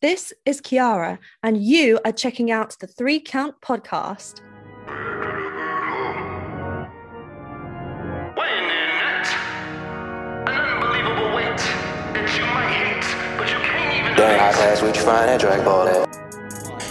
This 0.00 0.32
is 0.46 0.60
Kiara, 0.60 1.18
and 1.42 1.60
you 1.60 1.98
are 2.04 2.12
checking 2.12 2.52
out 2.52 2.76
the 2.78 2.86
Three 2.86 3.18
Count 3.18 3.60
podcast. 3.60 4.40
Weighing 8.36 8.62
in 8.62 8.90
at 9.02 9.26
an 10.46 10.54
unbelievable 10.54 11.34
weight 11.34 11.58
that 12.14 12.30
you 12.38 12.44
might 12.46 12.70
hate, 12.70 13.38
but 13.38 13.50
you 13.50 13.56
can't 13.56 14.06
even 14.06 14.16
Dang, 14.16 14.38
how 14.38 14.52
debate. 14.52 14.62
fast 14.62 14.82
we 14.84 14.92
find 14.92 15.28
that 15.30 15.40
drag 15.40 15.64
ball 15.64 15.88
at? 15.88 16.07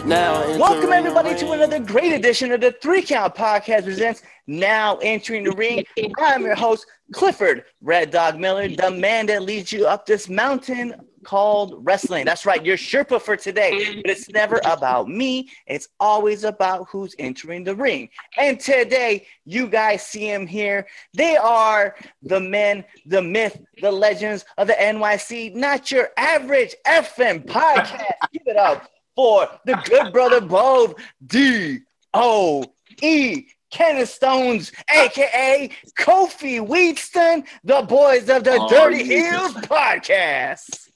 Now, 0.05 0.57
welcome 0.57 0.93
everybody 0.93 1.36
to 1.36 1.52
another 1.52 1.80
great 1.80 2.13
edition 2.13 2.52
of 2.52 2.61
the 2.61 2.71
Three 2.71 3.02
Count 3.02 3.36
Podcast 3.36 3.84
presents 3.84 4.21
Now 4.45 4.98
Entering 4.98 5.43
the 5.43 5.52
Ring. 5.52 5.84
I'm 6.18 6.43
your 6.43 6.55
host, 6.55 6.86
Clifford 7.13 7.66
Red 7.81 8.12
Dog 8.12 8.39
Miller, 8.39 8.70
the 8.70 8.91
man 8.91 9.25
that 9.25 9.44
leads 9.44 9.71
you 9.71 9.86
up 9.86 10.05
this 10.05 10.30
mountain 10.30 10.95
called 11.23 11.75
wrestling. 11.86 12.23
That's 12.23 12.45
right, 12.45 12.66
your 12.66 12.77
Sherpa 12.77 13.21
for 13.21 13.36
today. 13.36 14.02
But 14.02 14.12
it's 14.12 14.30
never 14.30 14.62
about 14.63 15.09
me, 15.09 15.49
it's 15.66 15.89
always 16.00 16.45
about 16.45 16.88
who's 16.89 17.16
entering 17.20 17.66
the 17.66 17.75
ring. 17.75 18.09
And 18.38 18.59
today, 18.59 19.27
you 19.44 19.67
guys 19.67 20.03
see 20.03 20.30
him 20.30 20.48
here. 20.48 20.88
They 21.14 21.36
are 21.36 21.95
the 22.23 22.39
men, 22.39 22.86
the 23.05 23.22
myth, 23.22 23.59
the 23.81 23.91
legends 23.91 24.45
of 24.58 24.67
the 24.67 24.73
NYC, 24.73 25.53
not 25.53 25.91
your 25.91 26.09
average 26.16 26.75
FM 26.86 27.45
podcast. 27.45 28.14
Give 28.31 28.44
it 28.45 28.58
up 28.58 28.89
for 29.17 29.49
the 29.66 29.73
good 29.84 30.13
brother 30.13 30.39
Bove 30.39 30.94
D 31.25 31.80
O 32.13 32.63
E 33.02 33.48
Kenneth 33.71 34.09
Stones, 34.09 34.71
aka 34.89 35.70
Kofi 35.99 36.66
Wheatston, 36.66 37.45
the 37.66 37.81
boys 37.81 38.30
of 38.30 38.45
the 38.45 38.58
Oh, 38.61 38.70
Dirty 38.70 39.03
yeah. 39.03 39.49
Heelz 39.49 39.53
podcast. 39.66 40.88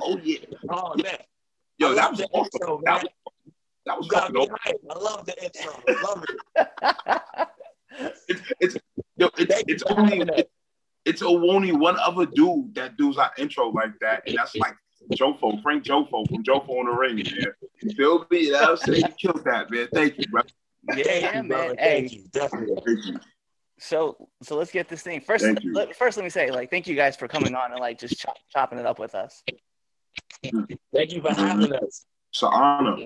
Oh 0.00 0.18
yeah. 0.22 0.38
Oh 0.68 0.94
man, 1.02 1.16
Yo, 1.78 1.94
that 1.94 2.10
was 2.10 2.20
the 2.20 2.26
awesome. 2.32 2.50
intro, 2.60 2.80
That 2.84 3.02
was, 3.02 3.10
that 3.86 3.96
was 3.98 4.06
You 4.06 4.10
got 4.10 4.20
fucking 4.24 4.34
me 4.34 4.40
awesome. 4.42 4.56
hype. 4.60 4.76
I 4.90 4.98
love 4.98 5.26
the 5.26 5.44
intro. 5.44 5.82
I 5.88 6.02
love 6.02 6.24
it. 6.28 7.48
It's, 8.28 8.42
it's, 8.60 8.76
yo, 9.16 9.30
it's, 9.38 9.62
it's 9.68 9.82
only 9.84 10.18
having 10.18 10.26
that. 10.26 10.48
it's 11.06 11.22
only 11.22 11.72
one 11.72 11.96
other 11.98 12.26
dude 12.26 12.74
that 12.74 12.98
does 12.98 13.16
our 13.16 13.30
intro 13.38 13.70
like 13.70 13.98
that, 14.02 14.22
and 14.26 14.36
that's 14.36 14.54
like 14.56 14.74
Jofo, 15.12 15.62
Frank 15.62 15.84
Jofo 15.84 16.28
from 16.28 16.42
Jofo 16.42 16.68
on 16.68 16.86
the 16.86 16.92
Ring, 16.92 17.16
man. 17.16 17.52
You 17.82 17.94
feel 17.94 18.26
me? 18.30 18.46
You 18.46 18.52
know 18.52 18.72
I'm 18.72 18.76
saying? 18.76 19.02
You 19.02 19.30
killed 19.32 19.44
that, 19.44 19.70
man. 19.70 19.88
Thank 19.92 20.18
you, 20.18 20.24
bro. 20.30 20.42
Yeah, 20.94 21.04
Thank 21.04 21.06
yeah, 21.06 21.28
you, 21.28 21.42
man. 21.42 21.48
brother. 21.48 21.74
Hey, 21.78 22.00
Thank 22.00 22.12
you, 22.12 22.24
definitely. 22.32 22.76
Thank 22.86 23.06
you. 23.06 23.20
so 23.78 24.28
so 24.42 24.56
let's 24.56 24.70
get 24.70 24.88
this 24.88 25.02
thing 25.02 25.20
first. 25.20 25.44
Let, 25.64 25.96
first, 25.96 26.16
let 26.16 26.24
me 26.24 26.30
say, 26.30 26.50
like, 26.50 26.70
thank 26.70 26.86
you 26.86 26.96
guys 26.96 27.16
for 27.16 27.28
coming 27.28 27.54
on 27.54 27.72
and 27.72 27.80
like 27.80 27.98
just 27.98 28.18
chop, 28.18 28.36
chopping 28.50 28.78
it 28.78 28.86
up 28.86 28.98
with 28.98 29.14
us. 29.14 29.42
Thank 30.42 31.12
you 31.12 31.20
for 31.20 31.28
mm-hmm. 31.30 31.40
having 31.40 31.72
us. 31.74 32.06
It's 32.32 32.42
an 32.42 32.50
honor. 32.52 32.96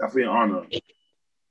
Definitely 0.00 0.22
an 0.22 0.28
honor. 0.28 0.62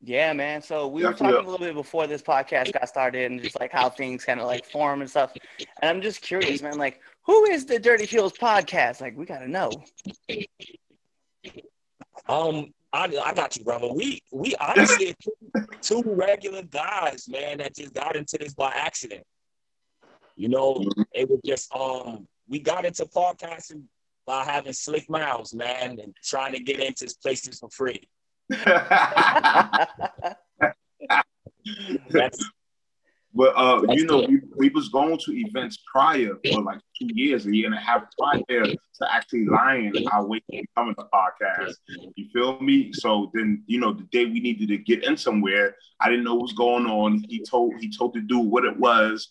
Yeah, 0.01 0.33
man. 0.33 0.61
So 0.61 0.87
we 0.87 1.03
were 1.03 1.13
talking 1.13 1.27
a 1.35 1.39
little 1.39 1.57
bit 1.57 1.73
before 1.73 2.05
this 2.05 2.21
podcast 2.21 2.71
got 2.73 2.87
started 2.87 3.31
and 3.31 3.41
just 3.41 3.59
like 3.59 3.71
how 3.71 3.89
things 3.89 4.23
kind 4.23 4.39
of 4.39 4.45
like 4.45 4.65
form 4.65 5.01
and 5.01 5.09
stuff. 5.09 5.33
And 5.81 5.89
I'm 5.89 6.01
just 6.01 6.21
curious, 6.21 6.61
man, 6.61 6.77
like 6.77 7.01
who 7.25 7.45
is 7.45 7.65
the 7.65 7.79
Dirty 7.79 8.05
Heelz 8.05 8.37
podcast? 8.37 9.01
Like 9.01 9.17
we 9.17 9.25
gotta 9.25 9.47
know. 9.47 9.71
Um, 12.27 12.73
I, 12.93 13.05
I 13.23 13.33
got 13.33 13.57
you, 13.57 13.63
brother. 13.63 13.91
We 13.91 14.21
we 14.31 14.55
honestly 14.55 15.15
two, 15.21 15.31
two 15.81 16.03
regular 16.05 16.63
guys, 16.63 17.27
man, 17.27 17.57
that 17.57 17.75
just 17.75 17.93
got 17.93 18.15
into 18.15 18.37
this 18.37 18.53
by 18.53 18.71
accident. 18.71 19.23
You 20.35 20.49
know, 20.49 20.83
it 21.13 21.29
was 21.29 21.39
just 21.45 21.73
um 21.75 22.27
we 22.47 22.59
got 22.59 22.85
into 22.85 23.05
podcasting 23.05 23.83
by 24.25 24.43
having 24.43 24.73
slick 24.73 25.09
mouths, 25.09 25.53
man, 25.53 25.99
and 25.99 26.15
trying 26.23 26.53
to 26.53 26.59
get 26.59 26.79
into 26.79 27.13
places 27.21 27.59
for 27.59 27.69
free. 27.69 28.01
That's 32.09 32.51
But 33.35 33.53
uh, 33.55 33.81
That's 33.81 33.99
you 33.99 34.07
know, 34.07 34.25
we, 34.27 34.39
we 34.55 34.69
was 34.69 34.87
going 34.87 35.19
to 35.25 35.37
events 35.37 35.77
prior 35.91 36.37
for 36.49 36.61
like 36.61 36.79
two 36.97 37.09
years, 37.13 37.45
a 37.45 37.53
year 37.53 37.65
and 37.65 37.75
a 37.75 37.79
half 37.79 38.03
prior 38.17 38.41
to 38.65 39.13
actually 39.13 39.45
lying 39.45 39.93
our 40.13 40.25
way 40.25 40.39
to 40.39 40.61
becoming 40.61 40.95
a 40.97 41.03
podcast. 41.03 41.73
You 42.15 42.29
feel 42.31 42.59
me? 42.61 42.93
So 42.93 43.31
then, 43.33 43.63
you 43.67 43.79
know, 43.79 43.91
the 43.91 44.03
day 44.03 44.25
we 44.25 44.39
needed 44.39 44.69
to 44.69 44.77
get 44.77 45.03
in 45.03 45.17
somewhere, 45.17 45.75
I 45.99 46.09
didn't 46.09 46.23
know 46.23 46.35
what 46.35 46.43
was 46.43 46.53
going 46.53 46.85
on. 46.85 47.25
He 47.27 47.43
told 47.43 47.73
he 47.81 47.91
told 47.91 48.13
the 48.13 48.21
dude 48.21 48.49
what 48.49 48.63
it 48.63 48.77
was. 48.79 49.29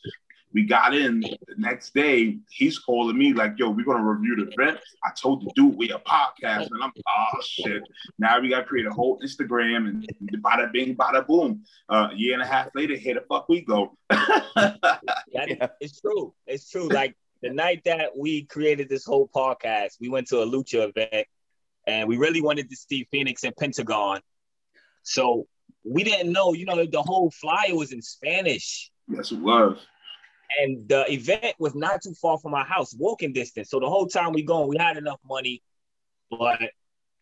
We 0.54 0.64
got 0.64 0.94
in 0.94 1.20
the 1.20 1.36
next 1.58 1.94
day. 1.94 2.38
He's 2.48 2.78
calling 2.78 3.18
me 3.18 3.32
like, 3.32 3.54
"Yo, 3.58 3.70
we're 3.70 3.84
gonna 3.84 4.04
review 4.04 4.36
the 4.36 4.52
event." 4.52 4.78
I 5.02 5.10
told 5.20 5.44
the 5.44 5.50
dude 5.56 5.76
we 5.76 5.90
a 5.90 5.98
podcast, 5.98 6.70
and 6.70 6.82
I'm 6.82 6.92
oh 6.96 7.40
shit. 7.42 7.82
Now 8.18 8.40
we 8.40 8.48
gotta 8.50 8.64
create 8.64 8.86
a 8.86 8.92
whole 8.92 9.20
Instagram 9.20 9.88
and 9.88 10.08
bada 10.42 10.72
bing, 10.72 10.94
bada 10.94 11.26
boom. 11.26 11.64
Uh, 11.88 12.08
a 12.12 12.14
year 12.14 12.34
and 12.34 12.42
a 12.42 12.46
half 12.46 12.68
later, 12.74 12.94
here 12.94 13.14
the 13.14 13.22
fuck 13.22 13.48
we 13.48 13.62
go. 13.62 13.98
That, 15.34 15.48
Yeah. 15.48 15.66
It's 15.80 16.00
true. 16.00 16.32
It's 16.46 16.70
true. 16.70 16.88
Like 16.88 17.16
the 17.42 17.50
night 17.50 17.82
that 17.84 18.16
we 18.16 18.44
created 18.44 18.88
this 18.88 19.04
whole 19.04 19.28
podcast, 19.28 19.94
we 20.00 20.08
went 20.08 20.28
to 20.28 20.42
a 20.42 20.46
lucha 20.46 20.92
event 20.94 21.26
and 21.86 22.08
we 22.08 22.16
really 22.16 22.40
wanted 22.40 22.70
to 22.70 22.76
see 22.76 23.08
Phoenix 23.10 23.42
and 23.42 23.54
Pentagon. 23.56 24.20
So 25.02 25.48
we 25.84 26.04
didn't 26.04 26.32
know, 26.32 26.52
you 26.52 26.64
know, 26.64 26.86
the 26.86 27.02
whole 27.02 27.30
flyer 27.30 27.74
was 27.74 27.92
in 27.92 28.00
Spanish. 28.00 28.90
yes, 29.08 29.32
it 29.32 29.40
was. 29.40 29.78
And 30.60 30.88
the 30.88 31.10
event 31.12 31.54
was 31.58 31.74
not 31.74 32.02
too 32.02 32.14
far 32.14 32.38
from 32.38 32.54
our 32.54 32.64
house, 32.64 32.94
walking 32.96 33.32
distance. 33.32 33.70
So 33.70 33.80
the 33.80 33.88
whole 33.88 34.06
time 34.06 34.32
we 34.32 34.42
going, 34.42 34.68
we 34.68 34.76
had 34.78 34.96
enough 34.96 35.20
money. 35.28 35.62
But 36.30 36.60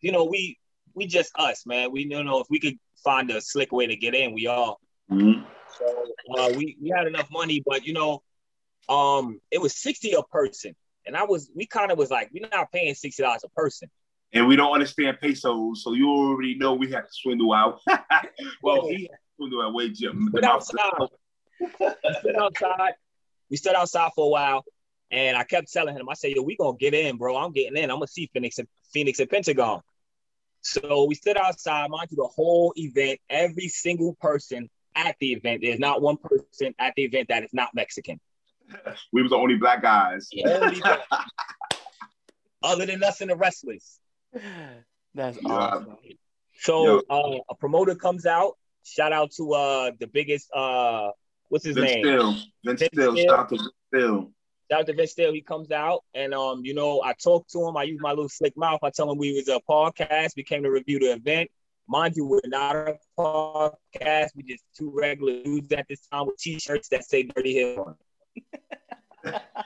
you 0.01 0.11
know, 0.11 0.25
we 0.25 0.57
we 0.93 1.07
just 1.07 1.31
us, 1.37 1.65
man. 1.65 1.91
We 1.91 2.03
you 2.03 2.23
know 2.23 2.39
if 2.39 2.47
we 2.49 2.59
could 2.59 2.77
find 3.03 3.29
a 3.31 3.41
slick 3.41 3.71
way 3.71 3.87
to 3.87 3.95
get 3.95 4.13
in, 4.15 4.33
we 4.33 4.47
all 4.47 4.79
Mhm. 5.11 5.45
so 5.77 6.07
uh, 6.37 6.53
we 6.55 6.77
we 6.81 6.89
had 6.95 7.07
enough 7.07 7.29
money, 7.31 7.61
but 7.65 7.85
you 7.85 7.93
know, 7.93 8.23
um, 8.89 9.39
it 9.51 9.61
was 9.61 9.75
sixty 9.75 10.13
a 10.13 10.23
person, 10.23 10.75
and 11.05 11.15
I 11.15 11.23
was 11.25 11.51
we 11.55 11.65
kind 11.65 11.91
of 11.91 11.97
was 11.97 12.09
like, 12.09 12.29
we're 12.33 12.47
not 12.49 12.71
paying 12.71 12.95
sixty 12.95 13.23
dollars 13.23 13.43
a 13.43 13.49
person. 13.49 13.89
And 14.35 14.47
we 14.47 14.55
don't 14.55 14.73
understand 14.73 15.19
pesos, 15.21 15.83
so 15.83 15.93
you 15.93 16.09
already 16.09 16.55
know 16.55 16.73
we 16.73 16.89
had 16.89 17.01
to 17.01 17.11
swindle 17.11 17.53
out. 17.53 17.81
well, 18.63 18.87
he 18.87 19.03
had 19.03 19.09
to 19.09 19.17
swindle 19.37 19.61
out 19.61 19.73
way 19.73 19.89
Jim. 19.89 20.29
Stood 20.29 20.43
outside. 20.45 20.79
outside. 22.39 22.93
We 23.49 23.57
stood 23.57 23.75
outside 23.75 24.11
for 24.15 24.25
a 24.25 24.29
while, 24.29 24.65
and 25.11 25.37
I 25.37 25.43
kept 25.43 25.71
telling 25.71 25.95
him, 25.95 26.09
I 26.09 26.13
said, 26.13 26.31
"Yo, 26.31 26.41
we 26.41 26.55
gonna 26.55 26.77
get 26.77 26.93
in, 26.93 27.17
bro. 27.17 27.35
I'm 27.37 27.51
getting 27.51 27.77
in. 27.77 27.89
I'm 27.91 27.97
gonna 27.97 28.07
see 28.07 28.29
Phoenix 28.33 28.57
and 28.59 28.67
Phoenix 28.91 29.19
and 29.19 29.29
Pentagon." 29.29 29.81
So 30.61 31.05
we 31.05 31.15
stood 31.15 31.37
outside, 31.37 31.89
mind 31.89 32.07
you, 32.11 32.17
the 32.17 32.27
whole 32.27 32.73
event. 32.77 33.19
Every 33.29 33.67
single 33.67 34.15
person 34.21 34.69
at 34.95 35.15
the 35.19 35.33
event. 35.33 35.61
There's 35.61 35.79
not 35.79 36.01
one 36.01 36.17
person 36.17 36.73
at 36.79 36.93
the 36.95 37.03
event 37.03 37.27
that 37.29 37.43
is 37.43 37.53
not 37.53 37.69
Mexican. 37.73 38.19
We 39.11 39.21
was 39.21 39.31
the 39.31 39.37
only 39.37 39.55
black 39.55 39.81
guys. 39.81 40.29
Only 40.45 40.81
other 42.63 42.85
than 42.85 43.03
us 43.03 43.21
and 43.21 43.29
the 43.29 43.35
wrestlers. 43.35 43.99
That's 45.13 45.37
Yeah. 45.41 45.51
awesome. 45.51 45.97
So 46.55 47.03
uh, 47.09 47.39
a 47.49 47.55
promoter 47.55 47.95
comes 47.95 48.25
out. 48.25 48.53
Shout 48.85 49.13
out 49.13 49.31
to 49.37 49.53
uh 49.53 49.91
the 49.99 50.07
biggest 50.07 50.49
uh 50.53 51.11
what's 51.53 51.65
his 51.65 51.75
Vince 51.75 51.91
name? 51.91 52.03
Steele. 52.03 52.31
Vince 52.65 52.79
Vince 52.79 52.89
Steele. 52.91 53.13
To 53.13 53.47
Vince 53.47 53.69
Steele. 53.87 54.33
To 54.85 54.93
Vince 54.93 55.11
Steele. 55.11 55.33
He 55.33 55.41
comes 55.41 55.69
out 55.71 56.03
and 56.15 56.33
um 56.33 56.65
you 56.65 56.73
know 56.73 57.01
I 57.03 57.13
talk 57.13 57.47
to 57.49 57.67
him. 57.67 57.77
I 57.77 57.83
use 57.83 58.01
my 58.01 58.09
little 58.09 58.27
slick 58.27 58.57
mouth. 58.57 58.79
I 58.81 58.89
tell 58.89 59.11
him 59.11 59.19
we 59.19 59.33
was 59.33 59.47
a 59.47 59.61
podcast. 59.69 60.31
We 60.35 60.43
came 60.43 60.63
to 60.63 60.71
review 60.71 60.97
the 60.97 61.13
event. 61.13 61.51
Mind 61.87 62.15
you, 62.15 62.25
we're 62.25 62.39
not 62.45 62.75
a 62.75 62.97
podcast. 63.17 64.29
We 64.35 64.43
just 64.47 64.63
two 64.75 64.91
regular 64.95 65.43
dudes 65.43 65.71
at 65.73 65.85
this 65.87 66.07
time 66.07 66.25
with 66.25 66.37
t-shirts 66.37 66.89
that 66.89 67.05
say 67.05 67.23
Dirty 67.23 67.75
on 67.75 67.95
it. 68.35 68.61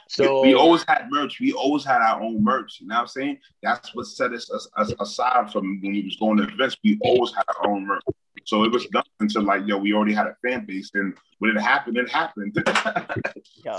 so 0.07 0.41
we 0.43 0.53
always 0.53 0.83
had 0.87 1.07
merch. 1.09 1.39
We 1.39 1.53
always 1.53 1.83
had 1.83 2.01
our 2.01 2.21
own 2.21 2.43
merch. 2.43 2.79
You 2.79 2.87
know 2.87 2.95
what 2.95 3.01
I'm 3.01 3.07
saying? 3.07 3.39
That's 3.63 3.93
what 3.95 4.05
set 4.07 4.33
us, 4.33 4.49
us, 4.51 4.67
us 4.77 4.93
aside 4.99 5.51
from 5.51 5.79
when 5.81 5.93
we 5.93 6.03
was 6.03 6.15
going 6.17 6.37
to 6.37 6.43
events. 6.43 6.77
We 6.83 6.97
always 7.01 7.33
had 7.33 7.43
our 7.47 7.69
own 7.69 7.85
merch. 7.85 8.03
So 8.45 8.63
it 8.63 8.71
was 8.71 8.87
nothing 8.93 9.11
until 9.19 9.43
like, 9.43 9.63
yo, 9.65 9.77
we 9.77 9.93
already 9.93 10.13
had 10.13 10.27
a 10.27 10.35
fan 10.41 10.65
base. 10.65 10.91
And 10.93 11.13
when 11.39 11.55
it 11.55 11.59
happened, 11.59 11.97
it 11.97 12.09
happened. 12.09 12.57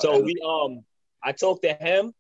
So 0.01 0.21
we 0.21 0.35
um 0.47 0.85
I 1.25 1.33
talked 1.33 1.63
to 1.63 1.73
him 1.73 2.13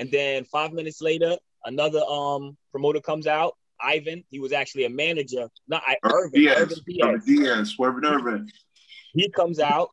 and 0.00 0.10
then 0.10 0.44
five 0.44 0.72
minutes 0.72 1.00
later 1.00 1.36
another 1.64 2.00
um 2.00 2.56
promoter 2.72 3.00
comes 3.00 3.26
out. 3.28 3.56
Ivan, 3.82 4.24
he 4.28 4.40
was 4.40 4.52
actually 4.52 4.84
a 4.84 4.90
manager, 4.90 5.48
not 5.68 5.82
I, 5.86 5.96
Irvin, 6.02 6.40
Diaz, 6.40 6.58
Irvin 6.58 6.78
Diaz. 6.86 7.08
Irvin 7.08 7.36
Diaz, 7.36 7.68
Swerving 7.70 8.04
Irvin. 8.04 8.50
He 9.14 9.30
comes 9.30 9.58
out 9.58 9.90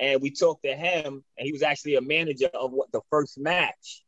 and 0.00 0.22
we 0.22 0.30
talked 0.30 0.64
to 0.64 0.74
him, 0.74 1.22
and 1.36 1.46
he 1.46 1.52
was 1.52 1.62
actually 1.62 1.96
a 1.96 2.00
manager 2.00 2.48
of 2.54 2.72
what 2.72 2.90
the 2.90 3.02
first 3.10 3.38
match. 3.38 4.02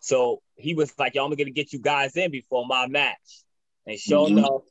So 0.00 0.42
he 0.56 0.74
was 0.74 0.92
like, 0.98 1.14
"Yo, 1.14 1.24
I'm 1.24 1.30
gonna 1.34 1.50
get 1.50 1.72
you 1.72 1.78
guys 1.78 2.16
in 2.16 2.30
before 2.30 2.66
my 2.66 2.86
match." 2.86 3.42
And 3.86 3.98
sure 3.98 4.28
Mhm. 4.28 4.38
enough, 4.38 4.62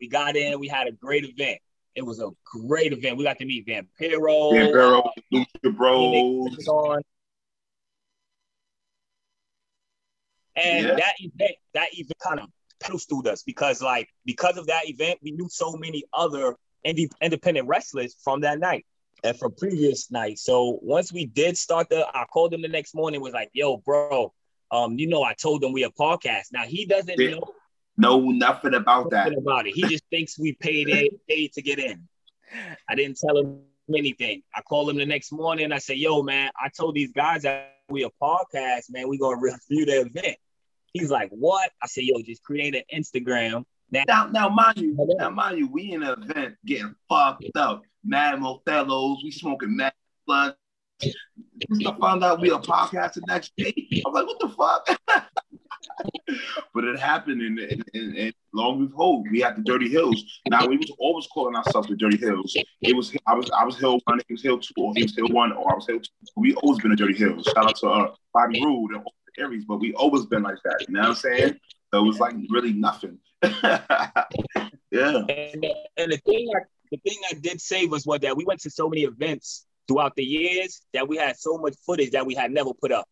we 0.00 0.08
got 0.08 0.36
in. 0.36 0.58
We 0.60 0.68
had 0.68 0.86
a 0.86 0.92
great 0.92 1.24
event. 1.24 1.60
It 1.94 2.02
was 2.02 2.20
a 2.20 2.30
great 2.44 2.92
event. 2.92 3.16
We 3.18 3.24
got 3.24 3.38
to 3.38 3.44
meet 3.44 3.66
Vampiro, 3.66 4.52
Vampiro, 4.52 5.10
Lucha 5.32 5.76
Bros. 5.76 7.02
And 10.54 10.86
Yeah. 10.86 10.96
that 10.96 11.14
event, 11.18 11.56
that 11.74 11.88
event 11.92 12.18
kind 12.20 12.40
of 12.40 12.50
pedestaled 12.78 13.26
us 13.26 13.42
because, 13.42 13.82
like, 13.82 14.08
because 14.24 14.56
of 14.58 14.66
that 14.66 14.88
event, 14.88 15.18
we 15.22 15.32
knew 15.32 15.48
so 15.48 15.72
many 15.72 16.04
other 16.12 16.56
indie, 16.86 17.10
independent 17.20 17.66
wrestlers 17.68 18.16
from 18.22 18.40
that 18.40 18.58
night 18.58 18.86
and 19.24 19.36
from 19.38 19.54
previous 19.54 20.10
nights. 20.10 20.44
So 20.44 20.78
once 20.82 21.12
we 21.12 21.26
did 21.26 21.56
start 21.56 21.88
the, 21.88 22.06
I 22.14 22.24
called 22.24 22.52
him 22.52 22.62
the 22.62 22.68
next 22.68 22.94
morning, 22.94 23.20
was 23.20 23.32
like, 23.32 23.50
"Yo, 23.52 23.76
bro, 23.78 24.32
um, 24.70 24.98
you 24.98 25.06
know, 25.06 25.22
I 25.22 25.34
told 25.34 25.62
him 25.62 25.72
we 25.72 25.84
a 25.84 25.90
podcast. 25.90 26.46
Now 26.52 26.64
he 26.64 26.86
doesn't 26.86 27.18
Yeah. 27.18 27.30
know 27.36 27.54
know 27.98 28.30
nothing 28.30 28.74
about 28.74 29.10
that. 29.10 29.36
about 29.36 29.66
it. 29.66 29.74
He 29.74 29.82
just 29.82 30.04
thinks 30.10 30.38
we 30.38 30.54
paid 30.54 30.88
it, 30.88 31.12
paid 31.28 31.52
to 31.52 31.62
get 31.62 31.78
in. 31.78 32.08
I 32.88 32.94
didn't 32.94 33.18
tell 33.18 33.36
him 33.36 33.60
anything. 33.94 34.42
I 34.54 34.62
called 34.62 34.88
him 34.90 34.96
the 34.96 35.06
next 35.06 35.30
morning. 35.30 35.72
I 35.72 35.78
said, 35.78 35.98
"Yo, 35.98 36.22
man, 36.22 36.50
I 36.60 36.68
told 36.70 36.94
these 36.94 37.12
guys 37.12 37.42
that 37.42 37.76
we 37.90 38.04
a 38.04 38.10
podcast, 38.20 38.90
man. 38.90 39.08
We 39.08 39.18
gonna 39.18 39.36
review 39.40 39.84
the 39.84 40.00
event." 40.06 40.36
He's 40.94 41.10
like, 41.10 41.30
"What?" 41.30 41.70
I 41.82 41.86
said, 41.86 42.04
"Yo, 42.04 42.20
just 42.22 42.42
create 42.42 42.74
an 42.74 42.82
Instagram." 42.92 43.64
Now, 43.92 44.04
Now, 44.08 44.26
now, 44.28 44.48
mind 44.48 44.78
you, 44.78 44.96
now, 45.18 45.28
mind 45.28 45.58
you, 45.58 45.68
we 45.68 45.92
in 45.92 46.02
an 46.02 46.22
event 46.22 46.56
getting 46.64 46.94
fucked 47.08 47.44
up. 47.54 47.82
Mad 48.02 48.38
Mothelos, 48.38 49.18
we 49.22 49.30
smoking 49.30 49.76
mad 49.76 49.92
blood. 50.26 50.56
I 51.04 51.96
found 52.00 52.24
out 52.24 52.40
we 52.40 52.50
a 52.50 52.58
podcast 52.58 53.14
the 53.14 53.22
next 53.28 53.52
day. 53.56 53.74
I'm 54.06 54.12
like, 54.12 54.26
what 54.26 54.38
the 54.40 54.48
fuck? 54.48 54.98
but 56.74 56.84
it 56.84 56.98
happened, 56.98 57.42
and, 57.42 57.58
and, 57.58 57.84
and, 57.92 58.16
and 58.16 58.34
long 58.54 58.86
behold, 58.86 59.26
we 59.30 59.40
had 59.40 59.56
the 59.56 59.62
Dirty 59.62 59.90
Heelz. 59.90 60.20
Now 60.48 60.66
we 60.66 60.76
was 60.76 60.90
always 60.98 61.26
calling 61.26 61.54
ourselves 61.54 61.88
the 61.88 61.96
Dirty 61.96 62.18
Heelz. 62.18 62.52
It 62.80 62.96
was 62.96 63.14
I 63.26 63.34
was 63.34 63.50
I 63.50 63.64
was 63.64 63.76
Hill 63.78 64.00
one, 64.04 64.20
he 64.26 64.34
was 64.34 64.42
Hill 64.42 64.58
two, 64.58 64.72
or 64.78 64.92
he 64.96 65.02
was 65.02 65.14
Hill 65.14 65.28
one, 65.28 65.52
or 65.52 65.70
I 65.70 65.74
was 65.74 65.86
Hill 65.86 65.98
two. 65.98 66.08
We 66.36 66.54
always 66.54 66.80
been 66.80 66.92
a 66.92 66.96
Dirty 66.96 67.14
Heelz. 67.14 67.44
Shout 67.46 67.66
out 67.66 67.76
to 67.76 67.88
uh, 67.88 68.14
Bobby 68.32 68.64
Roode 68.64 68.92
and 68.94 69.06
Aries, 69.38 69.64
but 69.66 69.80
we 69.80 69.92
always 69.94 70.26
been 70.26 70.42
like 70.42 70.58
that. 70.64 70.86
You 70.88 70.94
know 70.94 71.00
what 71.00 71.08
I'm 71.08 71.14
saying? 71.14 71.60
So 71.92 72.00
it 72.00 72.06
was 72.06 72.20
like 72.20 72.34
really 72.48 72.72
nothing. 72.72 73.18
yeah. 73.62 75.24
and, 75.28 75.66
and 75.96 76.12
the 76.12 76.20
thing, 76.26 76.50
I, 76.54 76.60
the 76.90 76.98
thing 76.98 77.18
I 77.30 77.34
did 77.34 77.60
say 77.60 77.86
was 77.86 78.06
what 78.06 78.22
that 78.22 78.36
we 78.36 78.44
went 78.44 78.60
to 78.60 78.70
so 78.70 78.88
many 78.88 79.02
events 79.02 79.66
throughout 79.88 80.14
the 80.16 80.24
years 80.24 80.82
that 80.94 81.08
we 81.08 81.16
had 81.16 81.36
so 81.36 81.58
much 81.58 81.74
footage 81.84 82.12
that 82.12 82.24
we 82.26 82.34
had 82.34 82.52
never 82.52 82.70
put 82.74 82.92
up. 82.92 83.08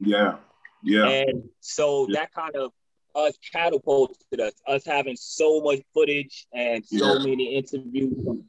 Yeah. 0.00 0.36
Yeah. 0.82 1.06
And 1.06 1.44
so 1.60 2.06
Yeah. 2.08 2.20
that 2.20 2.32
kind 2.32 2.56
of 2.56 2.72
us 3.14 3.34
catapulted 3.52 4.40
us, 4.40 4.52
us 4.66 4.84
having 4.84 5.16
so 5.16 5.60
much 5.60 5.80
footage 5.94 6.46
and 6.52 6.84
so 6.84 7.18
Yeah. 7.18 7.24
many 7.26 7.54
interviews 7.56 8.14
from, 8.24 8.44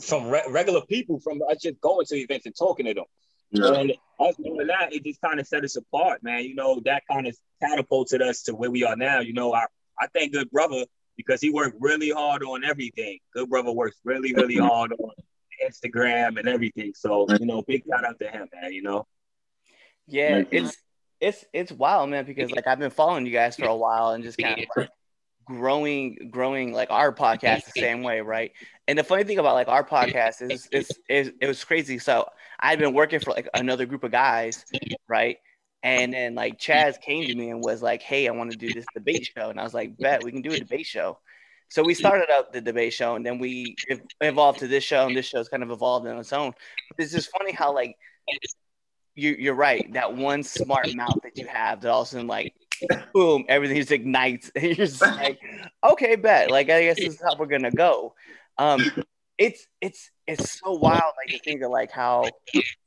from 0.00 0.28
re- 0.28 0.46
regular 0.50 0.82
people, 0.86 1.20
from 1.20 1.40
us 1.50 1.62
just 1.62 1.80
going 1.80 2.06
to 2.06 2.16
events 2.16 2.46
and 2.46 2.56
talking 2.56 2.86
to 2.86 2.94
them. 2.94 3.04
Yeah. 3.50 3.72
And 3.74 3.92
us 4.20 4.36
doing 4.36 4.66
that, 4.66 4.92
it 4.92 5.04
just 5.04 5.20
kind 5.20 5.40
of 5.40 5.46
set 5.46 5.64
us 5.64 5.76
apart, 5.76 6.22
man. 6.22 6.44
You 6.44 6.54
know, 6.54 6.80
that 6.84 7.04
kind 7.10 7.26
of 7.26 7.36
catapulted 7.62 8.20
us 8.20 8.42
to 8.44 8.54
where 8.54 8.70
we 8.70 8.84
are 8.84 8.96
now. 8.96 9.20
You 9.20 9.32
know, 9.32 9.54
I, 9.54 9.64
I 10.00 10.06
thank 10.14 10.32
Good 10.32 10.50
Brother 10.50 10.84
because 11.16 11.40
he 11.40 11.50
worked 11.50 11.76
really 11.80 12.10
hard 12.10 12.42
on 12.42 12.64
everything. 12.64 13.18
Good 13.34 13.48
Brother 13.48 13.72
works 13.72 13.96
really, 14.04 14.32
really 14.34 14.56
hard 14.58 14.92
on 14.92 15.10
Instagram 15.64 16.38
and 16.38 16.48
everything. 16.48 16.92
So, 16.94 17.26
you 17.38 17.46
know, 17.46 17.62
big 17.62 17.82
shout 17.88 18.04
out 18.04 18.18
to 18.20 18.28
him, 18.28 18.48
man, 18.54 18.72
you 18.72 18.82
know. 18.82 19.06
Yeah, 20.06 20.42
it's 20.50 20.76
it's 21.20 21.44
it's 21.52 21.72
wild, 21.72 22.10
man, 22.10 22.24
because 22.24 22.50
like 22.50 22.66
I've 22.66 22.78
been 22.78 22.90
following 22.90 23.26
you 23.26 23.32
guys 23.32 23.56
for 23.56 23.66
a 23.66 23.76
while 23.76 24.10
and 24.10 24.24
just 24.24 24.38
kind 24.38 24.60
of 24.60 24.66
like 24.76 24.88
growing 25.44 26.28
growing 26.30 26.72
like 26.72 26.90
our 26.90 27.12
podcast 27.12 27.64
the 27.64 27.80
same 27.80 28.02
way, 28.02 28.20
right? 28.20 28.52
And 28.86 28.98
the 28.98 29.04
funny 29.04 29.24
thing 29.24 29.38
about 29.38 29.54
like 29.54 29.68
our 29.68 29.84
podcast 29.84 30.50
is 30.50 30.68
is, 30.72 30.90
is 31.08 31.32
it 31.40 31.46
was 31.46 31.62
crazy. 31.64 31.98
So 31.98 32.28
I'd 32.60 32.78
been 32.78 32.94
working 32.94 33.20
for 33.20 33.32
like 33.32 33.48
another 33.54 33.86
group 33.86 34.04
of 34.04 34.12
guys, 34.12 34.64
right? 35.08 35.38
And 35.82 36.12
then 36.12 36.34
like 36.34 36.58
Chaz 36.58 37.00
came 37.00 37.26
to 37.26 37.34
me 37.34 37.50
and 37.50 37.62
was 37.62 37.82
like, 37.82 38.02
"Hey, 38.02 38.26
I 38.26 38.32
want 38.32 38.50
to 38.50 38.56
do 38.56 38.72
this 38.72 38.86
debate 38.94 39.30
show," 39.36 39.50
and 39.50 39.60
I 39.60 39.62
was 39.62 39.74
like, 39.74 39.96
"Bet 39.96 40.24
we 40.24 40.32
can 40.32 40.42
do 40.42 40.52
a 40.52 40.58
debate 40.58 40.86
show." 40.86 41.18
So 41.70 41.82
we 41.82 41.94
started 41.94 42.30
up 42.30 42.52
the 42.52 42.60
debate 42.60 42.94
show, 42.94 43.14
and 43.14 43.24
then 43.24 43.38
we 43.38 43.76
evolved 44.20 44.60
to 44.60 44.68
this 44.68 44.82
show, 44.82 45.06
and 45.06 45.16
this 45.16 45.26
show's 45.26 45.48
kind 45.48 45.62
of 45.62 45.70
evolved 45.70 46.06
on 46.06 46.18
its 46.18 46.32
own. 46.32 46.52
But 46.90 47.04
it's 47.04 47.12
just 47.12 47.30
funny 47.30 47.52
how 47.52 47.74
like 47.74 47.96
you, 49.14 49.36
you're 49.38 49.54
right. 49.54 49.92
That 49.92 50.16
one 50.16 50.42
smart 50.42 50.94
mouth 50.94 51.18
that 51.22 51.36
you 51.36 51.46
have 51.46 51.82
that 51.82 51.90
all 51.90 52.02
of 52.02 52.08
a 52.08 52.10
sudden 52.10 52.26
like 52.26 52.54
boom, 53.12 53.44
everything 53.48 53.76
just 53.76 53.92
ignites. 53.92 54.50
And 54.56 54.64
you're 54.64 54.74
just 54.74 55.00
like, 55.00 55.38
okay, 55.84 56.16
bet. 56.16 56.50
Like 56.50 56.70
I 56.70 56.84
guess 56.84 56.96
this 56.96 57.14
is 57.14 57.22
how 57.22 57.36
we're 57.36 57.46
gonna 57.46 57.70
go. 57.70 58.14
Um 58.56 58.80
it's 59.36 59.66
it's 59.80 60.10
it's 60.26 60.60
so 60.60 60.72
wild 60.72 61.14
like 61.16 61.36
to 61.36 61.38
think 61.44 61.62
of 61.62 61.70
like 61.70 61.90
how 61.90 62.24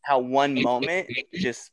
how 0.03 0.19
one 0.19 0.61
moment 0.61 1.07
just 1.33 1.71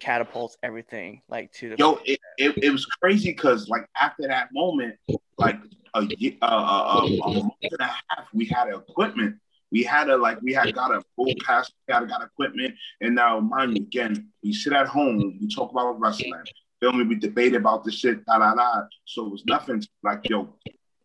catapults 0.00 0.56
everything 0.62 1.22
like 1.28 1.52
to 1.52 1.70
the 1.70 1.76
Yo, 1.78 1.98
it, 2.04 2.18
it, 2.38 2.64
it 2.64 2.70
was 2.70 2.84
crazy 2.86 3.30
because 3.30 3.68
like 3.68 3.86
after 4.00 4.26
that 4.28 4.48
moment, 4.52 4.96
like 5.38 5.58
a 5.94 6.04
ye- 6.18 6.38
uh, 6.42 6.44
uh, 6.44 7.04
uh, 7.04 7.28
a 7.30 7.32
month 7.32 7.52
and 7.62 7.80
a 7.80 7.84
half, 7.84 8.26
we 8.32 8.44
had 8.46 8.68
equipment. 8.68 9.36
We 9.70 9.82
had 9.82 10.08
a 10.08 10.16
like 10.16 10.40
we 10.42 10.52
had 10.52 10.72
got 10.74 10.94
a 10.94 11.02
full 11.16 11.34
pass, 11.44 11.70
we 11.88 11.94
had 11.94 12.08
got 12.08 12.22
equipment, 12.22 12.74
and 13.00 13.14
now 13.14 13.40
mind 13.40 13.76
you, 13.76 13.82
again, 13.82 14.28
we 14.42 14.52
sit 14.52 14.72
at 14.72 14.86
home, 14.86 15.38
we 15.40 15.48
talk 15.48 15.72
about 15.72 15.98
wrestling, 15.98 16.44
feel 16.80 16.92
me? 16.92 17.04
We 17.04 17.16
debate 17.16 17.54
about 17.54 17.84
this 17.84 17.94
shit, 17.94 18.24
da 18.24 18.38
da 18.38 18.54
da. 18.54 18.82
So 19.04 19.26
it 19.26 19.30
was 19.30 19.44
nothing 19.46 19.82
like 20.02 20.28
yo, 20.28 20.54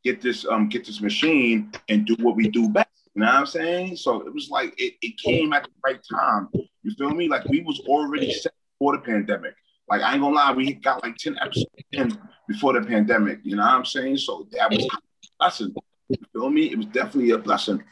get 0.03 0.21
this 0.21 0.45
um 0.45 0.69
get 0.69 0.85
this 0.85 1.01
machine 1.01 1.71
and 1.87 2.05
do 2.05 2.15
what 2.19 2.35
we 2.35 2.47
do 2.49 2.69
best. 2.69 2.89
You 3.15 3.21
know 3.21 3.27
what 3.27 3.35
I'm 3.35 3.45
saying? 3.47 3.95
So 3.95 4.21
it 4.27 4.33
was 4.33 4.49
like 4.51 4.73
it, 4.77 4.93
it 5.01 5.17
came 5.17 5.51
at 5.53 5.63
the 5.63 5.69
right 5.83 5.99
time. 6.11 6.49
You 6.83 6.91
feel 6.91 7.09
me? 7.09 7.27
Like 7.27 7.45
we 7.45 7.61
was 7.61 7.79
already 7.87 8.31
set 8.31 8.53
before 8.79 8.97
the 8.97 9.03
pandemic. 9.03 9.53
Like 9.89 10.01
I 10.01 10.13
ain't 10.13 10.21
gonna 10.21 10.35
lie, 10.35 10.53
we 10.53 10.73
got 10.73 11.03
like 11.03 11.15
10 11.17 11.37
episodes 11.41 11.67
in 11.91 12.17
before 12.47 12.79
the 12.79 12.85
pandemic. 12.85 13.39
You 13.43 13.55
know 13.55 13.63
what 13.63 13.71
I'm 13.71 13.85
saying? 13.85 14.17
So 14.17 14.47
that 14.51 14.71
was 14.71 14.85
a 14.85 14.97
blessing. 15.39 15.75
You 16.09 16.17
feel 16.33 16.49
me? 16.49 16.71
It 16.71 16.77
was 16.77 16.85
definitely 16.87 17.31
a 17.31 17.37
blessing. 17.37 17.83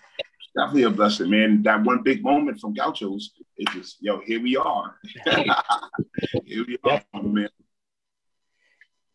Definitely 0.56 0.84
a 0.84 0.90
blessing, 0.90 1.30
man. 1.30 1.62
That 1.64 1.84
one 1.84 2.04
big 2.04 2.24
moment 2.24 2.60
from 2.60 2.74
Gauchos, 2.74 3.32
it 3.58 3.70
just, 3.70 3.98
yo, 4.02 4.22
here 4.22 4.42
we 4.42 4.58
are. 4.58 4.96
here 6.46 6.66
we 6.68 6.78
are, 6.84 7.02
man. 7.22 7.50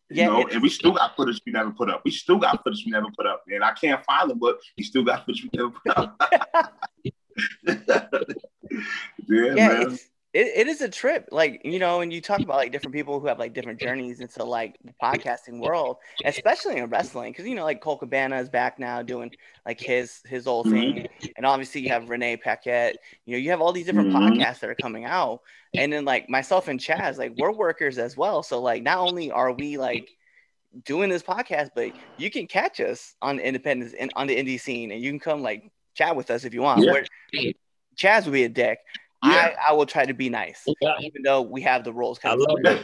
You 0.09 0.21
Yeah, 0.21 0.27
know, 0.27 0.47
and 0.47 0.61
we 0.61 0.69
still 0.69 0.91
got 0.91 1.15
footage 1.15 1.41
we 1.45 1.51
never 1.51 1.71
put 1.71 1.89
up. 1.89 2.01
We 2.05 2.11
still 2.11 2.37
got 2.37 2.63
footage 2.63 2.83
we 2.85 2.91
never 2.91 3.07
put 3.17 3.25
up, 3.25 3.43
man. 3.47 3.63
I 3.63 3.71
can't 3.71 4.03
find 4.05 4.29
them, 4.29 4.39
but 4.39 4.57
we 4.77 4.83
still 4.83 5.03
got 5.03 5.25
footage 5.25 5.43
we 5.43 5.49
never 5.53 5.71
put 5.71 5.97
up. 5.97 6.21
yeah, 7.65 7.73
yeah, 9.27 9.55
man. 9.55 9.91
it's 9.91 10.09
it, 10.33 10.47
it 10.55 10.67
is 10.67 10.81
a 10.81 10.89
trip. 10.89 11.29
Like, 11.31 11.61
you 11.63 11.77
know, 11.77 12.01
and 12.01 12.11
you 12.11 12.19
talk 12.19 12.39
about 12.39 12.57
like 12.57 12.71
different 12.71 12.93
people 12.95 13.19
who 13.19 13.27
have 13.27 13.37
like 13.37 13.53
different 13.53 13.79
journeys 13.79 14.19
into 14.19 14.43
like 14.43 14.77
the 14.83 14.93
podcasting 15.01 15.59
world, 15.59 15.97
especially 16.25 16.77
in 16.77 16.89
wrestling. 16.89 17.33
Cause 17.33 17.45
you 17.45 17.53
know, 17.55 17.63
like 17.63 17.81
Colt 17.81 17.99
Cabana 17.99 18.37
is 18.37 18.49
back 18.49 18.79
now 18.79 19.03
doing 19.03 19.31
like 19.65 19.79
his 19.79 20.21
his 20.25 20.47
old 20.47 20.69
thing. 20.69 21.07
And 21.37 21.45
obviously 21.45 21.81
you 21.81 21.89
have 21.89 22.09
Renee 22.09 22.37
Paquette. 22.37 22.97
You 23.25 23.33
know, 23.33 23.37
you 23.37 23.51
have 23.51 23.61
all 23.61 23.71
these 23.71 23.85
different 23.85 24.09
Mhm. 24.11 24.37
podcasts 24.39 24.59
that 24.61 24.69
are 24.69 24.75
coming 24.75 25.05
out. 25.05 25.41
And 25.75 25.93
then 25.93 26.03
like 26.03 26.29
myself 26.29 26.67
and 26.67 26.79
Chaz, 26.79 27.17
like 27.17 27.33
we're 27.37 27.51
workers 27.51 27.97
as 27.99 28.17
well. 28.17 28.41
So 28.41 28.59
like 28.59 28.81
not 28.81 28.97
only 28.97 29.31
are 29.31 29.51
we 29.51 29.77
like 29.77 30.09
doing 30.83 31.09
this 31.11 31.21
podcast, 31.21 31.69
but 31.75 31.91
you 32.17 32.31
can 32.31 32.47
catch 32.47 32.79
us 32.79 33.13
on 33.21 33.35
the 33.37 33.45
independence 33.47 33.93
and 33.99 34.11
on 34.15 34.25
the 34.25 34.35
indie 34.35 34.59
scene 34.59 34.91
and 34.91 34.99
you 35.01 35.11
can 35.11 35.19
come 35.19 35.43
like 35.43 35.69
chat 35.93 36.15
with 36.15 36.31
us 36.31 36.43
if 36.43 36.55
you 36.55 36.61
want. 36.63 36.83
Yeah. 36.83 36.91
We're- 37.33 37.53
Chaz 37.95 38.25
will 38.25 38.33
be 38.33 38.43
a 38.45 38.49
dick. 38.49 38.79
Yeah. 39.23 39.55
I, 39.67 39.69
I 39.69 39.73
will 39.73 39.85
try 39.85 40.05
to 40.05 40.13
be 40.13 40.29
nice, 40.29 40.63
Yeah. 40.81 40.95
even 41.01 41.21
though 41.23 41.41
we 41.41 41.61
have 41.61 41.83
the 41.83 41.93
roles 41.93 42.19
I 42.23 42.33
of 42.33 42.39
love 42.39 42.59
it. 42.65 42.81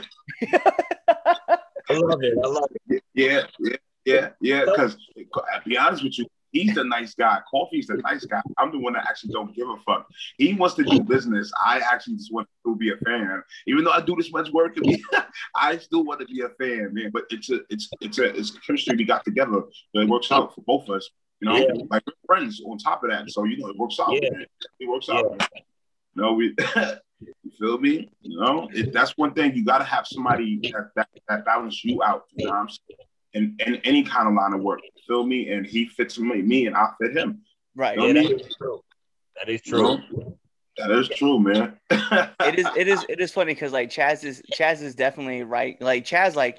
I 1.90 1.94
love 1.94 2.20
it. 2.24 2.38
I 2.44 2.48
love 2.48 2.70
it. 2.90 3.04
Yeah, 3.14 3.42
yeah, 3.60 3.76
yeah, 4.06 4.30
yeah. 4.42 4.66
Because 4.66 4.96
to 5.16 5.62
be 5.66 5.78
honest 5.78 6.04
with 6.04 6.18
you, 6.20 6.26
he's 6.52 6.76
the 6.76 6.84
nice 6.84 7.14
guy. 7.16 7.40
Coffee's 7.50 7.88
the 7.88 7.96
nice 7.98 8.26
guy. 8.26 8.42
I'm 8.58 8.72
the 8.72 8.80
one 8.80 8.94
that 8.94 9.06
actually 9.10 9.34
don't 9.34 9.56
give 9.56 9.68
a 9.68 9.76
fuck. 9.86 10.08
He 10.38 10.54
wants 10.54 10.76
to 10.76 10.84
do 10.84 11.02
business. 11.02 11.52
I 11.66 11.80
actually 11.80 12.16
just 12.18 12.32
want 12.34 12.48
to 12.66 12.76
be 12.76 12.92
a 12.92 12.98
fan. 12.98 13.42
Even 13.68 13.84
though 13.84 13.92
I 13.92 14.02
do 14.02 14.16
this 14.16 14.32
much 14.32 14.50
work, 14.52 14.76
I 15.56 15.78
still 15.78 16.04
want 16.06 16.20
to 16.22 16.26
be 16.28 16.42
a 16.42 16.50
fan, 16.50 16.94
man. 16.94 17.10
But 17.12 17.24
it's 17.32 17.50
a, 17.50 17.60
it's, 17.70 17.90
it's 18.02 18.20
a, 18.20 18.26
it's 18.36 18.56
a 18.56 18.60
chemistry 18.62 18.96
we 18.96 19.04
got 19.04 19.26
together. 19.26 19.62
So 19.96 20.02
it 20.02 20.08
works 20.08 20.32
out 20.32 20.54
for 20.56 20.62
both 20.62 20.88
of 20.90 20.96
us. 20.96 21.10
You 21.42 21.50
know, 21.50 21.56
Yeah. 21.58 21.84
like 21.90 22.04
friends 22.26 22.62
on 22.66 22.78
top 22.78 23.04
of 23.04 23.10
that. 23.12 23.30
So 23.32 23.46
you 23.46 23.58
know, 23.58 23.68
it 23.70 23.78
works 23.78 24.00
out. 24.00 24.12
Yeah. 24.12 24.30
Man. 24.32 24.46
It 24.80 24.88
works 24.90 25.10
out. 25.10 25.42
No, 26.20 26.34
we. 26.34 26.56
You 27.22 27.52
feel 27.60 27.78
me? 27.80 28.10
You 28.22 28.40
know, 28.40 28.70
it, 28.74 28.94
that's 28.94 29.12
one 29.18 29.34
thing 29.34 29.54
you 29.54 29.66
got 29.66 29.80
to 29.80 29.84
have 29.84 30.08
somebody 30.08 30.62
that, 30.72 30.92
that 30.96 31.10
that 31.28 31.44
balance 31.44 31.84
you 31.84 32.02
out. 32.02 32.24
You 32.32 32.46
know 32.46 32.52
what 32.52 32.58
I'm 32.60 32.70
saying? 32.70 32.98
In, 33.34 33.58
in 33.68 33.76
any 33.84 34.04
kind 34.04 34.30
of 34.30 34.36
line 34.36 34.54
of 34.54 34.62
work. 34.62 34.80
You 34.84 35.02
feel 35.06 35.26
me? 35.26 35.50
And 35.52 35.66
he 35.66 35.86
fits 35.86 36.18
me, 36.18 36.42
me, 36.42 36.68
and 36.68 36.78
I 36.78 36.88
fit 37.02 37.18
him. 37.18 37.42
right. 37.76 37.98
You 38.00 38.14
know 38.14 38.22
that 38.22 38.32
what 38.32 38.42
is 38.42 38.56
true. 38.56 38.80
That 39.36 39.50
is 39.50 39.62
You 39.66 39.72
know? 39.74 39.98
true. 39.98 40.38
That 40.78 40.92
is 40.92 41.10
true, 41.10 41.40
man. 41.40 41.78
It 42.46 42.58
is 42.58 42.70
it 42.78 42.88
is 42.88 43.06
it 43.10 43.20
is 43.20 43.34
funny 43.34 43.54
because 43.54 43.74
like 43.74 43.90
Chaz 43.90 44.24
is 44.24 44.42
Chaz 44.50 44.82
is 44.82 44.96
definitely 44.96 45.44
right. 45.44 45.80
Like 45.82 46.06
Chaz, 46.06 46.36
like 46.36 46.58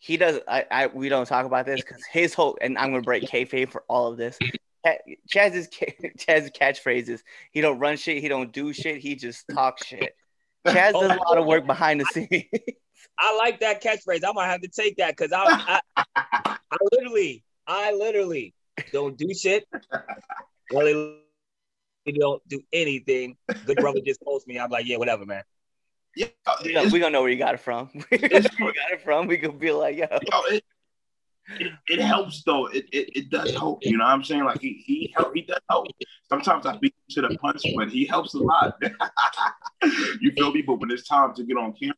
he 0.00 0.16
does. 0.16 0.40
I, 0.48 0.66
I 0.68 0.86
we 0.88 1.10
don't 1.10 1.26
talk 1.26 1.46
about 1.46 1.64
this 1.64 1.80
because 1.80 2.04
his 2.10 2.34
whole 2.34 2.58
and 2.60 2.76
I'm 2.76 2.90
gonna 2.90 3.02
break 3.02 3.24
kayfabe 3.24 3.70
for 3.70 3.84
all 3.86 4.10
of 4.10 4.18
this. 4.18 4.36
Cha- 4.84 4.98
Chaz's 5.32 5.68
ca- 5.72 6.10
Chaz's 6.18 6.50
catchphrases. 6.50 7.20
He 7.52 7.60
don't 7.60 7.78
run 7.78 7.96
shit. 7.96 8.22
He 8.22 8.28
don't 8.28 8.52
do 8.52 8.72
shit. 8.72 8.98
He 8.98 9.14
just 9.16 9.44
talks 9.52 9.86
shit. 9.86 10.14
Oh 10.64 10.70
Chaz 10.70 10.92
does 10.92 11.10
a 11.10 11.16
lot 11.16 11.38
of 11.38 11.44
work 11.44 11.66
behind 11.66 12.00
the 12.00 12.04
scenes. 12.04 12.44
I 13.18 13.36
like 13.36 13.58
that 13.60 13.82
catchphrase. 13.82 14.20
I 14.24 14.30
might 14.32 14.46
have 14.46 14.60
to 14.60 14.68
take 14.68 14.96
that 14.98 15.16
because 15.16 15.32
I, 15.32 15.80
I, 15.96 16.04
I 16.46 16.76
literally, 16.92 17.42
I 17.66 17.92
literally 17.92 18.54
don't 18.92 19.18
do 19.18 19.34
shit. 19.34 19.66
Really 20.70 21.18
don't 22.16 22.46
do 22.48 22.60
anything. 22.72 23.36
Good 23.66 23.78
brother 23.78 23.98
just 24.06 24.22
posts 24.22 24.46
me. 24.46 24.56
I'm 24.58 24.70
like, 24.70 24.86
yeah, 24.86 24.98
whatever, 24.98 25.26
man. 25.26 25.42
Yeah, 26.14 26.26
we 26.64 26.72
gonna, 26.72 26.78
it's- 26.86 26.92
we 26.92 27.00
gonna 27.00 27.10
know 27.10 27.22
where 27.22 27.30
you 27.30 27.38
got 27.38 27.54
it 27.54 27.60
from. 27.60 27.90
we 28.10 28.18
gonna 28.18 28.30
where 28.58 28.68
you 28.68 28.74
got 28.74 28.92
it 28.92 29.02
from. 29.02 29.26
We 29.26 29.38
could 29.38 29.58
be 29.58 29.72
like, 29.72 29.96
yo, 29.96 30.06
yo, 30.10 30.40
it, 30.50 30.64
it, 31.58 31.72
it 31.88 32.00
helps 32.00 32.42
though. 32.44 32.66
It, 32.66 32.86
it 32.92 33.16
it 33.16 33.30
does 33.30 33.52
help. 33.52 33.80
You 33.82 33.98
know 33.98 34.04
what 34.04 34.10
I'm 34.10 34.24
saying? 34.24 34.44
Like 34.44 34.60
he 34.60 34.82
he 34.86 35.12
help, 35.16 35.34
he 35.34 35.42
does 35.42 35.60
help. 35.68 35.86
Sometimes 36.28 36.66
I 36.66 36.76
beat 36.78 36.94
him 37.08 37.22
to 37.22 37.28
the 37.28 37.38
punch, 37.38 37.62
but 37.76 37.88
he 37.88 38.06
helps 38.06 38.34
a 38.34 38.38
lot. 38.38 38.80
you 40.20 40.32
feel 40.32 40.52
me? 40.52 40.62
But 40.62 40.80
when 40.80 40.90
it's 40.90 41.06
time 41.06 41.34
to 41.34 41.44
get 41.44 41.56
on 41.56 41.72
camera 41.72 41.94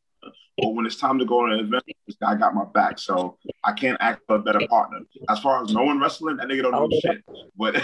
or 0.58 0.74
when 0.74 0.86
it's 0.86 0.96
time 0.96 1.18
to 1.18 1.24
go 1.24 1.44
on 1.44 1.52
an 1.52 1.60
event, 1.60 1.84
this 2.06 2.16
guy 2.16 2.34
got 2.34 2.54
my 2.54 2.64
back. 2.64 2.98
So 2.98 3.38
I 3.62 3.72
can't 3.72 3.98
act 4.00 4.22
for 4.26 4.36
a 4.36 4.38
better 4.40 4.66
partner. 4.68 5.00
As 5.28 5.40
far 5.40 5.62
as 5.62 5.72
knowing 5.72 6.00
wrestling, 6.00 6.36
that 6.36 6.48
nigga 6.48 6.62
don't 6.62 6.72
know 6.72 7.00
shit. 7.00 7.22
But 7.56 7.82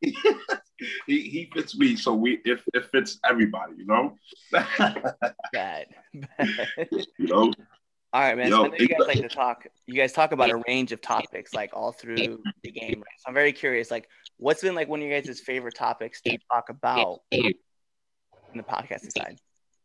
he 1.06 1.20
he 1.22 1.50
fits 1.52 1.76
me, 1.76 1.96
so 1.96 2.14
we 2.14 2.40
it, 2.44 2.60
it 2.74 2.86
fits 2.90 3.18
everybody, 3.28 3.74
you 3.76 3.86
know? 3.86 4.16
bad. 5.52 5.86
you 6.90 7.26
know? 7.26 7.52
All 8.10 8.22
right, 8.22 8.36
man. 8.38 8.48
Yo, 8.48 8.56
so 8.56 8.64
I 8.64 8.68
know 8.68 8.76
you 8.78 8.88
guys 8.88 9.06
like 9.06 9.18
to 9.18 9.28
talk. 9.28 9.66
You 9.86 9.94
guys 9.94 10.12
talk 10.12 10.32
about 10.32 10.48
a 10.50 10.62
range 10.66 10.92
of 10.92 11.02
topics, 11.02 11.52
like 11.52 11.70
all 11.74 11.92
through 11.92 12.42
the 12.62 12.70
game. 12.70 13.00
Right? 13.00 13.18
So 13.18 13.28
I'm 13.28 13.34
very 13.34 13.52
curious. 13.52 13.90
Like, 13.90 14.08
what's 14.38 14.62
been 14.62 14.74
like 14.74 14.88
one 14.88 15.00
of 15.00 15.06
your 15.06 15.20
guys' 15.20 15.40
favorite 15.40 15.74
topics 15.74 16.22
to 16.22 16.38
talk 16.50 16.70
about 16.70 17.20
in 17.30 17.52
the 18.54 18.62
podcasting 18.62 19.12
side? 19.12 19.38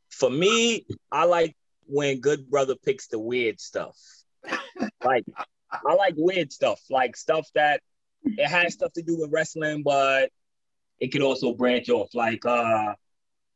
For 0.10 0.30
me, 0.30 0.86
I 1.12 1.26
like 1.26 1.56
when 1.86 2.22
Good 2.22 2.50
Brother 2.50 2.76
picks 2.76 3.08
the 3.08 3.20
weird 3.20 3.60
stuff. 3.60 3.98
like, 5.04 5.26
I 5.70 5.94
like 5.94 6.14
weird 6.16 6.54
stuff, 6.54 6.80
like 6.90 7.18
stuff 7.18 7.50
that 7.56 7.82
it 8.24 8.48
has 8.48 8.74
stuff 8.76 8.94
to 8.94 9.02
do 9.02 9.18
with 9.20 9.32
wrestling, 9.34 9.84
but 9.84 10.32
it 10.98 11.12
could 11.12 11.24
also 11.24 11.54
branch 11.54 11.90
off. 11.90 12.10
Like, 12.14 12.46
uh, 12.46 12.94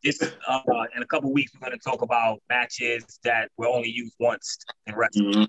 this 0.03 0.21
uh, 0.47 0.61
in 0.95 1.01
a 1.01 1.05
couple 1.05 1.31
weeks, 1.33 1.51
we're 1.53 1.67
gonna 1.67 1.77
talk 1.77 2.01
about 2.01 2.41
matches 2.49 3.03
that 3.23 3.49
were 3.57 3.67
only 3.67 3.89
used 3.89 4.15
once 4.19 4.57
in 4.85 4.95
wrestling. 4.95 5.47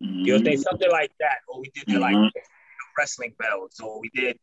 Mhm. 0.00 0.26
You 0.26 0.38
know, 0.38 0.56
something 0.56 0.90
like 0.90 1.12
that, 1.20 1.38
or 1.48 1.60
we 1.60 1.70
did 1.74 1.84
the, 1.86 1.98
like 1.98 2.16
wrestling 2.96 3.34
belts, 3.38 3.80
or 3.80 4.00
we 4.00 4.10
did. 4.14 4.38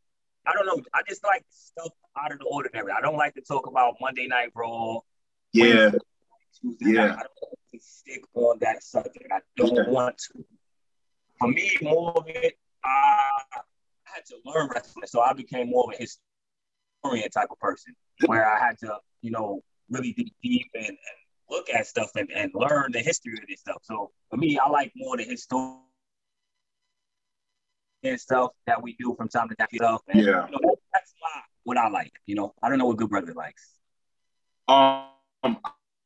I 0.45 0.53
don't 0.53 0.65
know. 0.65 0.81
I 0.93 1.01
just 1.07 1.23
like 1.23 1.45
stuff 1.49 1.91
out 2.17 2.31
of 2.31 2.39
the 2.39 2.45
ordinary. 2.45 2.91
I 2.91 3.01
don't 3.01 3.17
like 3.17 3.33
to 3.35 3.41
talk 3.41 3.67
about 3.67 3.95
Monday 4.01 4.27
Night 4.27 4.51
Raw. 4.55 4.99
Yeah, 5.53 5.91
Tuesday 6.59 6.85
Yeah. 6.91 7.07
night. 7.07 7.11
I 7.11 7.23
don't 7.23 7.41
want 7.41 7.59
to 7.73 7.79
stick 7.79 8.23
on 8.33 8.59
that 8.59 8.83
subject. 8.83 9.27
I 9.31 9.39
don't 9.55 9.77
Okay. 9.77 9.89
want 9.91 10.17
to. 10.17 10.45
For 11.39 11.47
me, 11.47 11.77
more 11.81 12.11
of 12.11 12.27
it, 12.27 12.57
uh, 12.83 12.87
I 12.87 13.61
had 14.03 14.25
to 14.27 14.37
learn 14.43 14.69
wrestling, 14.73 15.07
so 15.07 15.21
I 15.21 15.33
became 15.33 15.69
more 15.69 15.85
of 15.85 15.95
a 15.95 16.01
historian 16.01 16.28
type 17.03 17.49
of 17.51 17.59
person, 17.59 17.95
where 18.25 18.47
I 18.47 18.59
had 18.59 18.77
to, 18.79 18.97
you 19.21 19.31
know, 19.31 19.61
really 19.89 20.13
dig 20.13 20.31
deep 20.43 20.67
and, 20.73 20.85
and 20.85 20.97
look 21.49 21.69
at 21.69 21.87
stuff 21.87 22.11
and, 22.15 22.29
and 22.31 22.51
learn 22.53 22.91
the 22.91 22.99
history 22.99 23.33
of 23.33 23.47
this 23.47 23.61
stuff. 23.61 23.81
So 23.83 24.11
for 24.29 24.37
me, 24.37 24.57
I 24.59 24.69
like 24.69 24.91
more 24.95 25.17
the 25.17 25.23
historian 25.23 25.79
and 28.03 28.19
stuff 28.19 28.51
that 28.65 28.81
we 28.81 28.95
do 28.99 29.13
from 29.17 29.27
time 29.27 29.49
to 29.49 29.55
time. 29.55 29.67
Stuff. 29.73 30.01
And, 30.07 30.21
Yeah. 30.21 30.45
You 30.45 30.51
know, 30.51 30.75
that's 30.93 31.13
my, 31.21 31.41
what 31.63 31.77
I 31.77 31.89
like. 31.89 32.13
You 32.25 32.35
know, 32.35 32.53
I 32.61 32.69
don't 32.69 32.77
know 32.77 32.85
what 32.85 32.97
Good 32.97 33.09
Brother 33.09 33.33
likes. 33.33 33.75
Um, 34.67 35.05
I'm 35.43 35.57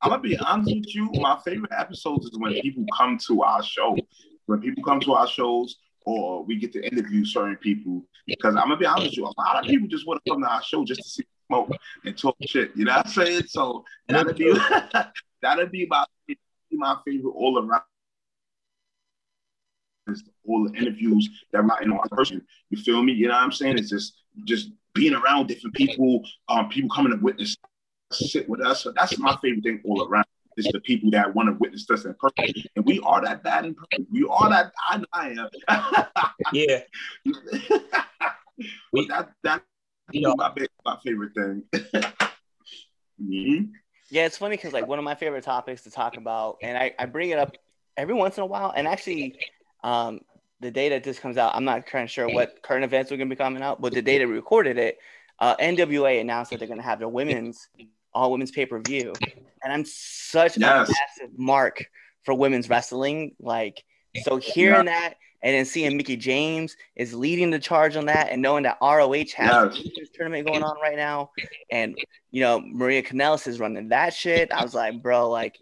gonna 0.10 0.22
be 0.22 0.38
honest 0.38 0.74
with 0.74 0.96
you. 0.96 1.10
My 1.14 1.40
favorite 1.46 1.72
episodes 1.78 2.26
is 2.26 2.38
when 2.38 2.54
people 2.62 2.86
come 2.98 3.18
to 3.28 3.44
our 3.44 3.64
show. 3.64 3.98
When 4.46 4.60
people 4.60 4.84
come 4.84 5.00
to 5.02 5.14
our 5.14 5.28
shows, 5.28 5.78
or 6.06 6.44
we 6.44 6.58
get 6.58 6.74
to 6.74 6.86
interview 6.86 7.26
certain 7.26 7.58
people. 7.58 8.04
Because 8.28 8.56
I'm 8.56 8.64
gonna 8.64 8.78
be 8.78 8.86
honest 8.86 9.12
with 9.12 9.18
you, 9.18 9.26
a 9.26 9.34
lot 9.42 9.64
of 9.64 9.66
people 9.66 9.88
just 9.88 10.08
want 10.08 10.22
to 10.24 10.32
come 10.32 10.42
to 10.42 10.48
our 10.48 10.64
show 10.64 10.86
just 10.86 11.02
to 11.02 11.10
see 11.10 11.24
smoke 11.48 11.72
and 12.06 12.18
talk 12.18 12.36
shit. 12.46 12.72
You 12.76 12.86
know 12.86 12.96
what 12.96 13.06
I'm 13.08 13.12
saying? 13.12 13.44
So 13.48 13.84
that'd 14.08 14.36
be 14.36 14.54
that'd 15.42 15.72
be 15.72 15.88
my 15.90 16.06
my 16.72 16.98
favorite 17.06 17.32
all 17.32 17.60
around. 17.60 17.84
Is 20.08 20.24
all 20.46 20.68
the 20.68 20.78
interviews 20.78 21.30
that 21.52 21.60
I'm 21.60 21.72
in 21.82 21.92
on 21.92 22.10
person. 22.10 22.42
You 22.70 22.82
feel 22.82 23.02
me? 23.02 23.14
You 23.14 23.28
know 23.28 23.36
what 23.36 23.44
I'm 23.44 23.52
saying? 23.54 23.78
It's 23.78 23.90
just 23.90 24.14
just 24.46 24.72
being 24.94 25.14
around 25.14 25.48
different 25.48 25.76
people, 25.76 26.24
um, 26.50 26.68
people 26.70 26.90
coming 26.90 27.14
to 27.14 27.24
witness 27.24 27.56
sit 28.12 28.48
with 28.50 28.62
us. 28.62 28.84
So 28.84 28.92
that's 28.96 29.18
my 29.18 29.36
favorite 29.42 29.64
thing 29.64 29.82
all 29.86 30.08
around. 30.08 30.26
Is 30.58 30.66
the 30.72 30.80
people 30.82 31.12
that 31.12 31.34
want 31.34 31.50
to 31.50 31.54
witness 31.60 31.90
us 31.90 32.06
in 32.06 32.14
person, 32.16 32.54
and 32.76 32.86
we 32.86 33.00
are 33.00 33.22
that 33.22 33.44
bad 33.44 33.66
in 33.66 33.76
person. 33.76 34.08
We 34.12 34.28
are 34.30 34.50
that. 34.50 34.72
I, 34.90 35.04
I 35.14 35.30
am. 35.30 35.50
Yeah. 36.54 36.82
but 38.92 39.08
that 39.08 39.32
that 39.44 39.64
You 40.12 40.22
know, 40.22 40.36
my, 40.36 40.54
my 40.86 40.98
favorite 41.04 41.34
thing. 41.34 41.64
Mhm. 43.22 43.70
Yeah, 44.10 44.26
it's 44.26 44.38
funny 44.38 44.58
because 44.58 44.74
like 44.74 44.88
one 44.88 45.00
of 45.00 45.06
my 45.06 45.16
favorite 45.16 45.44
topics 45.44 45.84
to 45.84 45.92
talk 45.92 46.18
about, 46.18 46.58
and 46.62 46.78
I, 46.78 46.94
I 47.00 47.06
bring 47.06 47.30
it 47.30 47.40
up 47.40 47.56
every 47.96 48.14
once 48.14 48.38
in 48.38 48.44
a 48.44 48.46
while. 48.46 48.74
And 48.76 48.88
actually, 48.88 49.36
um, 49.84 50.22
the 50.60 50.72
day 50.72 50.90
that 50.90 51.04
this 51.04 51.20
comes 51.20 51.38
out, 51.38 51.56
I'm 51.56 51.64
not 51.64 51.86
kind 51.86 52.04
of 52.04 52.12
sure 52.12 52.28
what 52.30 52.62
current 52.62 52.84
events 52.84 53.12
are 53.12 53.18
going 53.18 53.30
to 53.30 53.36
be 53.36 53.38
coming 53.38 53.64
out, 53.64 53.82
but 53.82 53.94
the 53.94 54.02
day 54.02 54.18
that 54.18 54.28
we 54.28 54.34
recorded 54.34 54.78
it, 54.78 54.98
uh, 55.40 55.56
NWA 55.58 56.22
announced 56.22 56.52
that 56.52 56.60
they're 56.60 56.68
going 56.68 56.80
to 56.80 56.86
have 56.86 57.00
their 57.00 57.08
women's 57.08 57.70
all 58.16 58.32
women's 58.32 58.52
pay 58.52 58.66
per 58.66 58.80
view, 58.80 59.14
and 59.64 59.72
I'm 59.74 59.86
such 59.86 60.58
Yes. 60.58 60.90
a 60.90 60.92
massive 60.92 61.38
mark 61.38 61.86
for 62.26 62.34
women's 62.34 62.70
wrestling. 62.70 63.36
Like, 63.40 63.84
so 64.24 64.38
hearing 64.38 64.86
that 64.86 65.16
and 65.42 65.54
then 65.54 65.66
seeing 65.66 65.98
Mickie 65.98 66.16
James 66.16 66.78
is 66.96 67.14
leading 67.14 67.50
the 67.52 67.60
charge 67.60 67.96
on 67.98 68.06
that, 68.06 68.30
and 68.30 68.42
knowing 68.42 68.64
that 68.64 68.78
ROH 68.82 69.34
has 69.36 69.78
Yes. 69.78 70.08
a 70.14 70.18
tournament 70.18 70.48
going 70.48 70.64
on 70.64 70.80
right 70.82 70.96
now, 70.96 71.32
and 71.72 71.98
you 72.32 72.42
know 72.42 72.62
Maria 72.62 73.04
Kanellis 73.04 73.48
is 73.48 73.60
running 73.60 73.90
that 73.90 74.14
shit. 74.14 74.52
I 74.52 74.64
was 74.64 74.74
like, 74.74 75.02
bro, 75.02 75.30
like 75.30 75.58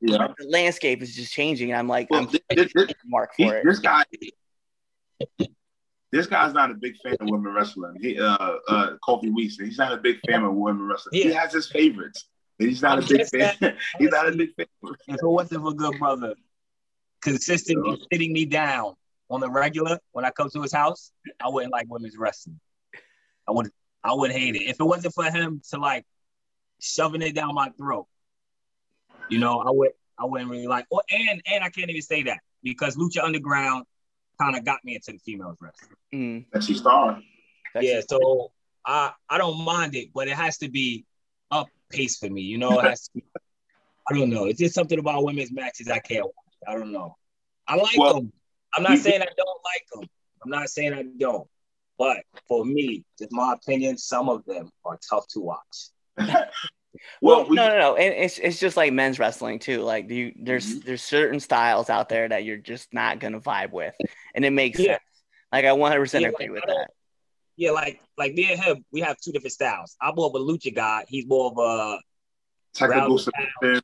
Yeah. 0.00 0.28
the 0.36 0.46
landscape 0.48 1.00
is 1.02 1.16
just 1.16 1.32
changing. 1.32 1.70
And 1.70 1.78
I'm 1.78 1.88
like, 1.88 2.10
Well, 2.10 2.20
I'm 2.20 2.28
thi- 2.28 2.40
thi- 2.50 2.64
thi- 2.66 2.94
mark 3.06 3.34
for 3.36 3.56
it. 3.56 3.64
this 3.64 3.78
guy, 3.78 4.02
this 6.14 6.26
guy's 6.26 6.52
not 6.54 6.70
a 6.70 6.74
big 6.74 6.96
fan 7.02 7.16
of 7.20 7.28
women 7.28 7.52
wrestling. 7.52 7.96
He, 8.00 8.20
uh, 8.20 8.36
uh, 8.68 8.90
Kofi 9.06 9.34
Weeks, 9.34 9.56
he's 9.58 9.78
not 9.78 9.92
a 9.92 9.96
big 9.96 10.20
fan 10.26 10.44
of 10.44 10.54
women 10.54 10.86
wrestling. 10.86 11.20
He 11.20 11.32
has 11.32 11.52
his 11.52 11.68
favorites. 11.68 12.28
but 12.56 12.68
He's 12.68 12.82
not 12.82 12.98
I'm 12.98 13.04
a 13.04 13.06
big 13.08 13.26
fan. 13.26 13.54
that- 13.60 13.76
he's 13.98 14.10
not 14.10 14.28
a 14.28 14.32
big 14.36 14.54
fan. 14.54 14.66
if 15.08 15.20
it 15.20 15.26
wasn't 15.26 15.62
for 15.62 15.72
good 15.72 15.98
brother 15.98 16.34
consistently 17.20 18.00
sitting 18.12 18.32
me 18.32 18.44
down 18.44 18.94
on 19.28 19.40
the 19.40 19.50
regular 19.50 19.98
when 20.12 20.24
I 20.24 20.30
come 20.30 20.48
to 20.50 20.62
his 20.62 20.72
house, 20.72 21.10
I 21.44 21.48
wouldn't 21.48 21.72
like 21.72 21.86
women's 21.88 22.16
wrestling. 22.16 22.60
I 23.48 23.52
would 23.52 23.70
I 24.04 24.14
would 24.14 24.30
hate 24.30 24.54
it. 24.54 24.62
If 24.62 24.76
it 24.78 24.84
wasn't 24.84 25.14
for 25.14 25.24
him 25.24 25.62
to 25.70 25.78
like 25.78 26.04
shoving 26.80 27.22
it 27.22 27.34
down 27.34 27.54
my 27.54 27.70
throat, 27.70 28.06
you 29.28 29.38
know, 29.38 29.58
I 29.60 29.70
would 29.70 29.90
I 30.16 30.26
wouldn't 30.26 30.48
really 30.50 30.68
like 30.68 30.86
or 30.90 31.02
and 31.10 31.42
and 31.50 31.64
I 31.64 31.70
can't 31.70 31.90
even 31.90 32.02
say 32.02 32.22
that 32.24 32.38
because 32.62 32.96
Lucha 32.96 33.24
Underground 33.24 33.84
kind 34.40 34.56
of 34.56 34.64
got 34.64 34.78
me 34.84 34.94
into 34.96 35.12
the 35.12 35.18
females 35.18 35.56
wrestling. 35.60 35.96
Mm, 36.14 36.44
That's 36.52 36.66
his 36.68 36.78
star. 36.78 37.20
yeah, 37.80 38.00
so 38.08 38.52
I 38.86 39.12
I 39.28 39.38
don't 39.38 39.64
mind 39.64 39.94
it, 39.94 40.08
but 40.14 40.28
it 40.28 40.34
has 40.34 40.58
to 40.58 40.68
be 40.70 41.04
up 41.50 41.68
pace 41.90 42.16
for 42.18 42.28
me. 42.28 42.42
You 42.42 42.58
know, 42.58 42.78
it 42.80 42.84
has 42.84 43.02
to 43.08 43.10
be, 43.14 43.24
I 44.10 44.14
don't 44.18 44.30
know. 44.30 44.44
It's 44.46 44.58
just 44.58 44.74
something 44.74 44.98
about 44.98 45.24
women's 45.24 45.52
matches 45.52 45.88
I 45.88 45.98
can't 45.98 46.24
watch. 46.24 46.34
I 46.68 46.74
don't 46.74 46.92
know. 46.92 47.16
I 47.68 47.76
like 47.76 47.96
Well, 47.96 48.14
them. 48.14 48.32
I'm 48.76 48.82
not 48.82 48.92
we- 48.92 48.96
saying 48.98 49.22
I 49.22 49.28
don't 49.36 49.60
like 49.64 49.84
them. 49.92 50.08
I'm 50.44 50.50
not 50.50 50.68
saying 50.68 50.92
I 50.92 51.04
don't. 51.18 51.48
But 51.98 52.18
for 52.48 52.64
me, 52.64 53.04
just 53.18 53.30
my 53.32 53.54
opinion, 53.54 53.96
some 53.96 54.28
of 54.28 54.44
them 54.46 54.70
are 54.84 54.98
tough 55.08 55.26
to 55.28 55.40
watch. 55.40 55.88
well, 57.20 57.40
Well, 57.40 57.48
we, 57.48 57.56
no, 57.56 57.68
no, 57.68 57.78
no. 57.78 57.96
And 57.96 58.14
it's 58.14 58.38
it's 58.38 58.58
just 58.58 58.76
like 58.76 58.92
men's 58.92 59.18
wrestling 59.18 59.58
too. 59.58 59.82
Like 59.82 60.10
you, 60.10 60.32
there's 60.36 60.66
Mhm. 60.66 60.84
there's 60.84 61.02
certain 61.02 61.40
styles 61.40 61.90
out 61.90 62.08
there 62.08 62.28
that 62.28 62.44
you're 62.44 62.56
just 62.56 62.92
not 62.92 63.18
gonna 63.20 63.40
vibe 63.40 63.72
with, 63.72 63.94
and 64.34 64.44
it 64.44 64.50
makes 64.50 64.78
Yeah. 64.78 64.92
sense. 64.92 65.02
Like 65.52 65.64
I 65.64 65.72
100 65.72 66.00
percent 66.00 66.22
Yeah, 66.22 66.28
agree 66.28 66.46
like, 66.46 66.54
with 66.54 66.64
that. 66.66 66.90
Yeah, 67.56 67.70
like 67.70 68.00
like 68.18 68.34
me 68.34 68.52
and 68.52 68.60
him, 68.60 68.84
we 68.90 69.00
have 69.00 69.16
two 69.18 69.32
different 69.32 69.52
styles. 69.52 69.96
I'm 70.00 70.14
more 70.16 70.26
of 70.26 70.34
a 70.34 70.38
lucha 70.38 70.74
guy. 70.74 71.04
He's 71.08 71.26
more 71.26 71.50
of 71.50 71.58
a 71.58 71.98
technical 72.72 73.18
Round. 73.62 73.82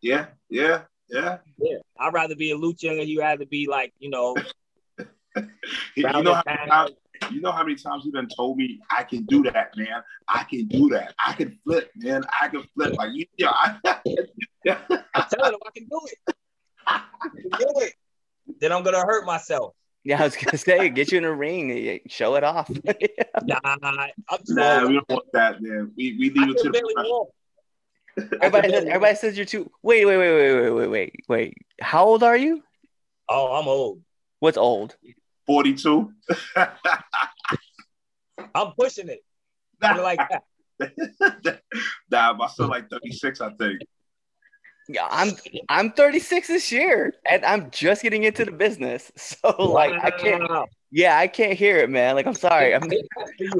Yeah, 0.00 0.26
yeah, 0.48 0.82
yeah. 1.08 1.38
yeah. 1.58 1.78
I'd 1.98 2.12
rather 2.12 2.36
be 2.36 2.50
a 2.52 2.56
lucha. 2.56 3.04
He 3.04 3.18
rather 3.18 3.46
be 3.46 3.66
like 3.68 3.92
you 3.98 4.10
know. 4.10 4.36
You 5.94 6.02
know, 6.04 6.08
and 6.08 6.16
how 6.16 6.22
many 6.22 6.42
pound. 6.44 6.70
times, 6.70 6.90
you 7.30 7.40
know 7.40 7.52
how 7.52 7.62
many 7.62 7.76
times 7.76 8.04
you've 8.04 8.14
done 8.14 8.28
told 8.34 8.56
me 8.56 8.80
I 8.90 9.02
can 9.02 9.24
do 9.24 9.42
that, 9.44 9.76
man. 9.76 10.02
I 10.28 10.44
can 10.44 10.66
do 10.66 10.88
that. 10.90 11.14
I 11.24 11.32
can 11.32 11.58
flip, 11.64 11.90
man. 11.96 12.24
I 12.40 12.48
can 12.48 12.64
flip. 12.74 12.94
Like 12.96 13.10
you, 13.12 13.26
yeah, 13.36 13.50
I, 13.50 13.76
yeah. 14.64 14.78
I'm 14.88 15.24
telling 15.30 15.54
him 15.54 15.60
I 15.66 15.70
can 15.74 15.86
do 15.88 16.00
it. 16.06 16.34
I 16.86 17.02
can 17.22 17.50
do 17.50 17.72
it. 17.80 17.92
Then 18.60 18.72
I'm 18.72 18.82
gonna 18.82 19.04
hurt 19.04 19.26
myself. 19.26 19.74
Yeah, 20.04 20.20
I 20.20 20.24
was 20.24 20.36
gonna 20.36 20.56
say, 20.56 20.88
get 20.88 21.12
you 21.12 21.18
in 21.18 21.24
a 21.24 21.34
ring, 21.34 22.00
show 22.08 22.34
it 22.36 22.44
off. 22.44 22.70
Nah, 23.44 23.58
I'm 23.64 23.78
Nah, 24.48 24.86
we 24.86 24.94
don't 24.94 25.08
want 25.08 25.26
that, 25.32 25.62
man. 25.62 25.92
We 25.96 26.16
we 26.18 26.30
I 26.30 26.44
leave 26.44 26.56
it 26.56 26.62
to 26.62 26.70
the 26.70 26.80
professional. 26.80 27.34
Everybody 28.40 28.70
says, 28.70 28.84
everybody 28.88 29.14
says 29.14 29.36
you're 29.36 29.46
too. 29.46 29.70
Wait, 29.82 30.04
wait, 30.04 30.16
wait, 30.16 30.34
wait, 30.34 30.60
wait, 30.60 30.70
wait, 30.70 30.88
wait, 30.88 31.14
wait. 31.28 31.54
How 31.80 32.04
old 32.04 32.22
are 32.22 32.36
you? 32.36 32.62
Oh, 33.28 33.54
I'm 33.54 33.68
old. 33.68 34.02
What's 34.40 34.56
old? 34.56 34.96
42. 35.48 36.12
I'm 38.54 38.72
pushing 38.78 39.08
it. 39.08 39.24
I 39.82 39.98
like 39.98 40.20
that. 40.28 40.44
nah, 42.10 42.34
my 42.34 42.46
son 42.48 42.68
like 42.68 42.88
36, 42.90 43.40
I 43.40 43.50
think. 43.54 43.80
Yeah, 44.90 45.06
I'm 45.10 45.32
I'm 45.68 45.92
36 45.92 46.48
this 46.48 46.72
year, 46.72 47.12
and 47.28 47.44
I'm 47.44 47.70
just 47.70 48.02
getting 48.02 48.24
into 48.24 48.44
the 48.44 48.52
business. 48.52 49.12
So 49.18 49.50
like, 49.72 49.92
I 50.02 50.10
can't. 50.10 50.42
Yeah, 50.90 51.18
I 51.18 51.26
can't 51.26 51.52
hear 51.52 51.76
it, 51.78 51.90
man. 51.90 52.14
Like, 52.14 52.26
I'm 52.26 52.34
sorry. 52.34 52.74
I'm, 52.74 52.90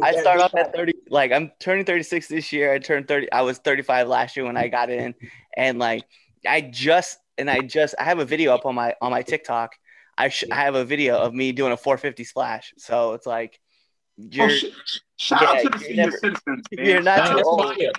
I 0.02 0.12
start 0.12 0.40
off 0.40 0.54
at 0.54 0.74
30. 0.74 0.94
Like, 1.10 1.30
I'm 1.30 1.52
turning 1.60 1.84
36 1.84 2.28
this 2.28 2.50
year. 2.52 2.72
I 2.72 2.78
turned 2.78 3.06
30. 3.06 3.30
I 3.30 3.42
was 3.42 3.58
35 3.58 4.08
last 4.08 4.34
year 4.34 4.46
when 4.46 4.56
I 4.56 4.68
got 4.68 4.88
in, 4.88 5.14
and 5.54 5.78
like, 5.78 6.04
I 6.46 6.62
just 6.62 7.18
and 7.36 7.50
I 7.50 7.60
just 7.60 7.94
I 7.98 8.04
have 8.04 8.18
a 8.18 8.24
video 8.24 8.54
up 8.54 8.66
on 8.66 8.74
my 8.74 8.94
on 9.00 9.10
my 9.10 9.22
TikTok. 9.22 9.72
I 10.18 10.28
sh- 10.30 10.44
I 10.50 10.56
have 10.56 10.74
a 10.74 10.84
video 10.84 11.16
of 11.18 11.32
me 11.32 11.52
doing 11.52 11.72
a 11.72 11.76
450 11.76 12.24
splash. 12.24 12.74
So 12.78 13.12
it's 13.14 13.26
like, 13.26 13.60
Oh, 14.20 14.24
you're 14.32 14.50
sh- 14.50 14.64
shout 15.16 15.42
yeah, 15.42 15.48
out 15.48 15.62
to 15.62 15.68
the 15.70 15.78
senior 15.78 15.96
never- 16.06 16.16
citizens, 16.18 16.62
man. 16.72 16.86
you're 16.86 17.02
not 17.02 17.16
That's 17.18 17.30
too 17.40 17.42
old. 17.46 17.62
fire. 17.62 17.92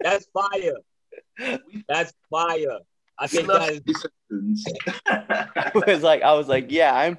That's 0.00 0.26
fire. 0.32 1.58
That's 1.88 2.12
fire. 2.30 2.78
I 3.18 3.26
think 3.26 3.48
love 3.48 3.60
that 3.66 3.72
is 3.72 3.82
senior 3.84 3.98
citizens. 4.30 4.64
it 5.76 5.86
was 5.86 6.02
like 6.02 6.22
I 6.22 6.32
was 6.34 6.48
like, 6.48 6.66
yeah, 6.70 6.94
I'm 6.94 7.18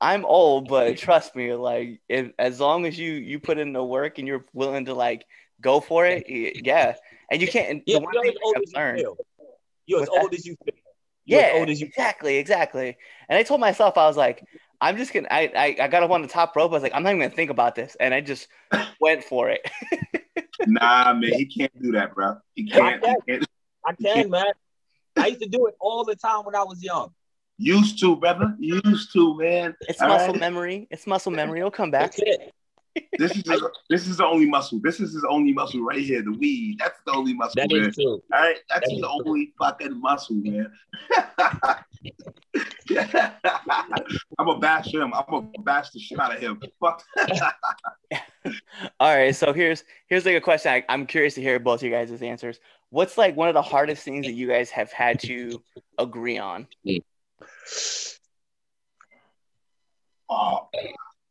I'm 0.00 0.24
old, 0.24 0.68
but 0.68 0.96
trust 0.96 1.36
me, 1.36 1.52
like 1.54 2.00
if, 2.08 2.32
as 2.38 2.58
long 2.60 2.86
as 2.86 2.98
you 2.98 3.12
you 3.12 3.38
put 3.40 3.58
in 3.58 3.72
the 3.72 3.84
work 3.84 4.18
and 4.18 4.26
you're 4.26 4.44
willing 4.54 4.86
to 4.86 4.94
like 4.94 5.26
go 5.60 5.80
for 5.80 6.06
it, 6.06 6.24
yeah. 6.28 6.94
And 7.30 7.40
you 7.42 7.48
can't. 7.48 7.82
yeah, 7.86 7.98
the 7.98 8.04
one 8.04 8.14
you're 8.14 8.22
thing 8.24 8.32
as 8.32 8.38
old 8.42 8.56
I've 8.56 8.62
as 8.62 8.72
you 8.72 8.78
learned, 8.78 8.98
feel. 9.00 9.16
You're 9.86 10.02
as 10.02 10.08
What's 10.08 10.16
that? 10.16 10.22
old 10.22 10.34
as 10.34 10.46
you 10.46 10.56
feel. 10.64 10.74
You're 11.26 11.40
yeah, 11.40 11.46
as 11.46 11.54
old 11.54 11.70
as 11.70 11.80
you 11.80 11.86
exactly, 11.86 12.36
exactly. 12.36 12.96
And 13.28 13.36
I 13.36 13.42
told 13.42 13.60
myself, 13.60 13.98
I 13.98 14.06
was 14.06 14.16
like, 14.16 14.44
I'm 14.80 14.96
just 14.96 15.12
gonna. 15.12 15.28
I, 15.30 15.50
I 15.56 15.76
I 15.84 15.88
got 15.88 16.02
up 16.02 16.10
on 16.10 16.22
the 16.22 16.28
top 16.28 16.54
rope. 16.54 16.70
I 16.70 16.74
was 16.74 16.82
like, 16.82 16.94
I'm 16.94 17.02
not 17.02 17.10
even 17.10 17.20
gonna 17.20 17.34
think 17.34 17.50
about 17.50 17.74
this, 17.74 17.96
and 17.98 18.14
I 18.14 18.20
just 18.20 18.48
went 19.00 19.24
for 19.24 19.50
it. 19.50 19.60
nah, 20.66 21.12
man, 21.12 21.32
he 21.32 21.46
can't 21.46 21.82
do 21.82 21.92
that, 21.92 22.14
bro. 22.14 22.36
He 22.54 22.64
can't. 22.70 23.04
He 23.04 23.14
can't. 23.26 23.46
I 23.84 23.92
can, 23.94 24.30
man. 24.30 24.46
I 25.16 25.28
used 25.28 25.42
to 25.42 25.48
do 25.48 25.66
it 25.66 25.74
all 25.80 26.04
the 26.04 26.16
time 26.16 26.44
when 26.44 26.54
I 26.54 26.62
was 26.62 26.82
young. 26.82 27.12
Used 27.58 27.98
to, 28.00 28.16
brother. 28.16 28.54
Used 28.58 29.12
to, 29.14 29.36
man. 29.38 29.74
It's 29.88 30.00
All 30.00 30.08
muscle 30.08 30.34
right? 30.34 30.40
memory. 30.40 30.88
It's 30.90 31.06
muscle 31.06 31.32
memory. 31.32 31.60
It'll 31.60 31.70
come 31.70 31.90
back. 31.90 32.12
That's 32.14 32.18
it. 32.18 32.52
This 33.18 33.36
is 33.36 33.48
his, 33.48 33.62
this 33.90 34.06
is 34.06 34.16
the 34.18 34.26
only 34.26 34.46
muscle. 34.46 34.80
This 34.82 35.00
is 35.00 35.12
his 35.14 35.24
only 35.28 35.52
muscle 35.52 35.82
right 35.82 35.98
here. 36.00 36.22
The 36.22 36.32
weed. 36.32 36.76
That's 36.78 36.98
the 37.06 37.12
only 37.12 37.34
muscle, 37.34 37.54
That 37.56 37.70
man. 37.72 37.88
is 37.88 37.94
true. 37.94 38.22
All 38.32 38.40
right, 38.40 38.56
that's 38.68 38.80
that 38.86 38.90
his 38.90 38.98
is 38.98 39.04
true. 39.04 39.08
only 39.26 39.52
fucking 39.58 40.00
muscle, 40.00 40.36
man. 40.36 40.70
I'm 44.38 44.46
gonna 44.46 44.58
bash 44.58 44.92
him. 44.92 45.12
I'm 45.14 45.24
gonna 45.28 45.48
bash 45.60 45.90
the 45.90 45.98
shit 45.98 46.18
out 46.18 46.34
of 46.34 46.40
him. 46.40 46.60
Fuck. 46.80 47.02
All 49.00 49.14
right, 49.16 49.34
so 49.34 49.52
here's 49.52 49.84
here's 50.08 50.24
like 50.24 50.36
a 50.36 50.40
question. 50.40 50.72
I, 50.72 50.84
I'm 50.88 51.06
curious 51.06 51.34
to 51.34 51.42
hear 51.42 51.58
both 51.58 51.80
of 51.80 51.84
you 51.84 51.90
guys' 51.90 52.22
answers. 52.22 52.60
What's 52.90 53.18
like 53.18 53.36
one 53.36 53.48
of 53.48 53.54
the 53.54 53.62
hardest 53.62 54.02
things 54.04 54.26
that 54.26 54.32
you 54.32 54.46
guys 54.48 54.70
have 54.70 54.92
had 54.92 55.20
to 55.20 55.62
agree 55.98 56.38
on? 56.38 56.66
Oh, 60.28 60.65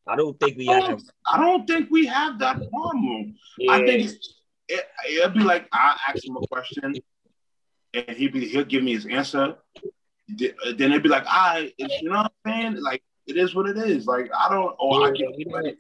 I 0.08 0.16
don't 0.16 0.40
think 0.40 0.58
we 0.58 0.70
I 0.70 0.74
have. 0.74 0.84
don't, 0.88 1.04
I 1.26 1.38
don't 1.40 1.66
think 1.68 1.90
we 1.90 2.06
have 2.06 2.40
that 2.40 2.58
problem. 2.70 3.36
Yeah, 3.58 3.72
I 3.74 3.86
think 3.86 4.04
it's, 4.06 4.42
it, 4.68 4.86
it'll 5.10 5.30
be 5.32 5.40
like 5.42 5.68
I 5.74 5.98
ask 6.08 6.24
him 6.26 6.38
a 6.38 6.46
question, 6.48 6.94
and 7.94 8.10
he 8.18 8.28
be 8.28 8.48
he'll 8.48 8.64
give 8.66 8.84
me 8.84 8.94
his 8.94 9.06
answer. 9.08 9.56
Then 10.28 10.92
it'd 10.92 11.04
be 11.04 11.10
like, 11.10 11.26
I, 11.28 11.72
it's 11.78 12.02
you 12.02 12.10
know 12.10 12.18
what 12.24 12.32
I'm 12.46 12.52
saying? 12.74 12.84
Like 12.84 13.04
it 13.28 13.38
is 13.38 13.56
what 13.56 13.68
it 13.68 13.78
is. 13.78 14.06
Like 14.06 14.30
I 14.38 14.50
don't, 14.50 14.76
or 14.80 15.04
I 15.04 15.08
Yeah, 15.08 15.28
get, 15.28 15.38
we 15.38 15.44
don't- 15.46 15.78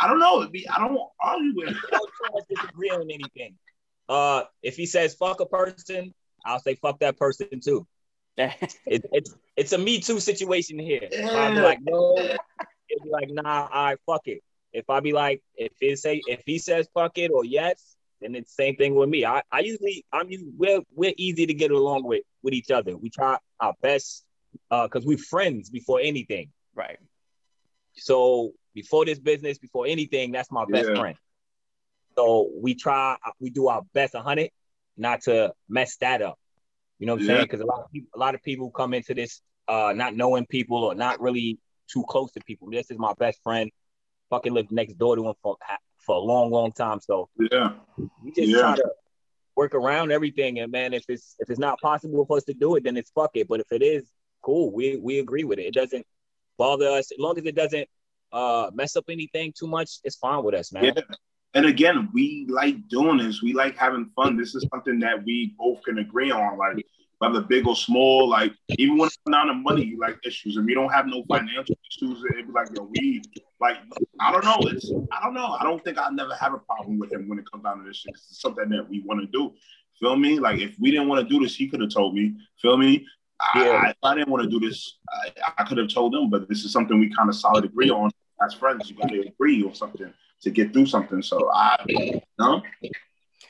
I 0.00 0.06
don't 0.06 0.20
know. 0.20 0.40
It'd 0.40 0.52
be 0.52 0.68
I 0.68 0.78
don't 0.78 0.96
argue 1.20 1.52
with. 1.56 1.68
It. 1.70 1.74
we 1.74 1.90
don't 1.90 2.10
try 2.20 2.28
to 2.38 2.44
disagree 2.54 2.90
on 2.90 3.02
anything. 3.10 3.56
Uh, 4.08 4.44
if 4.62 4.76
he 4.76 4.86
says 4.86 5.14
fuck 5.14 5.40
a 5.40 5.46
person, 5.46 6.14
I'll 6.46 6.60
say 6.60 6.76
fuck 6.76 7.00
that 7.00 7.16
person 7.16 7.48
too. 7.60 7.86
It, 8.86 9.04
it's 9.12 9.34
it's 9.56 9.72
a 9.72 9.78
me 9.78 9.98
too 10.00 10.20
situation 10.20 10.78
here. 10.78 11.00
If 11.10 11.34
I 11.34 11.50
be 11.50 11.56
Yeah. 11.56 11.62
like 11.62 11.78
no, 11.82 12.36
it'll 12.88 13.04
be 13.04 13.10
like 13.10 13.30
nah, 13.30 13.68
I 13.72 13.96
fuck 14.06 14.22
it. 14.26 14.42
If 14.72 14.88
I 14.90 15.00
be 15.00 15.12
like 15.12 15.42
if 15.56 15.72
it 15.80 15.98
say 15.98 16.22
if 16.26 16.42
he 16.46 16.58
says 16.58 16.88
fuck 16.94 17.18
it 17.18 17.30
or 17.32 17.44
yes, 17.44 17.96
then 18.20 18.34
it's 18.34 18.54
the 18.54 18.62
same 18.64 18.76
thing 18.76 18.94
with 18.94 19.08
me. 19.08 19.24
I, 19.24 19.42
I 19.50 19.60
usually 19.60 20.04
I'm 20.12 20.30
usually, 20.30 20.52
we're 20.56 20.80
we're 20.94 21.14
easy 21.16 21.46
to 21.46 21.54
get 21.54 21.70
along 21.70 22.04
with 22.04 22.22
with 22.42 22.54
each 22.54 22.70
other. 22.70 22.96
We 22.96 23.10
try 23.10 23.38
our 23.60 23.74
best 23.82 24.24
uh 24.70 24.86
because 24.86 25.06
we're 25.06 25.18
friends 25.18 25.70
before 25.70 26.00
anything. 26.00 26.50
right. 26.74 26.98
So 27.96 28.52
before 28.74 29.04
this 29.04 29.18
business, 29.18 29.58
before 29.58 29.86
anything, 29.86 30.32
that's 30.32 30.50
my 30.50 30.64
best 30.70 30.90
Yeah. 30.90 30.94
friend. 30.94 31.16
So 32.16 32.50
we 32.60 32.74
try, 32.74 33.16
we 33.40 33.50
do 33.50 33.68
our 33.68 33.82
best 33.94 34.14
a 34.14 34.20
hundred, 34.20 34.50
not 34.96 35.22
to 35.22 35.52
mess 35.68 35.96
that 35.98 36.22
up. 36.22 36.38
You 36.98 37.06
know 37.06 37.14
what 37.14 37.22
I'm 37.22 37.26
Yeah. 37.26 37.26
saying? 37.26 37.46
Because 37.46 37.60
a 37.60 37.66
lot 37.66 37.80
of 37.80 37.90
people, 37.92 38.10
a 38.14 38.18
lot 38.18 38.34
of 38.34 38.42
people 38.42 38.70
come 38.70 38.94
into 38.94 39.14
this 39.14 39.40
uh 39.68 39.92
not 39.94 40.14
knowing 40.16 40.46
people 40.46 40.84
or 40.84 40.94
not 40.94 41.20
really 41.20 41.58
too 41.92 42.04
close 42.08 42.30
to 42.32 42.40
people. 42.40 42.70
This 42.70 42.90
is 42.90 42.98
my 42.98 43.12
best 43.18 43.42
friend. 43.42 43.70
Fucking 44.30 44.52
lived 44.52 44.70
next 44.70 44.94
door 44.94 45.16
to 45.16 45.26
him 45.28 45.34
for 45.42 45.56
for 46.04 46.16
a 46.16 46.20
long, 46.20 46.50
long 46.50 46.72
time. 46.72 47.00
So 47.00 47.28
Yeah. 47.38 47.74
we 48.22 48.30
just 48.32 48.48
Yeah. 48.48 48.60
try 48.60 48.76
to 48.76 48.90
work 49.56 49.74
around 49.74 50.12
everything. 50.12 50.60
And 50.60 50.70
man, 50.70 50.94
if 50.94 51.04
it's 51.08 51.34
if 51.38 51.50
it's 51.50 51.58
not 51.58 51.80
possible 51.80 52.24
for 52.26 52.36
us 52.36 52.44
to 52.44 52.54
do 52.54 52.76
it, 52.76 52.84
then 52.84 52.96
it's 52.96 53.10
fuck 53.10 53.30
it. 53.34 53.48
But 53.48 53.60
if 53.60 53.72
it 53.72 53.82
is, 53.82 54.10
cool. 54.42 54.70
We 54.72 54.96
we 54.96 55.18
agree 55.18 55.44
with 55.44 55.58
it. 55.58 55.66
It 55.66 55.74
doesn't 55.74 56.06
bother 56.56 56.86
us 56.88 57.10
as 57.12 57.18
long 57.18 57.38
as 57.38 57.44
it 57.44 57.54
doesn't 57.54 57.88
uh 58.32 58.70
mess 58.74 58.94
up 58.96 59.04
anything 59.08 59.52
too 59.58 59.66
much. 59.66 59.98
It's 60.04 60.16
fine 60.16 60.44
with 60.44 60.54
us, 60.54 60.72
man. 60.72 60.84
Yeah. 60.84 61.00
And 61.54 61.64
again, 61.64 62.10
we 62.12 62.46
like 62.48 62.86
doing 62.88 63.16
this. 63.16 63.42
We 63.42 63.54
like 63.54 63.76
having 63.76 64.10
fun. 64.14 64.36
This 64.36 64.54
is 64.54 64.66
something 64.70 65.00
that 65.00 65.24
we 65.24 65.54
both 65.58 65.82
can 65.82 65.98
agree 65.98 66.30
on. 66.30 66.58
Like 66.58 66.84
whether 67.18 67.40
big 67.40 67.66
or 67.66 67.74
small, 67.74 68.28
like 68.28 68.52
even 68.70 68.96
when 68.96 69.08
it's 69.08 69.18
down 69.30 69.48
to 69.48 69.54
money 69.54 69.96
like 69.98 70.18
issues, 70.24 70.56
and 70.56 70.66
we 70.66 70.74
don't 70.74 70.92
have 70.92 71.06
no 71.06 71.24
financial 71.28 71.76
issues, 71.90 72.24
it'd 72.32 72.46
be 72.46 72.52
like, 72.52 72.68
yo, 72.74 72.88
we 72.92 73.22
like 73.60 73.78
I 74.20 74.32
don't 74.32 74.44
know. 74.44 74.58
It's 74.70 74.90
I 75.12 75.24
don't 75.24 75.34
know. 75.34 75.56
I 75.58 75.64
don't 75.64 75.82
think 75.84 75.98
I'll 75.98 76.12
never 76.12 76.34
have 76.34 76.54
a 76.54 76.58
problem 76.58 76.98
with 76.98 77.12
him 77.12 77.28
when 77.28 77.38
it 77.38 77.50
comes 77.50 77.64
down 77.64 77.78
to 77.78 77.84
this 77.84 77.96
shit. 77.96 78.14
It's 78.14 78.40
something 78.40 78.68
that 78.70 78.88
we 78.88 79.00
want 79.00 79.20
to 79.20 79.26
do. 79.26 79.52
Feel 79.98 80.16
me? 80.16 80.38
Like 80.38 80.60
if 80.60 80.76
we 80.78 80.90
didn't 80.90 81.08
want 81.08 81.26
to 81.26 81.32
do 81.32 81.42
this, 81.42 81.56
he 81.56 81.68
could 81.68 81.80
have 81.80 81.90
told 81.90 82.14
me. 82.14 82.36
Feel 82.62 82.76
me? 82.76 83.04
Yeah. 83.54 83.82
I, 83.84 83.90
if 83.90 83.96
I 84.02 84.14
didn't 84.14 84.30
want 84.30 84.44
to 84.44 84.50
do 84.50 84.64
this, 84.64 84.98
I, 85.10 85.52
I 85.58 85.64
could 85.64 85.78
have 85.78 85.88
told 85.88 86.14
him. 86.14 86.30
But 86.30 86.48
this 86.48 86.64
is 86.64 86.72
something 86.72 86.98
we 87.00 87.12
kind 87.14 87.28
of 87.28 87.34
solid 87.34 87.64
agree 87.64 87.90
on 87.90 88.10
as 88.44 88.54
friends. 88.54 88.88
You 88.88 88.96
got 88.96 89.08
to 89.08 89.20
agree 89.20 89.64
on 89.64 89.74
something 89.74 90.12
to 90.42 90.50
get 90.50 90.72
through 90.72 90.86
something. 90.86 91.20
So 91.22 91.50
I, 91.52 92.20
no, 92.38 92.62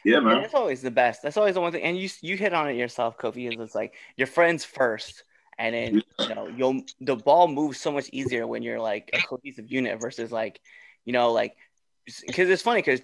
yeah, 0.04 0.18
And 0.18 0.26
man. 0.26 0.42
that's 0.42 0.54
always 0.54 0.82
the 0.82 0.90
best. 0.90 1.22
That's 1.22 1.36
always 1.36 1.54
the 1.54 1.60
one 1.60 1.72
thing. 1.72 1.82
And 1.82 1.98
you 1.98 2.08
you 2.20 2.36
hit 2.36 2.52
on 2.52 2.68
it 2.68 2.76
yourself, 2.76 3.18
Kofi. 3.18 3.48
Is 3.52 3.58
it's 3.60 3.74
like 3.74 3.94
your 4.16 4.26
friends 4.26 4.64
first, 4.64 5.24
and 5.58 5.74
then 5.74 6.02
you 6.20 6.34
know 6.34 6.48
you'll 6.48 6.82
the 7.00 7.16
ball 7.16 7.48
moves 7.48 7.78
so 7.80 7.92
much 7.92 8.08
easier 8.12 8.46
when 8.46 8.62
you're 8.62 8.80
like 8.80 9.10
a 9.12 9.20
cohesive 9.20 9.70
unit 9.70 10.00
versus 10.00 10.32
like 10.32 10.60
you 11.04 11.12
know 11.12 11.32
like 11.32 11.56
because 12.26 12.48
it's 12.48 12.62
funny 12.62 12.80
because 12.80 13.02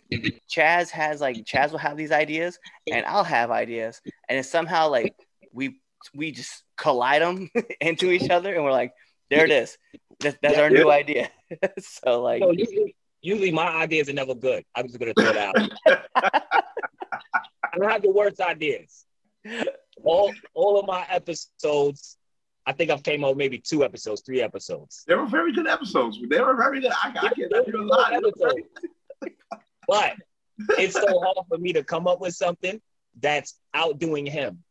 Chaz 0.49 0.91
has 0.91 1.21
like 1.21 1.37
Chaz 1.45 1.73
will 1.73 1.79
have 1.79 1.97
these 1.97 2.13
ideas 2.13 2.59
and 2.91 3.05
I'll 3.05 3.25
have 3.25 3.51
ideas 3.51 4.01
and 4.29 4.39
it's 4.39 4.49
somehow 4.49 4.89
like 4.89 5.15
we 5.53 5.81
we 6.15 6.33
just 6.33 6.63
collide 6.77 7.23
them 7.23 7.51
into 7.81 8.11
each 8.11 8.31
other 8.31 8.55
and 8.55 8.65
we're 8.65 8.73
like 8.73 8.93
there 9.31 9.45
it 9.45 9.51
is 9.51 9.77
that's, 10.21 10.39
that's 10.41 10.59
our 10.59 10.71
new 10.71 10.91
idea 10.91 11.31
so 11.79 12.23
like 12.23 12.43
So 12.43 12.51
usually, 12.53 12.97
usually 13.21 13.51
my 13.51 13.69
ideas 13.69 14.09
are 14.09 14.13
never 14.15 14.35
good. 14.35 14.65
I'm 14.75 14.87
just 14.87 14.99
gonna 14.99 15.15
throw 15.15 15.31
it 15.31 15.37
out. 15.37 16.64
I 17.75 17.79
don't 17.79 17.91
have 17.91 18.03
the 18.03 18.11
worst 18.11 18.41
ideas. 18.41 19.05
All 20.05 20.33
all 20.55 20.79
of 20.79 20.87
my 20.87 21.05
episodes, 21.11 22.17
I 22.67 22.73
think 22.73 22.91
I've 22.91 23.03
came 23.03 23.25
up 23.25 23.37
maybe 23.37 23.59
two 23.59 23.85
episodes, 23.85 24.23
three 24.25 24.41
episodes. 24.41 25.03
They 25.07 25.15
were 25.15 25.27
very 25.27 25.53
good 25.53 25.67
episodes. 25.67 26.19
They 26.29 26.41
were 26.41 26.57
very 26.57 26.81
good. 26.81 26.93
I, 26.93 27.09
I 27.09 27.13
can't 27.13 27.37
They 27.37 27.49
tell 27.49 27.65
were 27.65 27.71
you 27.73 27.83
a 27.83 27.87
lot. 27.87 28.13
But 29.89 30.15
it's 30.79 30.95
so 30.95 31.21
hard 31.21 31.37
for 31.49 31.59
me 31.59 31.73
to 31.73 31.83
come 31.83 32.07
up 32.07 32.21
with 32.21 32.35
something 32.35 32.81
that's 33.21 33.59
outdoing 33.75 34.27
him. 34.27 34.63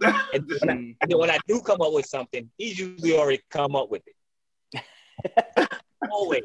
And 0.00 0.14
when, 0.60 0.70
I, 0.70 0.94
and 1.02 1.14
when 1.14 1.30
I 1.30 1.38
do 1.48 1.60
come 1.60 1.80
up 1.80 1.92
with 1.92 2.06
something, 2.06 2.50
he's 2.58 2.78
usually 2.78 3.16
already 3.16 3.40
come 3.50 3.74
up 3.74 3.90
with 3.90 4.02
it. 4.06 4.82
always, 6.12 6.42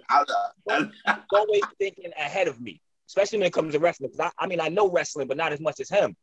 always 1.31 1.61
thinking 1.77 2.11
ahead 2.17 2.47
of 2.47 2.59
me, 2.59 2.81
especially 3.13 3.38
when 3.39 3.47
it 3.47 3.54
comes 3.54 3.73
to 3.73 3.80
wrestling. 3.80 4.10
'Cause 4.10 4.19
I, 4.19 4.32
I 4.43 4.47
mean, 4.47 4.60
I 4.60 4.69
know 4.69 4.89
wrestling, 4.89 5.28
but 5.28 5.38
not 5.38 5.54
as 5.54 5.60
much 5.60 5.80
as 5.80 5.89
him. 5.89 6.15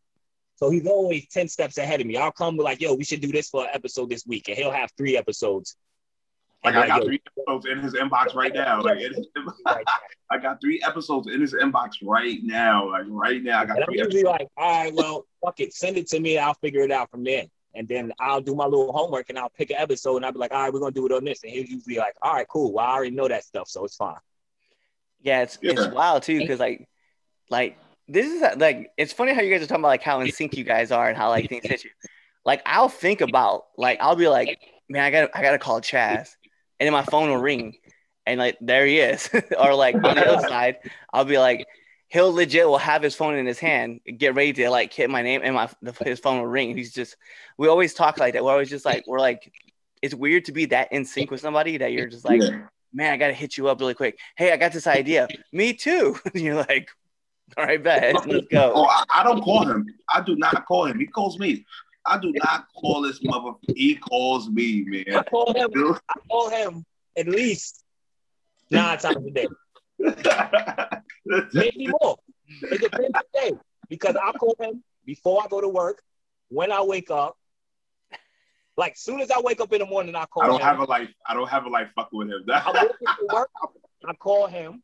So 0.56 0.70
he's 0.70 0.86
always 0.86 1.26
10 1.28 1.48
steps 1.48 1.78
ahead 1.78 2.00
of 2.00 2.06
me. 2.06 2.16
I'll 2.16 2.32
come 2.32 2.56
with 2.56 2.64
like, 2.64 2.80
yo, 2.80 2.94
we 2.94 3.04
should 3.04 3.20
do 3.20 3.32
this 3.32 3.48
for 3.48 3.62
an 3.64 3.70
episode 3.72 4.10
this 4.10 4.26
week. 4.26 4.48
And 4.48 4.58
he'll 4.58 4.70
have 4.72 4.90
three 4.96 5.16
episodes 5.16 5.76
Like 6.64 6.74
I 6.74 6.86
got 6.86 7.00
yo, 7.00 7.06
three 7.06 7.20
episodes 7.38 7.66
in 7.66 7.78
his 7.78 7.94
inbox 7.94 8.34
right 8.34 8.52
now. 8.52 8.82
Like. 8.82 8.98
I 10.32 10.38
got 10.38 10.60
three 10.60 10.80
episodes 10.82 11.26
in 11.28 11.40
his 11.40 11.54
inbox 11.54 11.94
right 12.02 12.38
now. 12.42 12.90
Like 12.90 13.06
right 13.08 13.42
now, 13.42 13.60
I 13.60 13.64
got 13.64 13.76
And 13.76 13.84
I'm 13.84 13.90
usually 13.94 14.20
episodes. 14.20 14.38
like, 14.40 14.48
all 14.56 14.84
right, 14.84 14.94
well, 14.94 15.26
fuck 15.44 15.60
it, 15.60 15.72
send 15.74 15.96
it 15.96 16.06
to 16.08 16.20
me. 16.20 16.38
I'll 16.38 16.54
figure 16.54 16.82
it 16.82 16.92
out 16.92 17.10
from 17.10 17.24
there. 17.24 17.44
And 17.74 17.88
then 17.88 18.12
I'll 18.20 18.40
do 18.40 18.54
my 18.54 18.66
little 18.66 18.92
homework 18.92 19.30
and 19.30 19.38
I'll 19.38 19.48
pick 19.48 19.70
an 19.70 19.76
episode 19.78 20.16
and 20.16 20.26
I'll 20.26 20.32
be 20.32 20.38
like, 20.40 20.52
all 20.52 20.60
right, 20.62 20.72
we're 20.72 20.80
gonna 20.80 20.92
do 20.92 21.06
it 21.06 21.12
on 21.12 21.24
this. 21.24 21.42
And 21.42 21.52
he's 21.52 21.70
usually 21.70 21.94
be 21.94 21.98
like, 21.98 22.14
all 22.20 22.34
right, 22.34 22.46
cool. 22.48 22.72
Well, 22.74 22.84
I 22.84 22.92
already 22.92 23.10
know 23.12 23.28
that 23.28 23.44
stuff, 23.44 23.68
so 23.68 23.84
it's 23.84 23.96
fine. 23.96 24.16
Yeah, 25.22 25.42
it's 25.42 25.58
it's 25.62 25.86
wild 25.88 26.22
too 26.22 26.38
because 26.38 26.60
like 26.60 26.88
like 27.50 27.76
this 28.08 28.26
is 28.26 28.42
like 28.58 28.90
it's 28.96 29.12
funny 29.12 29.32
how 29.32 29.40
you 29.40 29.52
guys 29.52 29.62
are 29.62 29.66
talking 29.66 29.82
about 29.82 29.88
like 29.88 30.02
how 30.02 30.20
in 30.20 30.32
sync 30.32 30.56
you 30.56 30.64
guys 30.64 30.90
are 30.90 31.08
and 31.08 31.16
how 31.16 31.28
like 31.28 31.48
things 31.48 31.66
hit 31.66 31.84
you. 31.84 31.90
Like 32.44 32.62
I'll 32.66 32.88
think 32.88 33.20
about 33.20 33.66
like 33.76 33.98
I'll 34.00 34.16
be 34.16 34.28
like, 34.28 34.58
man, 34.88 35.04
I 35.04 35.10
got 35.10 35.30
I 35.34 35.42
gotta 35.42 35.58
call 35.58 35.80
Chaz, 35.80 36.36
and 36.78 36.86
then 36.86 36.92
my 36.92 37.04
phone 37.04 37.28
will 37.28 37.36
ring, 37.36 37.76
and 38.26 38.38
like 38.38 38.56
there 38.60 38.86
he 38.86 38.98
is. 38.98 39.28
or 39.58 39.74
like 39.74 39.94
on 39.94 40.02
the 40.02 40.26
other 40.26 40.48
side, 40.48 40.78
I'll 41.12 41.24
be 41.24 41.38
like, 41.38 41.66
he'll 42.08 42.32
legit 42.32 42.66
will 42.66 42.78
have 42.78 43.02
his 43.02 43.14
phone 43.14 43.36
in 43.36 43.46
his 43.46 43.58
hand, 43.58 44.00
get 44.16 44.34
ready 44.34 44.52
to 44.54 44.70
like 44.70 44.92
hit 44.92 45.10
my 45.10 45.22
name, 45.22 45.42
and 45.44 45.54
my 45.54 45.68
his 46.02 46.18
phone 46.18 46.38
will 46.38 46.46
ring. 46.46 46.76
He's 46.76 46.92
just 46.92 47.16
we 47.58 47.68
always 47.68 47.94
talk 47.94 48.18
like 48.18 48.34
that. 48.34 48.44
We're 48.44 48.52
always 48.52 48.70
just 48.70 48.84
like 48.84 49.04
we're 49.06 49.20
like 49.20 49.52
it's 50.02 50.14
weird 50.14 50.46
to 50.46 50.52
be 50.52 50.64
that 50.66 50.92
in 50.92 51.04
sync 51.04 51.30
with 51.30 51.40
somebody 51.40 51.76
that 51.76 51.92
you're 51.92 52.08
just 52.08 52.24
like 52.24 52.40
Yeah. 52.40 52.66
Man, 52.92 53.12
I 53.12 53.16
gotta 53.16 53.32
hit 53.32 53.56
you 53.56 53.68
up 53.68 53.80
really 53.80 53.94
quick. 53.94 54.18
Hey, 54.36 54.52
I 54.52 54.56
got 54.56 54.72
this 54.72 54.86
idea. 54.86 55.28
Me 55.52 55.72
too. 55.72 56.16
You're 56.34 56.56
like, 56.56 56.88
all 57.56 57.64
right, 57.64 57.82
bet. 57.82 58.14
Let's 58.14 58.26
Oh, 58.26 58.40
go. 58.50 58.86
I, 58.86 59.04
I 59.10 59.22
don't 59.24 59.42
call 59.42 59.64
him. 59.66 59.86
I 60.08 60.20
do 60.20 60.36
not 60.36 60.66
call 60.66 60.86
him. 60.86 60.98
He 60.98 61.06
calls 61.06 61.38
me. 61.38 61.64
I 62.06 62.18
do 62.18 62.32
not 62.32 62.66
call 62.74 63.02
this 63.02 63.20
mother. 63.22 63.52
He 63.76 63.94
calls 63.96 64.48
me, 64.48 64.82
man. 64.86 65.04
I 65.08 65.12
man. 65.12 65.24
call 65.24 65.52
him, 65.52 65.70
I 66.08 66.14
call 66.30 66.48
him 66.50 66.84
at 67.16 67.26
least 67.28 67.84
nine 68.70 68.98
times 68.98 69.26
a 69.26 69.30
day. 69.30 69.46
maybe 71.52 71.88
more. 72.00 72.16
It 72.62 72.80
depends 72.80 73.06
on 73.14 73.22
the 73.34 73.40
day 73.40 73.52
because 73.88 74.16
I 74.16 74.32
call 74.32 74.56
him 74.60 74.82
before 75.04 75.42
I 75.44 75.48
go 75.48 75.60
to 75.60 75.68
work, 75.68 76.02
when 76.48 76.72
I 76.72 76.82
wake 76.82 77.10
up. 77.10 77.36
Like 78.76 78.96
soon 78.96 79.20
as 79.20 79.30
I 79.30 79.40
wake 79.40 79.60
up 79.60 79.72
in 79.72 79.80
the 79.80 79.86
morning, 79.86 80.14
I 80.14 80.24
call 80.26 80.44
I 80.44 80.46
don't 80.46 80.60
him. 80.60 80.66
have 80.66 80.78
a 80.78 80.84
life. 80.84 81.08
I 81.26 81.34
don't 81.34 81.48
have 81.48 81.64
a 81.66 81.68
life 81.68 81.88
fucking 81.94 82.18
with 82.18 82.28
him. 82.28 82.44
I'm 82.52 82.74
working 82.74 83.08
for 83.18 83.34
work. 83.34 83.50
I 84.06 84.14
call 84.14 84.46
him. 84.46 84.82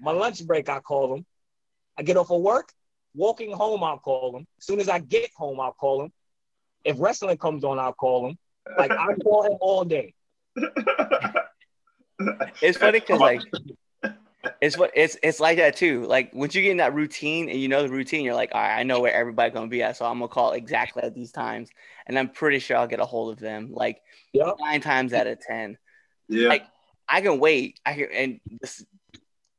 My 0.00 0.12
lunch 0.12 0.44
break, 0.46 0.68
I 0.68 0.80
call 0.80 1.14
him. 1.14 1.26
I 1.98 2.02
get 2.02 2.16
off 2.16 2.30
of 2.30 2.40
work. 2.40 2.72
Walking 3.14 3.52
home, 3.52 3.84
I'll 3.84 3.98
call 3.98 4.36
him. 4.36 4.46
As 4.58 4.66
soon 4.66 4.80
as 4.80 4.88
I 4.88 4.98
get 4.98 5.30
home, 5.36 5.60
I'll 5.60 5.72
call 5.72 6.02
him. 6.02 6.12
If 6.84 6.98
wrestling 6.98 7.36
comes 7.36 7.62
on, 7.64 7.78
I'll 7.78 7.92
call 7.92 8.28
him. 8.28 8.38
Like 8.78 8.90
I 8.90 9.14
call 9.22 9.44
him 9.44 9.58
all 9.60 9.84
day. 9.84 10.14
It's 12.62 12.78
funny 12.78 13.00
because 13.00 13.20
like 13.20 13.42
it's 14.62 14.78
what 14.78 14.92
it's 14.94 15.16
it's 15.24 15.40
like 15.40 15.58
that 15.58 15.74
too. 15.74 16.04
Like 16.06 16.32
once 16.32 16.54
you 16.54 16.62
get 16.62 16.70
in 16.70 16.76
that 16.76 16.94
routine 16.94 17.48
and 17.48 17.58
you 17.58 17.66
know 17.66 17.82
the 17.82 17.88
routine, 17.88 18.24
you're 18.24 18.36
like, 18.36 18.52
all 18.54 18.60
right, 18.60 18.78
I 18.78 18.84
know 18.84 19.00
where 19.00 19.12
everybody's 19.12 19.52
gonna 19.52 19.66
be 19.66 19.82
at, 19.82 19.96
so 19.96 20.06
I'm 20.06 20.20
gonna 20.20 20.28
call 20.28 20.52
exactly 20.52 21.02
at 21.02 21.16
these 21.16 21.32
times, 21.32 21.68
and 22.06 22.16
I'm 22.16 22.28
pretty 22.28 22.60
sure 22.60 22.76
I'll 22.76 22.86
get 22.86 23.00
a 23.00 23.04
hold 23.04 23.32
of 23.32 23.40
them 23.40 23.72
like 23.72 24.00
Yep. 24.32 24.54
nine 24.60 24.80
times 24.80 25.12
out 25.12 25.26
of 25.26 25.40
ten. 25.40 25.76
yeah. 26.28 26.48
Like, 26.48 26.64
I 27.08 27.20
can 27.22 27.40
wait. 27.40 27.80
I 27.84 27.94
can, 27.94 28.08
and 28.12 28.40
this 28.60 28.86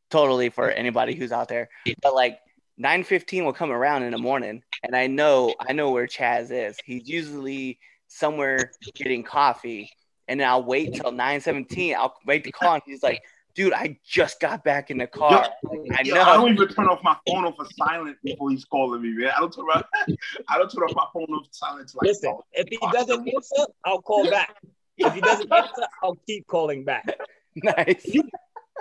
totally 0.09 0.49
for 0.49 0.71
anybody 0.71 1.15
who's 1.15 1.33
out 1.33 1.49
there, 1.49 1.69
but 2.01 2.15
like 2.15 2.39
9:15 2.79 3.43
will 3.43 3.51
come 3.51 3.71
around 3.71 4.03
in 4.03 4.11
the 4.11 4.17
morning, 4.17 4.63
and 4.83 4.95
I 4.95 5.07
know 5.07 5.53
I 5.59 5.73
know 5.73 5.91
where 5.91 6.07
Chaz 6.07 6.49
is. 6.49 6.77
He's 6.85 7.09
usually 7.09 7.77
somewhere 8.07 8.71
getting 8.95 9.23
coffee, 9.23 9.91
and 10.29 10.39
then 10.39 10.47
I'll 10.47 10.63
wait 10.63 10.93
till 10.93 11.11
9:17. 11.11 11.93
I'll 11.93 12.15
wait 12.25 12.45
to 12.45 12.53
call, 12.53 12.75
and 12.75 12.83
he's 12.85 13.03
like, 13.03 13.21
"Dude, 13.55 13.73
I 13.73 13.99
just 14.05 14.39
got 14.39 14.63
back 14.63 14.91
in 14.91 14.97
the 14.97 15.07
car. 15.07 15.49
Like, 15.63 15.99
I 15.99 16.01
Yo, 16.03 16.15
know." 16.15 16.21
I 16.21 16.33
don't 16.37 16.53
even 16.53 16.67
turn 16.69 16.87
off 16.87 17.03
my 17.03 17.15
phone 17.27 17.45
off 17.45 17.55
for 17.55 17.65
silent 17.77 18.17
before 18.23 18.49
he's 18.49 18.65
calling 18.65 19.01
me, 19.01 19.13
man. 19.13 19.31
I 19.35 19.39
don't 19.39 19.53
turn 19.53 19.65
my, 19.65 19.83
I 20.47 20.57
don't 20.57 20.69
turn 20.69 20.83
off 20.83 20.95
my 20.95 21.05
phone 21.13 21.33
off 21.35 21.47
silent 21.51 21.89
till 21.89 21.99
like 22.01 22.07
Listen, 22.07 22.29
oh, 22.33 22.43
if 22.53 22.67
he 22.69 22.77
doesn't 22.91 23.27
answer, 23.27 23.65
I'll 23.85 24.01
call 24.01 24.29
back. 24.29 24.55
If 24.97 25.13
he 25.13 25.21
doesn't 25.21 25.51
answer, 25.51 25.83
I'll 26.01 26.17
keep 26.27 26.47
calling 26.47 26.83
back. 26.83 27.05
nice. 27.55 28.05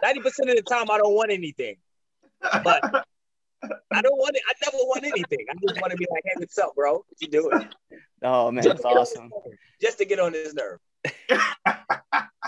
90% 0.05 0.17
of 0.17 0.57
the 0.57 0.63
time, 0.69 0.91
I 0.91 0.99
don't 0.99 1.15
want 1.15 1.31
anything. 1.31 1.77
But 2.41 3.05
I 3.63 4.03
don't 4.03 4.17
want 4.17 4.37
it. 4.37 4.43
I 4.49 4.53
never 4.65 4.85
want 4.85 5.05
anything. 5.05 5.47
I 5.51 5.55
just 5.67 5.81
want 5.81 5.93
to 5.93 5.97
be 5.97 6.07
like, 6.11 6.23
hey, 6.25 6.33
what's 6.37 6.59
up, 6.59 6.75
bro? 6.75 6.95
What 6.95 7.05
you 7.21 7.29
doing? 7.29 7.69
Oh 8.23 8.51
man, 8.51 8.65
that's 8.65 8.85
awesome. 8.85 9.31
Just 9.81 9.99
to 9.99 10.05
get 10.05 10.19
on 10.19 10.33
his 10.33 10.55
nerve. 10.55 10.79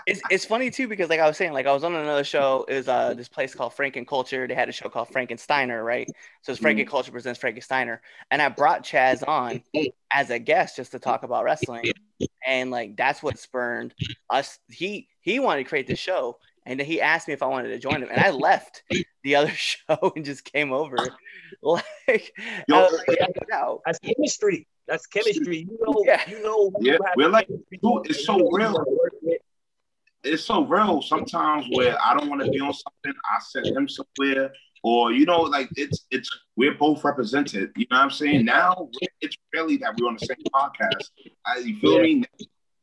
It's 0.07 0.21
it's 0.31 0.45
funny 0.45 0.71
too 0.71 0.89
because 0.89 1.09
like 1.09 1.21
I 1.21 1.27
was 1.27 1.37
saying, 1.37 1.53
like 1.53 1.67
I 1.67 1.73
was 1.73 1.85
on 1.85 1.95
another 1.95 2.25
show. 2.25 2.65
It 2.69 2.77
was 2.77 2.89
uh 2.89 3.15
this 3.15 3.29
place 3.29 3.55
called 3.55 3.73
Franken 3.75 4.07
Culture. 4.07 4.47
They 4.47 4.55
had 4.55 4.69
a 4.69 4.73
show 4.73 4.89
called 4.89 5.09
Frankensteiner, 5.09 5.85
right? 5.85 6.09
So 6.43 6.53
it's 6.53 6.61
Franken 6.61 6.87
Culture 6.87 7.11
presents 7.11 7.41
Frankensteiner, 7.41 7.99
and 8.31 8.43
I 8.43 8.49
brought 8.49 8.85
Chaz 8.85 9.27
on 9.27 9.63
as 10.13 10.31
a 10.31 10.39
guest 10.39 10.77
just 10.77 10.93
to 10.93 10.99
talk 10.99 11.23
about 11.23 11.45
wrestling, 11.45 11.93
and 12.47 12.71
like 12.71 12.97
that's 12.97 13.23
what 13.23 13.39
spurned 13.39 13.95
us. 14.31 14.59
He 14.69 15.09
he 15.21 15.39
wanted 15.41 15.65
to 15.65 15.69
create 15.69 15.87
the 15.87 15.97
show, 15.97 16.39
and 16.67 16.79
then 16.79 16.87
he 16.87 17.01
asked 17.01 17.29
me 17.29 17.35
if 17.35 17.43
I 17.43 17.47
wanted 17.47 17.69
to 17.69 17.79
join 17.79 18.03
him, 18.03 18.09
and 18.11 18.21
I 18.21 18.31
left 18.31 18.83
the 19.23 19.37
other 19.37 19.51
show 19.55 20.13
and 20.15 20.25
just 20.25 20.45
came 20.45 20.73
over. 20.73 20.97
Like, 21.63 22.33
Yo, 22.69 22.77
I 22.77 22.83
was 22.83 23.03
like. 23.09 23.19
That's 23.87 23.99
chemistry. 24.01 24.67
That's 24.87 25.07
chemistry. 25.07 25.67
You 25.71 25.79
know, 25.81 26.03
Yeah. 26.07 26.21
you 26.29 26.43
know. 26.43 26.71
Yeah, 26.81 26.93
you 26.95 26.99
we're 27.17 27.29
like- 27.29 27.49
dude, 27.49 28.07
it's 28.11 28.25
so 28.27 28.35
real. 28.51 28.69
you 28.71 28.75
wanna 28.75 28.91
work 28.91 29.13
with. 29.23 29.39
it's 30.25 30.45
so 30.45 30.65
real 30.65 31.03
sometimes 31.03 31.67
where 31.71 31.97
I 32.03 32.17
don't 32.17 32.29
want 32.31 32.43
to 32.43 32.51
be 32.51 32.61
on 32.61 32.73
something, 32.73 33.13
I 33.31 33.39
send 33.41 33.67
him 33.67 33.89
somewhere, 33.89 34.53
or 34.83 35.13
you 35.13 35.27
know, 35.27 35.41
like 35.43 35.69
it's 35.77 36.07
it's 36.11 36.29
we're 36.57 36.75
both 36.75 37.03
represented. 37.05 37.73
You 37.77 37.87
know 37.91 37.99
what 37.99 38.05
I'm 38.05 38.11
saying? 38.11 38.45
Now 38.45 38.89
it's 39.21 39.37
really 39.53 39.77
that 39.79 39.95
we're 39.99 40.09
on 40.09 40.17
the 40.21 40.27
same 40.27 40.45
podcast. 40.55 41.11
I, 41.47 41.59
you 41.59 41.77
feel 41.79 41.95
Yeah. 41.97 42.03
me? 42.03 42.25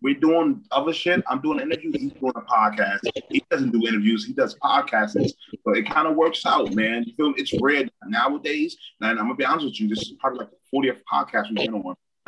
We're 0.02 0.16
doing 0.20 0.64
other 0.72 0.94
shit. 0.94 1.24
I'm 1.28 1.42
doing 1.42 1.60
interviews. 1.60 1.96
He's 1.96 2.12
doing 2.14 2.34
a 2.36 2.42
podcast. 2.42 3.00
He 3.30 3.44
doesn't 3.52 3.72
do 3.72 3.88
interviews. 3.88 4.26
He 4.26 4.34
does 4.34 4.56
podcasts. 4.56 5.14
So 5.14 5.74
it 5.74 5.88
kind 5.88 6.08
of 6.08 6.16
works 6.16 6.46
out, 6.46 6.74
man. 6.74 7.04
You 7.06 7.14
feel 7.16 7.30
me? 7.30 7.36
It's 7.38 7.54
rare 7.62 7.86
nowadays. 8.08 8.76
And 9.02 9.12
I'm 9.20 9.26
gonna 9.26 9.36
be 9.36 9.46
honest 9.46 9.66
with 9.66 9.80
you. 9.80 9.88
This 9.88 10.00
is 10.00 10.14
probably 10.20 10.40
like 10.40 10.50
the 10.50 10.78
40th 10.78 11.02
podcast 11.12 11.50
we've 11.50 11.58
been 11.72 11.76
on. 11.76 11.96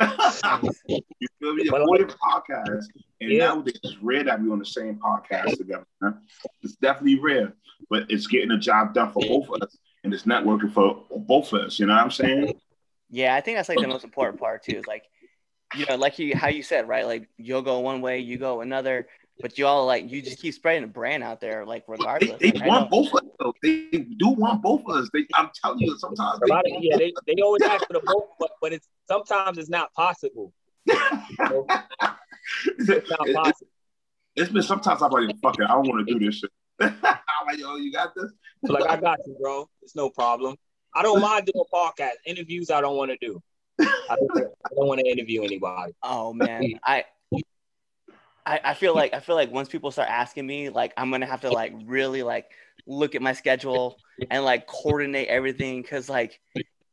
you 0.88 0.98
feel 1.40 1.54
me? 1.54 1.64
The 1.64 1.70
But, 1.70 1.82
40th 1.82 2.16
podcast. 2.16 2.84
And 3.20 3.30
Yeah. 3.32 3.46
nowadays 3.48 3.78
it's 3.82 3.96
rare 4.02 4.22
that 4.24 4.40
we're 4.40 4.52
on 4.52 4.58
the 4.58 4.66
same 4.66 4.98
podcast 4.98 5.56
together. 5.56 5.86
man. 6.00 6.20
It's 6.62 6.76
definitely 6.76 7.18
rare, 7.18 7.54
but 7.90 8.04
it's 8.08 8.26
getting 8.26 8.50
a 8.52 8.58
job 8.58 8.94
done 8.94 9.12
for 9.12 9.22
both 9.26 9.48
of 9.50 9.62
us, 9.62 9.76
and 10.04 10.12
it's 10.14 10.24
networking 10.24 10.72
for 10.72 11.04
both 11.26 11.52
of 11.52 11.60
us. 11.62 11.78
You 11.78 11.86
know 11.86 11.94
what 11.94 12.02
I'm 12.04 12.10
saying? 12.10 12.54
Yeah, 13.10 13.34
I 13.34 13.40
think 13.40 13.56
that's 13.56 13.68
like 13.68 13.78
the 13.78 13.88
most 13.88 14.04
important 14.04 14.40
part 14.40 14.62
too. 14.64 14.76
Is 14.76 14.86
like, 14.86 15.04
you 15.76 15.86
know, 15.86 15.96
like 15.96 16.18
you 16.18 16.36
how 16.36 16.48
you 16.48 16.62
said, 16.62 16.88
right? 16.88 17.06
Like 17.06 17.28
you'll 17.36 17.62
go 17.62 17.80
one 17.80 18.00
way, 18.00 18.18
you 18.20 18.38
go 18.38 18.60
another, 18.60 19.06
but 19.40 19.58
you 19.58 19.66
all 19.66 19.86
like 19.86 20.10
you 20.10 20.22
just 20.22 20.38
keep 20.40 20.54
spreading 20.54 20.82
the 20.82 20.88
brand 20.88 21.22
out 21.22 21.40
there, 21.40 21.64
like 21.66 21.84
regardless. 21.88 22.38
they 22.40 22.52
Like, 22.52 22.66
want 22.66 22.90
both 22.90 23.08
of 23.08 23.14
us. 23.14 23.22
Though. 23.40 23.52
They 23.62 24.06
do 24.18 24.28
want 24.30 24.62
both 24.62 24.82
of 24.86 24.96
us. 24.96 25.08
They, 25.12 25.26
I'm 25.34 25.50
telling 25.60 25.80
you, 25.80 25.96
sometimes 25.98 26.40
they 26.46 26.52
of, 26.54 26.62
yeah, 26.80 26.96
they, 26.96 27.12
they 27.26 27.42
always 27.42 27.62
ask 27.62 27.86
for 27.86 27.94
the 27.94 28.00
both, 28.04 28.26
but, 28.38 28.50
but 28.60 28.72
it's 28.72 28.88
sometimes 29.08 29.58
it's 29.58 29.68
not 29.70 29.92
possible. 29.94 30.52
It's 30.86 30.98
not 31.28 31.66
It- 32.78 33.34
possible. 33.34 33.68
it's 34.36 34.50
been 34.52 34.62
sometimes 34.62 35.02
I'm 35.02 35.10
like, 35.10 35.34
fuck 35.42 35.58
it, 35.58 35.64
I 35.64 35.74
don't 35.74 35.88
want 35.88 36.06
to 36.06 36.12
do 36.18 36.24
this 36.24 36.36
shit. 36.36 36.50
I'm 36.80 36.92
like, 37.46 37.58
yo, 37.58 37.76
you 37.76 37.92
got 37.92 38.14
this? 38.14 38.30
So 38.66 38.72
like 38.72 38.86
I 38.88 38.96
got 39.00 39.18
you, 39.26 39.36
bro. 39.40 39.68
It's 39.82 39.94
no 39.96 40.10
problem. 40.10 40.56
I 40.94 41.02
don't 41.02 41.20
mind 41.28 41.46
doing 41.52 41.64
podcast 41.72 42.14
interviews. 42.26 42.70
I 42.70 42.80
don't 42.80 42.96
want 42.96 43.10
to 43.10 43.16
do. 43.20 43.42
I 43.80 44.16
don't, 44.16 44.30
don't 44.76 44.88
want 44.88 45.00
to 45.00 45.06
interview 45.06 45.42
anybody. 45.42 45.92
Oh 46.02 46.32
man, 46.32 46.78
I, 46.84 47.04
I 48.46 48.60
I 48.64 48.74
feel 48.74 48.94
like 48.94 49.14
I 49.14 49.20
feel 49.20 49.34
like 49.34 49.50
once 49.50 49.68
people 49.68 49.90
start 49.90 50.08
asking 50.08 50.46
me, 50.46 50.68
like 50.68 50.92
I'm 50.96 51.10
gonna 51.10 51.26
have 51.26 51.42
to 51.42 51.50
like 51.50 51.72
really 51.84 52.22
like 52.22 52.50
look 52.86 53.14
at 53.14 53.22
my 53.22 53.32
schedule 53.32 53.98
and 54.30 54.44
like 54.44 54.66
coordinate 54.66 55.28
everything 55.28 55.82
because 55.82 56.08
like 56.08 56.40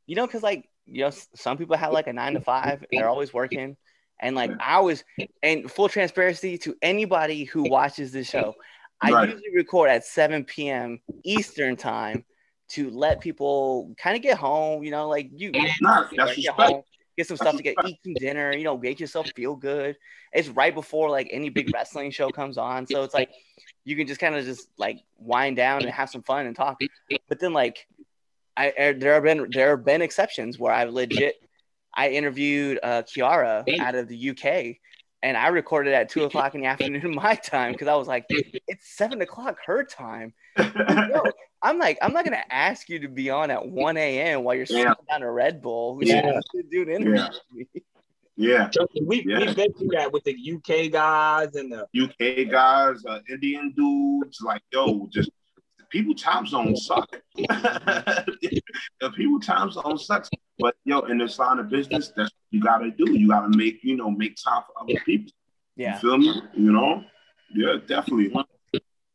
you 0.07 0.15
know 0.15 0.25
because 0.25 0.43
like 0.43 0.69
you 0.85 1.01
know 1.01 1.11
some 1.35 1.57
people 1.57 1.75
have 1.75 1.93
like 1.93 2.07
a 2.07 2.13
nine 2.13 2.33
to 2.33 2.39
five 2.39 2.83
and 2.89 2.99
they're 2.99 3.09
always 3.09 3.33
working 3.33 3.75
and 4.19 4.35
like 4.35 4.51
I 4.59 4.75
always 4.75 5.03
and 5.43 5.69
full 5.69 5.89
transparency 5.89 6.57
to 6.59 6.75
anybody 6.81 7.45
who 7.45 7.63
watches 7.63 8.11
this 8.11 8.29
show, 8.29 8.55
I 9.01 9.11
Right. 9.11 9.29
usually 9.29 9.55
record 9.55 9.89
at 9.89 10.05
7 10.05 10.45
p.m. 10.45 11.01
Eastern 11.23 11.75
time 11.75 12.25
to 12.71 12.89
let 12.89 13.21
people 13.21 13.93
kind 13.97 14.15
of 14.15 14.21
get 14.21 14.37
home. 14.37 14.83
You 14.83 14.91
know, 14.91 15.09
like 15.09 15.29
you 15.33 15.51
you 15.53 15.61
know, 15.81 16.33
get 16.35 16.47
home, 16.47 16.83
get 17.17 17.27
some 17.27 17.37
stuff 17.37 17.57
to 17.57 17.63
get 17.63 17.75
eat 17.85 17.99
some 18.03 18.13
dinner, 18.15 18.53
you 18.53 18.63
know, 18.63 18.77
make 18.77 18.99
yourself 18.99 19.27
feel 19.35 19.55
good. 19.55 19.97
It's 20.33 20.49
right 20.49 20.73
before 20.73 21.09
like 21.09 21.27
any 21.31 21.49
big 21.49 21.73
wrestling 21.73 22.11
show 22.11 22.29
comes 22.29 22.57
on. 22.57 22.87
So 22.87 23.03
it's 23.03 23.13
like 23.13 23.29
you 23.83 23.95
can 23.95 24.07
just 24.07 24.19
kind 24.19 24.35
of 24.35 24.45
just 24.45 24.69
like 24.77 24.99
wind 25.17 25.57
down 25.57 25.81
and 25.81 25.91
have 25.91 26.09
some 26.09 26.23
fun 26.23 26.45
and 26.45 26.55
talk. 26.55 26.79
But 27.27 27.39
then 27.39 27.53
like 27.53 27.87
I 28.55 28.73
er, 28.79 28.93
there 28.93 29.13
have 29.13 29.23
been 29.23 29.47
there 29.51 29.71
have 29.71 29.85
been 29.85 30.01
exceptions 30.01 30.57
where 30.57 30.73
I 30.73 30.85
legit 30.85 31.35
I 31.93 32.09
interviewed 32.09 32.79
uh 32.81 33.03
Kiara 33.03 33.79
out 33.79 33.95
of 33.95 34.07
the 34.07 34.29
UK 34.29 34.77
and 35.23 35.37
I 35.37 35.47
recorded 35.47 35.93
at 35.93 36.09
two 36.09 36.23
o'clock 36.23 36.55
in 36.55 36.61
the 36.61 36.67
afternoon 36.67 37.15
my 37.15 37.35
time 37.35 37.73
because 37.73 37.87
I 37.87 37.95
was 37.95 38.07
like, 38.07 38.25
it's 38.29 38.89
seven 38.95 39.21
o'clock 39.21 39.57
her 39.65 39.83
time. 39.83 40.33
Yo, 40.57 41.23
I'm 41.63 41.77
like, 41.77 41.97
I'm 42.01 42.13
not 42.13 42.23
gonna 42.25 42.43
ask 42.49 42.89
you 42.89 42.99
to 42.99 43.07
be 43.07 43.29
on 43.29 43.51
at 43.51 43.67
1 43.67 43.97
a.m. 43.97 44.43
while 44.43 44.55
you're 44.55 44.65
Yeah. 44.69 44.93
down 45.09 45.21
a 45.23 45.31
Red 45.31 45.61
Bull. 45.61 45.95
Who's 45.95 46.09
Yeah. 46.09 46.21
supposed 46.27 46.47
to 46.55 46.63
do 46.63 46.81
an 46.83 46.89
interview 46.89 47.15
Yeah. 47.21 47.29
me? 47.53 47.65
yeah. 48.35 48.69
Trust 48.69 48.93
me, 48.95 49.01
We, 49.05 49.23
Yeah. 49.27 49.39
We've 49.39 49.55
been 49.55 49.73
through 49.73 49.89
that 49.93 50.11
with 50.11 50.23
the 50.23 50.33
UK 50.33 50.89
guys 50.89 51.55
and 51.55 51.71
the 51.71 51.87
UK 51.93 52.45
guys, 52.49 53.03
uh, 53.05 53.19
Indian 53.29 53.73
dudes, 53.75 54.41
like 54.41 54.61
yo, 54.71 55.07
just 55.11 55.29
people 55.89 56.15
time 56.15 56.47
zone 56.47 56.75
suck. 56.75 57.21
the 57.35 59.11
people 59.15 59.39
time 59.39 59.71
zone 59.71 59.97
sucks. 59.97 60.29
But 60.57 60.75
yo, 60.85 60.99
in 61.01 61.17
this 61.17 61.37
line 61.39 61.59
of 61.59 61.69
business, 61.69 62.11
that's 62.15 62.31
what 62.31 62.47
you 62.51 62.61
gotta 62.61 62.91
do. 62.91 63.11
You 63.11 63.27
gotta 63.27 63.55
make, 63.57 63.83
you 63.83 63.95
know, 63.95 64.09
make 64.09 64.35
time 64.43 64.63
for 64.67 64.81
other 64.81 64.99
people. 65.05 65.31
Yeah. 65.75 65.95
You 65.95 65.99
feel 65.99 66.17
me? 66.17 66.41
You 66.55 66.71
know? 66.71 67.03
Yeah, 67.53 67.75
definitely. 67.85 68.33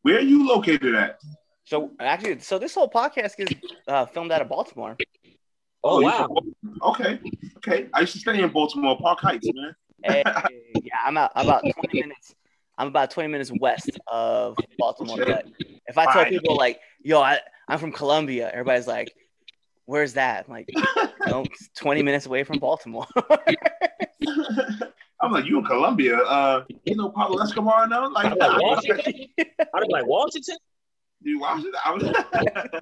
Where 0.06 0.18
are 0.18 0.20
you 0.20 0.46
located 0.46 0.94
at? 0.94 1.18
So 1.64 1.90
actually, 1.98 2.38
so 2.38 2.60
this 2.60 2.76
whole 2.76 2.88
podcast 2.88 3.32
is 3.40 3.48
uh, 3.88 4.06
filmed 4.06 4.30
out 4.30 4.40
of 4.40 4.48
Baltimore. 4.48 4.96
Oh, 5.82 5.98
you 5.98 6.06
wow. 6.06 6.28
Okay. 6.82 7.18
Okay. 7.56 7.88
I 7.92 8.02
used 8.02 8.12
to 8.12 8.20
stay 8.20 8.40
in 8.40 8.48
Baltimore 8.50 8.96
Park 8.96 9.18
Heights, 9.18 9.48
man. 9.52 9.74
Hey, 10.04 10.22
yeah, 10.84 10.94
I'm 11.04 11.16
out, 11.16 11.32
about 11.34 11.62
20 11.62 12.00
minutes. 12.00 12.36
I'm 12.78 12.86
about 12.86 13.10
20 13.10 13.30
minutes 13.30 13.50
west 13.58 13.98
of 14.06 14.56
Baltimore. 14.78 15.16
But 15.26 15.48
if 15.88 15.98
I 15.98 16.04
tell 16.04 16.22
Fine. 16.22 16.30
people 16.30 16.56
like, 16.56 16.78
"Yo, 17.02 17.20
I, 17.20 17.40
I'm 17.66 17.80
from 17.80 17.90
Columbia," 17.90 18.48
everybody's 18.48 18.86
like, 18.86 19.12
"Where's 19.86 20.12
that?" 20.12 20.44
I'm 20.46 20.52
like, 20.52 20.68
you 20.68 21.32
know, 21.32 21.42
it's 21.42 21.68
20 21.78 22.04
minutes 22.04 22.26
away 22.26 22.44
from 22.44 22.60
Baltimore. 22.60 23.08
I'm 25.26 25.32
like, 25.32 25.44
you 25.46 25.58
in 25.58 25.64
Columbia? 25.64 26.18
Uh, 26.18 26.64
you 26.84 26.94
know 26.94 27.08
Pablo 27.10 27.42
Escobar 27.42 27.88
now? 27.88 28.08
Like, 28.12 28.26
I'm 28.32 28.38
like 28.38 28.62
Washington. 28.62 29.26
I'd 29.38 29.80
be 29.82 29.88
like 29.92 30.06
Washington. 30.06 30.56
you 31.20 31.40
watch 31.40 31.64
it? 31.64 31.74
I 31.84 31.92
was, 31.92 32.04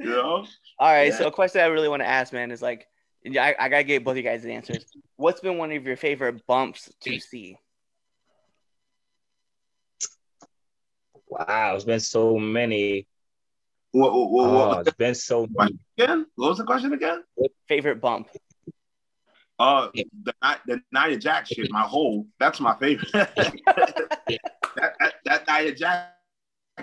you 0.00 0.06
know? 0.06 0.46
All 0.78 0.90
right. 0.90 1.08
Yeah. 1.08 1.18
So 1.18 1.26
a 1.26 1.30
question 1.30 1.60
I 1.60 1.66
really 1.66 1.90
want 1.90 2.00
to 2.00 2.08
ask, 2.08 2.32
man, 2.32 2.50
is 2.50 2.62
like, 2.62 2.86
I, 3.26 3.54
I 3.58 3.68
gotta 3.68 3.84
get 3.84 4.02
both 4.04 4.12
of 4.12 4.16
you 4.16 4.22
guys' 4.22 4.46
answers. 4.46 4.86
What's 5.16 5.40
been 5.40 5.58
one 5.58 5.70
of 5.70 5.84
your 5.84 5.96
favorite 5.96 6.46
bumps 6.46 6.90
to 7.02 7.20
see? 7.20 7.58
Wow, 11.28 11.74
it's 11.76 11.84
been 11.84 12.00
so 12.00 12.38
many. 12.38 13.06
What, 13.92 14.14
what, 14.14 14.30
what, 14.30 14.48
Oh, 14.48 14.68
what 14.68 14.86
it's 14.86 14.96
been 14.96 15.14
so 15.14 15.46
many. 15.50 15.78
again? 15.98 16.24
What 16.36 16.48
was 16.48 16.58
the 16.58 16.64
question 16.64 16.94
again? 16.94 17.22
Favorite 17.68 18.00
bump? 18.00 18.28
Uh, 19.60 19.90
the, 20.24 20.32
the 20.66 20.80
Nia 20.90 21.18
Jax 21.18 21.50
shit, 21.50 21.70
my 21.70 21.82
whole, 21.82 22.26
that's 22.38 22.60
my 22.60 22.74
favorite. 22.78 23.10
that, 23.14 23.34
that, 24.76 25.14
that 25.24 25.44
Nia 25.48 25.74
Jax 25.74 26.12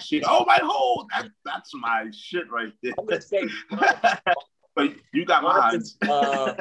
shit, 0.05 0.23
oh, 0.27 0.45
my 0.45 0.59
whole, 0.61 1.07
that, 1.15 1.27
that's 1.43 1.71
my 1.73 2.05
shit 2.13 2.49
right 2.51 2.71
there. 2.83 2.93
I'm 2.99 3.05
gonna 3.07 3.19
say, 3.21 3.43
but 4.75 4.91
you 5.11 5.25
got 5.25 5.41
mine. 5.41 5.81
uh, 6.07 6.53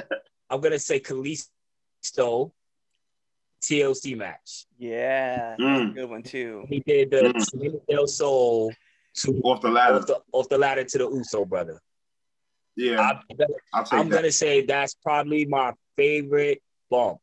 I'm 0.48 0.60
gonna 0.62 0.78
say 0.78 1.00
Kalisto 1.00 2.52
TLC 3.62 4.16
match. 4.16 4.66
Yeah, 4.78 5.56
Mm. 5.60 5.94
good 5.94 6.08
one 6.08 6.22
too. 6.22 6.64
He 6.68 6.80
did 6.80 7.10
the 7.10 7.34
Mm. 7.34 7.80
Del 7.90 8.06
Sol 8.06 8.72
to 9.16 9.40
Off 9.44 9.60
the 9.60 9.68
ladder. 9.68 9.96
off 9.98 10.06
the 10.06 10.20
off 10.32 10.48
the 10.48 10.58
ladder 10.58 10.84
to 10.84 10.98
the 10.98 11.08
Uso 11.10 11.44
brother. 11.44 11.80
Yeah, 12.76 13.00
I'm 13.00 13.36
gonna, 13.36 13.52
I'll 13.72 13.84
take 13.84 13.98
I'm 14.00 14.08
gonna 14.08 14.30
say 14.32 14.62
that's 14.64 14.94
probably 14.94 15.44
my 15.46 15.72
favorite 15.96 16.62
bump, 16.90 17.18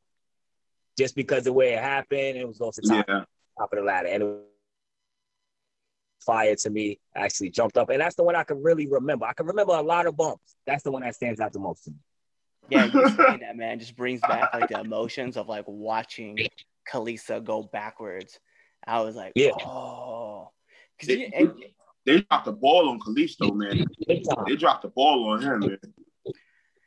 just 0.98 1.16
because 1.16 1.44
the 1.44 1.54
way 1.54 1.74
it 1.74 1.80
happened. 1.80 2.38
It 2.38 2.48
was 2.48 2.60
off 2.60 2.76
the 2.76 2.82
top, 2.82 3.06
Yeah, 3.08 3.24
top 3.58 3.72
of 3.74 3.78
the 3.80 3.82
ladder, 3.84 4.08
and 4.08 4.24
it 4.24 4.26
was 4.26 4.42
fire 6.26 6.56
to 6.56 6.70
me. 6.70 7.00
I 7.16 7.22
actually 7.26 7.50
jumped 7.52 7.78
up, 7.78 7.90
and 7.90 8.02
that's 8.02 8.16
the 8.16 8.24
one 8.24 8.36
I 8.36 8.44
can 8.44 8.64
really 8.64 8.88
remember. 8.88 9.26
I 9.26 9.34
can 9.34 9.46
remember 9.46 9.74
a 9.74 9.82
lot 9.82 10.08
of 10.08 10.16
bumps. 10.18 10.56
That's 10.66 10.84
the 10.84 10.92
one 10.92 11.02
that 11.04 11.16
stands 11.16 11.40
out 11.40 11.54
the 11.54 11.60
most 11.60 11.84
to 11.86 11.92
me. 11.92 11.98
Yeah, 12.70 12.86
you 12.86 12.92
saying 13.18 13.42
that 13.42 13.56
man 13.58 13.80
just 13.80 13.96
brings 13.96 14.22
back 14.22 14.54
like 14.54 14.70
the 14.70 14.80
emotions 14.80 15.38
of 15.38 15.48
like 15.50 15.66
watching 15.68 16.48
Kalisa 16.92 17.44
go 17.44 17.62
backwards. 17.62 18.40
I 18.86 19.02
was 19.02 19.16
like, 19.16 19.34
Yeah. 19.36 19.52
oh, 19.54 20.50
'Cause 21.00 21.10
They- 22.06 22.12
you- 22.14 22.18
and- 22.18 22.26
they 22.26 22.26
dropped 22.30 22.46
the 22.46 22.52
ball 22.54 22.90
on 22.90 23.00
Kalisto, 23.00 23.54
man. 23.56 23.86
They 24.48 24.56
dropped 24.56 24.82
the 24.84 24.90
ball 24.90 25.30
on 25.30 25.42
him, 25.42 25.60
man. 25.62 25.80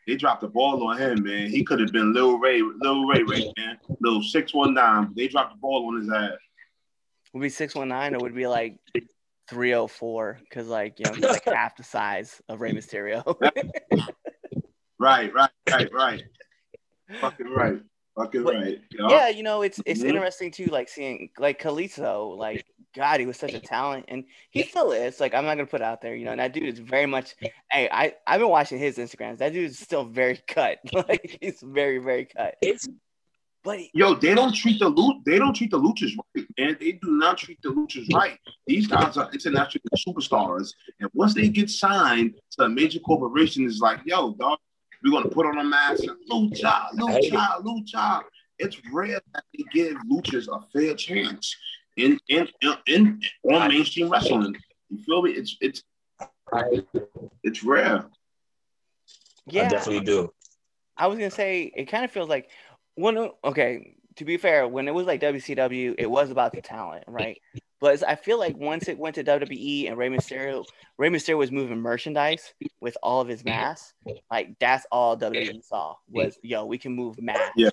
They 0.06 0.14
dropped 0.16 0.40
the 0.42 0.48
ball 0.48 0.86
on 0.86 0.98
him, 0.98 1.22
man. 1.24 1.48
He 1.50 1.64
could 1.64 1.80
have 1.80 1.90
been 1.92 2.12
Lil 2.12 2.38
Rey, 2.38 2.62
Lil 2.62 3.06
Rey, 3.06 3.22
Ray, 3.24 3.52
man. 3.56 3.78
Lil 4.00 4.22
six 4.22 4.54
one 4.54 4.74
nine. 4.74 5.12
They 5.16 5.26
dropped 5.28 5.54
the 5.54 5.58
ball 5.60 5.88
on 5.88 6.00
his 6.00 6.10
ass. 6.10 6.32
would 7.32 7.42
be 7.42 7.48
six 7.48 7.74
one 7.74 7.88
nine 7.88 8.14
or 8.14 8.18
would 8.20 8.34
be 8.34 8.46
like 8.46 8.78
three 9.48 9.74
oh 9.74 9.86
four? 9.88 10.38
Because 10.40 10.68
like 10.68 10.98
you 11.00 11.06
know 11.06 11.12
he's 11.12 11.24
like 11.24 11.44
half 11.44 11.76
the 11.76 11.82
size 11.82 12.40
of 12.48 12.60
Rey 12.60 12.72
Mysterio. 12.72 13.24
Right, 14.98 15.30
right, 15.34 15.50
right, 15.68 15.92
right. 15.92 16.22
Fucking 17.20 17.48
right. 17.50 17.80
Fucking 18.16 18.44
But- 18.44 18.54
right. 18.54 18.80
Yo. 18.90 19.08
yeah, 19.10 19.28
you 19.28 19.42
know 19.42 19.60
it's 19.62 19.78
it's 19.84 20.00
Mhm. 20.02 20.08
interesting 20.08 20.50
too, 20.50 20.66
like 20.66 20.88
seeing 20.88 21.28
like 21.38 21.60
Kalisto, 21.60 22.34
like 22.36 22.64
God, 22.96 23.20
he 23.20 23.26
was 23.26 23.36
such 23.36 23.52
a 23.52 23.60
talent, 23.60 24.06
and 24.08 24.24
he 24.50 24.62
still 24.62 24.90
is. 24.90 25.20
Like 25.20 25.34
I'm 25.34 25.44
not 25.44 25.56
gonna 25.56 25.66
put 25.66 25.82
it 25.82 25.84
out 25.84 26.00
there, 26.00 26.16
you 26.16 26.24
know. 26.24 26.30
And 26.30 26.40
that 26.40 26.52
dude 26.54 26.64
is 26.64 26.78
very 26.78 27.06
much. 27.06 27.34
Hey, 27.70 27.88
I 27.92 28.14
I've 28.26 28.40
been 28.40 28.48
watching 28.48 28.78
his 28.78 28.96
Instagrams. 28.96 29.38
That 29.38 29.52
dude 29.52 29.70
is 29.70 29.78
still 29.78 30.04
very 30.04 30.40
cut. 30.48 30.78
like 30.92 31.38
he's 31.40 31.60
very 31.62 31.98
very 31.98 32.24
cut. 32.24 32.56
It's 32.62 32.88
But 33.62 33.78
he- 33.80 33.90
Yo, 33.92 34.14
they 34.14 34.34
don't 34.34 34.54
treat 34.54 34.78
the 34.80 34.88
loot. 34.88 35.22
They 35.26 35.38
don't 35.38 35.54
treat 35.54 35.70
the 35.70 35.78
luchas 35.78 36.12
right, 36.34 36.46
man. 36.58 36.76
They 36.80 36.92
do 36.92 37.10
not 37.10 37.36
treat 37.36 37.60
the 37.62 37.68
luchas 37.68 38.10
right. 38.14 38.38
These 38.66 38.86
guys 38.86 39.18
are 39.18 39.30
international 39.30 39.84
superstars, 39.98 40.72
and 40.98 41.10
once 41.12 41.34
they 41.34 41.48
get 41.48 41.68
signed 41.68 42.34
to 42.52 42.64
a 42.64 42.68
major 42.68 43.00
corporation, 43.00 43.66
it's 43.66 43.80
like, 43.80 44.00
yo, 44.06 44.32
dog, 44.34 44.58
we're 45.04 45.10
gonna 45.10 45.28
put 45.28 45.44
on 45.44 45.58
a 45.58 45.64
mask. 45.64 46.04
Lucha, 46.30 46.90
lucha, 46.94 47.62
lucha. 47.62 48.22
It's 48.58 48.80
rare 48.90 49.20
that 49.34 49.44
they 49.52 49.64
give 49.70 49.96
luchas 50.10 50.48
a 50.48 50.64
fair 50.72 50.94
chance 50.94 51.54
in 51.96 52.18
in 52.28 52.48
in, 52.62 52.74
in 52.86 53.20
on 53.52 53.68
mainstream 53.68 54.08
wrestling. 54.10 54.54
You 54.90 55.02
feel 55.02 55.22
me? 55.22 55.32
It's 55.32 55.56
it's 55.60 55.82
it's 57.42 57.64
rare. 57.64 58.06
yeah, 59.46 59.64
I 59.66 59.68
definitely 59.68 60.04
do. 60.04 60.32
I 60.96 61.06
was 61.08 61.18
gonna 61.18 61.30
say 61.30 61.70
it 61.74 61.86
kind 61.86 62.04
of 62.04 62.10
feels 62.10 62.28
like 62.28 62.50
when 62.94 63.30
okay. 63.44 63.92
To 64.16 64.24
be 64.24 64.38
fair, 64.38 64.66
when 64.66 64.88
it 64.88 64.94
was 64.94 65.06
like 65.06 65.20
WCW, 65.20 65.94
it 65.98 66.10
was 66.10 66.30
about 66.30 66.54
the 66.54 66.62
talent, 66.62 67.04
right? 67.06 67.38
But 67.82 68.02
I 68.02 68.14
feel 68.14 68.38
like 68.38 68.56
once 68.56 68.88
it 68.88 68.96
went 68.96 69.16
to 69.16 69.24
WWE 69.24 69.88
and 69.88 69.98
Rey 69.98 70.08
Mysterio, 70.08 70.64
Rey 70.96 71.10
Mysterio 71.10 71.36
was 71.36 71.52
moving 71.52 71.78
merchandise 71.82 72.54
with 72.80 72.96
all 73.02 73.20
of 73.20 73.28
his 73.28 73.44
masks. 73.44 73.92
Like 74.30 74.58
that's 74.58 74.86
all 74.90 75.18
WWE 75.18 75.62
saw 75.62 75.96
was, 76.08 76.38
yo, 76.42 76.64
we 76.64 76.78
can 76.78 76.92
move 76.92 77.20
masks. 77.20 77.52
Yeah. 77.56 77.68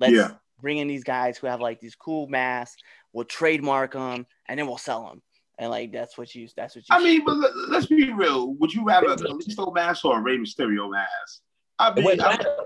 Let's 0.00 0.14
Yeah. 0.14 0.30
bring 0.60 0.78
in 0.78 0.88
these 0.88 1.04
guys 1.04 1.38
who 1.38 1.46
have 1.46 1.60
like 1.60 1.78
these 1.78 1.94
cool 1.94 2.26
masks. 2.26 2.82
We'll 3.14 3.24
trademark 3.24 3.92
them 3.92 4.26
and 4.48 4.58
then 4.58 4.66
we'll 4.66 4.76
sell 4.76 5.06
them. 5.06 5.22
And 5.58 5.70
like 5.70 5.92
that's 5.92 6.18
what 6.18 6.34
you. 6.34 6.48
That's 6.56 6.74
what 6.76 6.84
you. 6.88 6.94
I 6.94 7.02
mean, 7.02 7.24
but 7.24 7.36
let- 7.36 7.56
let's 7.70 7.86
be 7.86 8.12
real. 8.12 8.52
Would 8.54 8.74
you 8.74 8.84
rather 8.84 9.06
a 9.12 9.16
Kalisto 9.16 9.72
mask 9.72 10.04
or 10.04 10.18
a 10.18 10.20
Rey 10.20 10.36
Mysterio 10.36 10.90
mask? 10.90 11.40
I 11.78 11.94
mean, 11.94 12.04
wouldn't 12.04 12.22
I- 12.22 12.36
matter. 12.36 12.56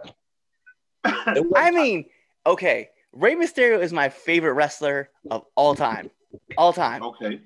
It 1.36 1.44
wouldn't 1.44 1.56
I 1.56 1.70
mean, 1.70 2.06
okay, 2.46 2.88
Rey 3.12 3.34
Mysterio 3.34 3.80
is 3.80 3.92
my 3.92 4.08
favorite 4.08 4.54
wrestler 4.54 5.10
of 5.30 5.44
all 5.54 5.74
time, 5.74 6.10
all 6.56 6.72
time. 6.72 7.02
okay. 7.02 7.42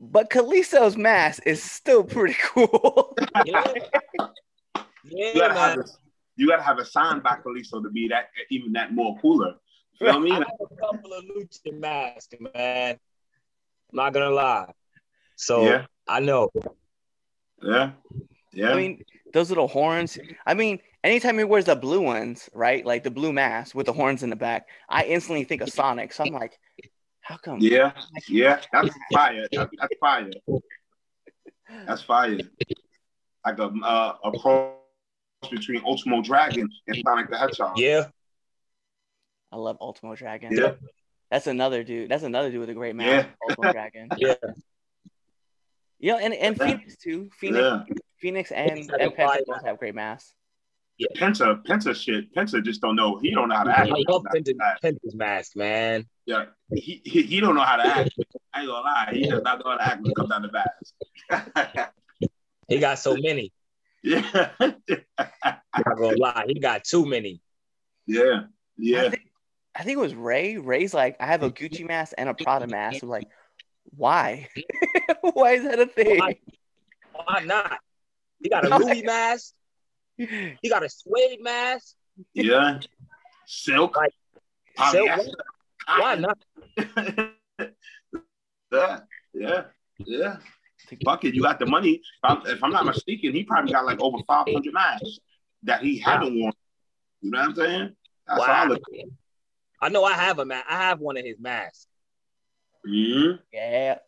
But 0.00 0.30
Kalisto's 0.30 0.96
mask 0.96 1.42
is 1.44 1.60
still 1.60 2.04
pretty 2.04 2.36
cool. 2.42 3.16
Yeah, 3.44 5.34
You 5.34 5.40
gotta 5.40 5.54
have 5.54 5.76
man. 5.78 5.84
a, 5.86 5.88
you 6.36 6.46
gotta 6.48 6.62
have 6.62 6.78
a 6.78 6.84
sign 6.84 7.20
by 7.20 7.38
Kalisto 7.44 7.82
to 7.82 7.90
be 7.90 8.08
that 8.08 8.28
even 8.50 8.72
that 8.74 8.92
more 8.94 9.18
cooler. 9.20 9.54
You 10.00 10.06
know 10.06 10.18
what 10.20 10.30
I 10.32 10.34
I 10.34 10.38
have 10.38 10.46
a 10.70 10.76
couple 10.76 11.12
of 11.12 11.24
lucha 11.24 11.78
masks, 11.78 12.34
man. 12.54 12.98
I'm 13.90 13.96
not 13.96 14.12
gonna 14.12 14.30
lie. 14.30 14.72
So 15.36 15.64
Yeah. 15.64 15.86
I 16.06 16.20
know. 16.20 16.50
Yeah. 17.62 17.90
Yeah. 18.52 18.70
I 18.72 18.76
mean, 18.76 19.02
those 19.32 19.50
little 19.50 19.68
horns. 19.68 20.18
I 20.46 20.54
mean, 20.54 20.80
anytime 21.04 21.38
he 21.38 21.44
wears 21.44 21.66
the 21.66 21.76
blue 21.76 22.00
ones, 22.00 22.48
right? 22.52 22.84
Like 22.84 23.02
the 23.04 23.10
blue 23.10 23.32
mask 23.32 23.74
with 23.74 23.86
the 23.86 23.92
horns 23.92 24.22
in 24.22 24.30
the 24.30 24.36
back, 24.36 24.66
I 24.88 25.04
instantly 25.04 25.44
think 25.44 25.60
of 25.62 25.68
Sonic. 25.70 26.12
So 26.12 26.24
I'm 26.24 26.32
like, 26.32 26.58
how 27.20 27.36
come? 27.36 27.58
yeah. 27.60 27.92
Yeah. 28.28 28.60
That's 28.72 28.88
fire. 29.12 29.46
That- 29.52 29.70
that's 29.78 29.94
fire. 30.00 30.30
That's 31.86 32.02
fire. 32.02 32.38
Like 33.44 33.58
a 33.58 33.64
uh, 33.84 34.16
a 34.24 34.38
cross 34.38 34.74
between 35.50 35.82
Ultimo 35.84 36.22
Dragon 36.22 36.68
and 36.86 36.96
Sonic 37.04 37.30
the 37.30 37.38
Hedgehog. 37.38 37.78
Yeah, 37.78 38.06
I 39.52 39.56
love 39.56 39.78
Ultimo 39.80 40.14
Dragon. 40.14 40.50
Yeah. 40.52 40.72
That's 41.30 41.46
another 41.46 41.82
dude. 41.84 42.10
That's 42.10 42.22
another 42.22 42.50
dude 42.50 42.60
with 42.60 42.70
a 42.70 42.74
great 42.74 42.94
mask. 42.94 43.28
Yeah. 43.28 43.48
Ultimo 43.48 43.72
Dragon. 43.72 44.08
yeah. 44.16 44.34
Yeah, 46.00 46.14
and, 46.16 46.32
and 46.34 46.56
Phoenix 46.58 46.96
too. 46.96 47.28
Phoenix, 47.38 47.60
Yeah. 47.60 47.82
Phoenix 48.20 48.50
and, 48.52 48.70
Phoenix 48.70 48.88
and 48.92 49.02
a 49.02 49.10
Penta 49.10 49.16
both 49.38 49.48
mask. 49.48 49.66
have 49.66 49.78
great 49.78 49.94
masks. 49.94 50.34
Yeah. 50.98 51.08
Penta, 51.16 51.64
Penta 51.64 51.94
shit. 51.94 52.32
Penta 52.34 52.62
just 52.64 52.80
don't 52.80 52.96
know. 52.96 53.18
He 53.18 53.30
don't 53.32 53.48
know 53.48 53.56
how 53.56 53.64
to 53.64 53.70
act. 53.78 53.90
I 53.90 53.94
love 54.08 54.24
That's 54.32 54.50
Penta's. 54.50 54.80
Penta's 54.82 55.14
mask, 55.14 55.56
man. 55.56 56.06
Yeah, 56.26 56.46
he, 56.74 57.00
he 57.04 57.22
he 57.22 57.40
don't 57.40 57.54
know 57.54 57.62
how 57.62 57.76
to 57.76 57.86
act. 57.86 58.10
I 58.52 58.60
ain't 58.60 58.68
gonna 58.68 58.82
lie. 58.82 59.08
He 59.12 59.28
does 59.28 59.42
not 59.42 59.64
know 59.64 59.70
how 59.70 59.76
to 59.76 59.82
act 59.82 60.02
when 60.02 60.10
it 60.10 60.14
comes 60.16 60.28
down 60.28 60.42
to 60.42 60.48
bass. 60.48 61.82
He 62.68 62.78
got 62.80 62.98
so 62.98 63.16
many. 63.16 63.52
yeah, 64.02 64.50
I'm 64.60 64.74
not 65.76 65.96
gonna 65.96 66.16
lie. 66.18 66.44
He 66.48 66.58
got 66.60 66.84
too 66.84 67.06
many. 67.06 67.40
yeah, 68.06 68.40
I 68.42 68.46
yeah. 68.76 69.10
think, 69.10 69.22
I 69.78 69.84
think 69.84 69.96
it 69.96 70.00
was 70.00 70.14
Ray. 70.14 70.56
Ray's 70.56 70.92
like, 70.92 71.16
I 71.20 71.26
have 71.26 71.44
a 71.44 71.50
Gucci 71.50 71.86
mask 71.86 72.12
and 72.18 72.28
a 72.28 72.34
Prada 72.34 72.66
mask. 72.66 73.04
I'm 73.04 73.08
like, 73.08 73.28
why? 73.96 74.48
why 75.20 75.52
is 75.52 75.62
that 75.62 75.78
a 75.78 75.86
thing? 75.86 76.18
Why? 76.18 76.36
Why 77.12 77.44
not? 77.44 77.78
He 78.42 78.48
got 78.48 78.64
a 78.64 78.68
Louis 78.76 79.02
mask. 79.02 79.54
He 80.16 80.68
got 80.68 80.84
a 80.84 80.88
suede 80.88 81.40
mask. 81.40 81.94
Yeah. 82.34 82.80
Silk. 83.46 83.96
Like, 83.96 84.12
oh, 84.80 84.90
Silk, 84.90 85.10
Why 85.86 86.16
not? 86.16 86.38
yeah, 88.72 88.98
yeah, 89.32 89.62
yeah. 90.06 90.36
Bucket, 91.02 91.34
you 91.34 91.42
got 91.42 91.60
the 91.60 91.66
money. 91.66 91.94
If 91.94 92.02
I'm, 92.24 92.42
if 92.46 92.64
I'm 92.64 92.72
not 92.72 92.84
mistaken, 92.84 93.32
he 93.32 93.44
probably 93.44 93.72
got 93.72 93.86
like 93.86 94.00
over 94.00 94.18
500 94.26 94.72
masks 94.72 95.20
that 95.62 95.82
he 95.82 95.98
haven't 95.98 96.38
worn. 96.40 96.52
You 97.20 97.30
know 97.30 97.38
what 97.38 97.48
I'm 97.50 97.54
saying? 97.54 97.96
That's 98.26 98.40
Wow. 98.40 98.46
solid. 98.46 98.82
I 98.82 99.27
know 99.88 100.02
I 100.04 100.14
have 100.14 100.38
a 100.40 100.44
mask. 100.44 100.66
I 100.68 100.76
have 100.76 100.98
one 101.00 101.16
of 101.16 101.24
his 101.24 101.38
masks. 101.38 101.86
Mhm. 102.86 103.38
yeah. 103.52 103.98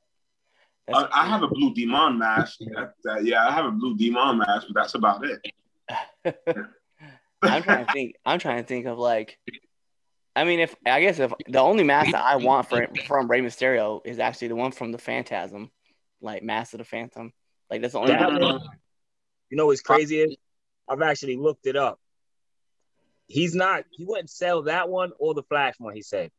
I, 0.88 0.92
That's- 0.92 1.11
I 1.12 1.26
have 1.26 1.42
a 1.44 1.48
blue 1.48 1.72
demon 1.72 2.18
mask. 2.18 2.59
That, 2.74 2.94
that- 3.04 3.24
yeah, 3.24 3.46
I 3.46 3.52
have 3.52 3.66
a 3.66 3.70
blue 3.70 3.96
demon 3.96 4.38
mask, 4.38 4.66
but 4.68 4.74
that's 4.83 4.94
about 4.94 5.22
it. 5.24 5.40
I'm 7.42 7.62
trying 7.62 7.87
to 7.87 7.92
think. 7.92 8.16
I'm 8.26 8.38
trying 8.38 8.59
to 8.62 8.66
think 8.66 8.87
of 8.87 8.98
like. 8.98 9.38
I 10.37 10.44
mean, 10.44 10.61
if 10.61 10.74
I 10.87 11.00
guess 11.00 11.18
if 11.18 11.33
the 11.48 11.59
only 11.61 11.85
mask 11.85 12.12
that 12.12 12.24
I 12.24 12.37
want 12.37 12.68
for 12.68 12.87
from 13.06 13.28
Rey 13.30 13.40
Mysterio 13.40 14.00
is 14.04 14.18
actually 14.18 14.48
the 14.48 14.56
one 14.56 14.72
from 14.72 14.90
the 14.92 14.98
Phantasm, 14.98 15.70
like 16.20 16.42
Mask 16.42 16.72
of 16.74 16.78
the 16.78 16.85
Phantom. 16.85 17.33
Like 17.70 17.83
that's 17.83 17.92
the 17.92 18.00
only 18.00 18.12
That 18.12 18.26
one. 18.33 18.40
one, 18.40 18.61
you 19.50 19.56
know 19.56 19.66
what's 19.66 19.80
crazy 19.80 20.18
is 20.20 20.37
I've 20.88 21.02
actually 21.02 21.37
looked 21.37 21.66
it 21.66 21.76
up. 21.76 21.99
He's 23.31 23.55
not. 23.55 23.85
He 23.93 24.05
wouldn't 24.05 24.29
sell 24.29 24.62
that 24.62 24.88
one 24.88 25.12
or 25.21 25.35
the 25.35 25.45
Flash 25.45 25.75
one. 25.79 25.95
He 25.95 26.03
said. 26.03 26.31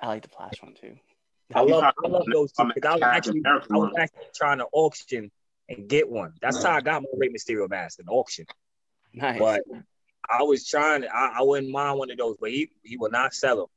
I 0.00 0.08
like 0.08 0.22
the 0.22 0.28
Flash 0.28 0.54
one 0.60 0.74
too. 0.74 0.96
I 1.54 1.60
love. 1.62 1.84
I 1.84 2.08
love 2.08 2.24
those 2.32 2.52
two 2.52 2.62
I'm 2.64 2.72
because 2.74 2.90
I 2.90 2.94
was 2.94 3.02
actually. 3.02 3.42
I 3.46 3.76
was 3.76 3.92
actually 3.96 4.26
trying 4.34 4.58
to 4.58 4.66
auction 4.72 5.30
and 5.68 5.88
get 5.88 6.08
one. 6.10 6.32
That's 6.42 6.62
how 6.62 6.72
I 6.72 6.80
got 6.80 7.02
my 7.02 7.08
Rey 7.16 7.28
Mysterio 7.28 7.68
mask, 7.70 8.00
an 8.00 8.06
auction. 8.08 8.46
Nice. 9.14 9.38
But 9.38 9.62
I 10.28 10.42
was 10.42 10.66
trying. 10.66 11.04
I, 11.04 11.36
I 11.38 11.42
wouldn't 11.42 11.70
mind 11.70 11.98
one 11.98 12.10
of 12.10 12.18
those, 12.18 12.36
but 12.40 12.50
he 12.50 12.70
he 12.82 12.96
will 12.96 13.10
not 13.10 13.32
sell 13.32 13.68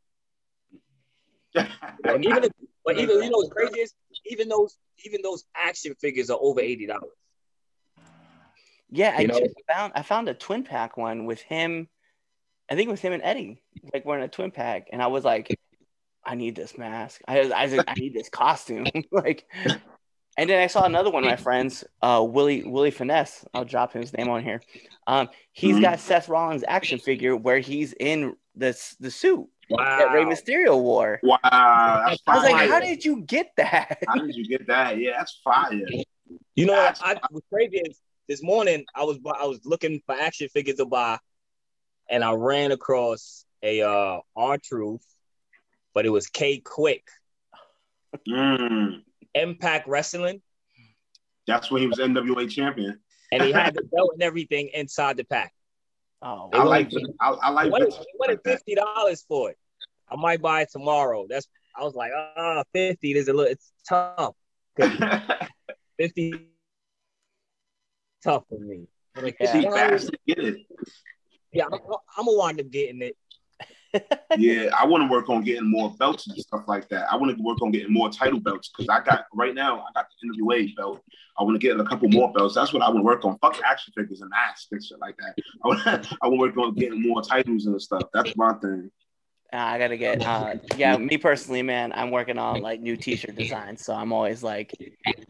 them. 1.54 1.68
And 2.06 2.26
even 2.26 2.46
if, 2.46 2.52
but 2.84 2.98
even 2.98 3.22
you 3.24 3.30
know 3.30 3.38
what's 3.38 3.50
crazy 3.54 3.80
is 3.80 3.94
even 4.26 4.50
those 4.50 4.76
even 5.06 5.22
those 5.22 5.46
action 5.56 5.94
figures 6.02 6.30
are 6.32 6.38
over 6.42 6.60
eighty 6.62 6.88
dollars. 6.88 7.12
Yeah, 8.90 9.14
I 9.18 9.22
You 9.22 9.28
know- 9.28 9.40
just 9.40 9.56
found 9.72 9.94
I 9.96 10.02
found 10.02 10.30
a 10.30 10.34
twin 10.34 10.64
pack 10.64 10.98
one 10.98 11.26
with 11.26 11.42
him. 11.42 11.88
I 12.74 12.76
think 12.76 12.88
it 12.88 12.92
was 12.92 13.02
him 13.02 13.14
and 13.14 13.22
Eddie, 13.22 13.62
like 13.94 14.04
wearing 14.04 14.24
a 14.24 14.28
twin 14.28 14.50
pack, 14.50 14.88
and 14.92 15.00
I 15.00 15.06
was 15.08 15.24
like, 15.24 15.56
I 16.26 16.34
need 16.34 16.56
this 16.56 16.76
mask. 16.76 17.22
I 17.28 17.42
I, 17.42 17.66
like, 17.68 17.84
I 17.88 17.94
need 17.94 18.16
this 18.16 18.30
costume. 18.30 18.88
like, 19.12 19.46
and 20.38 20.50
then 20.50 20.60
I 20.60 20.66
saw 20.66 20.84
another 20.86 21.12
one 21.12 21.24
of 21.24 21.30
my 21.30 21.36
friends, 21.36 21.84
uh, 22.02 22.26
Willie 22.28 22.64
Willie 22.64 22.90
Finesse. 22.90 23.46
I'll 23.54 23.64
drop 23.64 23.94
his 23.94 24.12
name 24.18 24.28
on 24.28 24.42
here. 24.44 24.60
Um, 25.06 25.30
he's 25.52 25.76
Mhm. 25.78 25.82
got 25.82 26.00
Seth 26.00 26.30
Rollins 26.30 26.64
action 26.68 26.98
figure 26.98 27.36
where 27.36 27.60
he's 27.60 27.94
in 28.00 28.36
this 28.56 28.96
the 29.00 29.12
suit 29.12 29.48
Wow. 29.70 29.98
that 30.00 30.12
Rey 30.12 30.24
Mysterio 30.26 30.82
wore. 30.82 31.20
Wow, 31.22 31.38
that's 31.44 32.22
I 32.26 32.36
was 32.36 32.44
like, 32.52 32.70
how 32.70 32.80
did 32.80 33.06
you 33.06 33.22
get 33.22 33.52
that? 33.58 34.00
How 34.08 34.16
did 34.16 34.36
you 34.36 34.48
get 34.48 34.66
that? 34.66 34.98
Yeah, 34.98 35.12
that's 35.18 35.40
fire. 35.44 35.80
You 36.56 36.66
know, 36.66 36.74
That's- 36.74 37.02
I 37.04 37.20
was 37.32 37.44
crazy 37.52 37.84
this 38.28 38.42
morning 38.42 38.84
I 38.96 39.04
was 39.04 39.20
I 39.40 39.46
was 39.46 39.60
looking 39.64 40.02
for 40.08 40.16
action 40.16 40.50
figures 40.50 40.78
to 40.78 40.86
buy, 40.86 41.20
and 42.10 42.24
I 42.24 42.34
ran 42.34 42.72
across 42.72 43.46
a 43.62 43.82
uh 43.82 44.20
R 44.36 44.58
Truth, 44.58 45.06
but 45.94 46.06
it 46.06 46.10
was 46.10 46.28
K-Kwik 46.28 47.04
Mm, 48.30 49.02
Impact 49.34 49.88
Wrestling, 49.88 50.42
that's 51.48 51.72
when 51.72 51.82
he 51.82 51.88
was 51.88 51.98
NWA 51.98 52.48
champion. 52.50 53.00
and 53.32 53.44
he 53.44 53.52
had 53.52 53.74
the 53.74 53.82
belt 53.92 54.12
and 54.14 54.22
everything 54.22 54.70
inside 54.74 55.18
the 55.18 55.24
pack. 55.24 55.52
Oh, 56.22 56.50
I 56.54 56.64
like 56.64 56.92
I, 57.20 57.30
I 57.30 57.50
like 57.50 57.66
I 57.66 57.70
wanted, 57.70 57.92
vintage 57.92 58.08
like 58.20 58.44
fifty 58.44 58.76
dollars 58.76 59.26
for 59.28 59.50
it. 59.50 59.58
I 60.10 60.16
might 60.16 60.42
buy 60.42 60.62
it 60.62 60.70
tomorrow. 60.72 61.26
That's 61.28 61.48
I 61.76 61.84
was 61.84 61.96
like, 61.96 62.12
ah, 62.38 62.64
50 62.74 63.14
is 63.18 63.28
a 63.28 63.34
little 63.34 63.52
it's 63.52 63.72
tough. 63.90 64.36
50 65.98 66.48
tough 68.24 68.44
for 68.48 68.60
me. 68.60 68.88
I'm 69.16 69.24
like, 69.24 69.38
Yeah. 69.40 69.52
See, 69.54 69.66
$50, 69.66 69.74
fast 69.74 70.08
to 70.08 70.18
get 70.28 70.40
it. 70.40 70.58
Yeah, 71.54 71.66
I'm, 71.66 72.26
gonna 72.26 72.38
wind 72.38 72.60
up 72.60 72.70
getting 72.70 73.02
it. 73.02 73.18
Yeah, 74.36 74.72
I 74.76 74.88
want 74.88 75.04
to 75.04 75.08
work 75.08 75.30
on 75.30 75.44
getting 75.44 75.70
more 75.70 75.94
belts 76.00 76.26
and 76.28 76.36
stuff 76.40 76.64
like 76.68 76.90
that. 76.90 77.06
I 77.12 77.16
want 77.16 77.38
to 77.38 77.44
work 77.44 77.62
on 77.62 77.70
getting 77.70 77.94
more 77.94 78.10
title 78.10 78.40
belts 78.40 78.70
because 78.70 78.90
I 78.90 79.00
got 79.04 79.26
right 79.32 79.54
now 79.54 79.82
I 79.82 79.92
got 79.94 80.08
the 80.10 80.28
NWA 80.28 80.76
belt. 80.76 81.04
I 81.38 81.44
want 81.44 81.54
to 81.54 81.60
get 81.60 81.80
a 81.80 81.84
couple 81.84 82.10
more 82.10 82.34
belts. 82.34 82.56
That's 82.56 82.74
what 82.74 82.82
I 82.82 82.88
want 82.88 83.00
to 83.00 83.04
work 83.04 83.24
on. 83.24 83.38
Fuck 83.38 83.62
action 83.64 83.94
figures 83.96 84.22
and 84.22 84.32
masks 84.32 84.68
and 84.72 84.84
shit 84.84 85.00
like 85.00 85.16
that. 85.18 85.36
I 86.24 86.28
want 86.28 86.34
to 86.34 86.40
work 86.40 86.58
on 86.58 86.74
getting 86.74 87.04
more 87.04 87.22
titles 87.22 87.68
and 87.68 87.80
stuff. 87.80 88.02
That's 88.14 88.36
my 88.36 88.54
thing. 88.54 88.90
Uh, 89.54 89.58
I 89.58 89.78
gotta 89.78 89.98
get 89.98 90.20
uh 90.26 90.56
yeah, 90.76 90.98
me 90.98 91.18
personally, 91.18 91.62
man, 91.62 91.92
I'm 91.94 92.12
working 92.12 92.38
on 92.38 92.62
like 92.62 92.82
new 92.82 92.98
t-shirt 92.98 93.36
designs. 93.36 93.84
So 93.84 93.94
I'm 93.94 94.12
always 94.12 94.44
like 94.44 94.76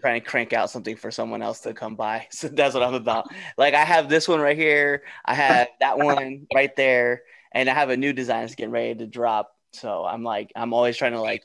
trying 0.01 0.21
to 0.21 0.27
crank 0.27 0.53
out 0.53 0.69
something 0.69 0.95
for 0.95 1.11
someone 1.11 1.41
else 1.41 1.61
to 1.61 1.73
come 1.73 1.95
by. 1.95 2.27
So 2.31 2.47
that's 2.49 2.73
what 2.73 2.83
I'm 2.83 2.93
about. 2.93 3.25
Like 3.57 3.73
I 3.73 3.83
have 3.85 4.09
this 4.09 4.27
one 4.27 4.39
right 4.39 4.57
here, 4.57 5.03
I 5.25 5.33
have 5.35 5.67
that 5.81 5.99
one 5.99 6.47
right 6.53 6.75
there, 6.75 7.23
and 7.53 7.69
I 7.69 7.73
have 7.73 7.89
a 7.89 7.97
new 7.97 8.13
design 8.13 8.41
that's 8.43 8.55
getting 8.55 8.71
ready 8.71 8.95
to 8.95 9.07
drop. 9.07 9.51
So 9.73 10.05
I'm 10.05 10.23
like, 10.23 10.51
I'm 10.55 10.73
always 10.73 10.97
trying 10.97 11.13
to 11.13 11.21
like 11.21 11.43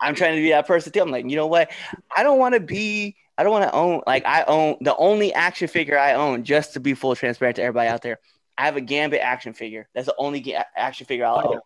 I'm 0.00 0.14
trying 0.14 0.36
to 0.36 0.42
be 0.42 0.50
that 0.50 0.66
person 0.66 0.92
too. 0.92 1.00
I'm 1.02 1.10
like, 1.10 1.28
you 1.30 1.36
know 1.36 1.46
what? 1.46 1.70
I 2.16 2.22
don't 2.22 2.38
want 2.38 2.54
to 2.54 2.60
be 2.60 3.16
I 3.38 3.42
don't 3.44 3.52
want 3.52 3.64
to 3.64 3.72
own 3.74 4.02
like 4.06 4.26
I 4.26 4.44
own 4.44 4.76
the 4.82 4.96
only 4.96 5.32
action 5.34 5.68
figure 5.68 5.98
I 5.98 6.14
own, 6.14 6.44
just 6.44 6.74
to 6.74 6.80
be 6.80 6.94
full 6.94 7.16
transparent 7.16 7.56
to 7.56 7.62
everybody 7.62 7.88
out 7.88 8.02
there. 8.02 8.18
I 8.58 8.66
have 8.66 8.76
a 8.76 8.80
Gambit 8.82 9.20
action 9.22 9.54
figure. 9.54 9.88
That's 9.94 10.06
the 10.06 10.14
only 10.18 10.40
ga- 10.40 10.64
action 10.76 11.06
figure 11.06 11.26
I'll 11.26 11.40
own. 11.44 11.60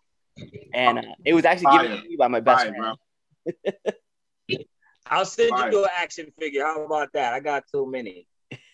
And 0.73 0.99
uh, 0.99 1.01
it 1.25 1.33
was 1.33 1.45
actually 1.45 1.77
given 1.77 1.97
to 2.01 2.07
me 2.07 2.15
by 2.17 2.27
my 2.27 2.39
best 2.39 2.65
Fire, 2.65 2.73
friend. 2.75 2.97
bro. 3.65 3.73
I'll 5.07 5.25
send 5.25 5.49
Fire. 5.51 5.71
you 5.71 5.83
an 5.83 5.89
action 5.97 6.31
figure. 6.37 6.63
How 6.63 6.83
about 6.85 7.13
that? 7.13 7.33
I 7.33 7.39
got 7.39 7.63
too 7.71 7.89
many. 7.89 8.27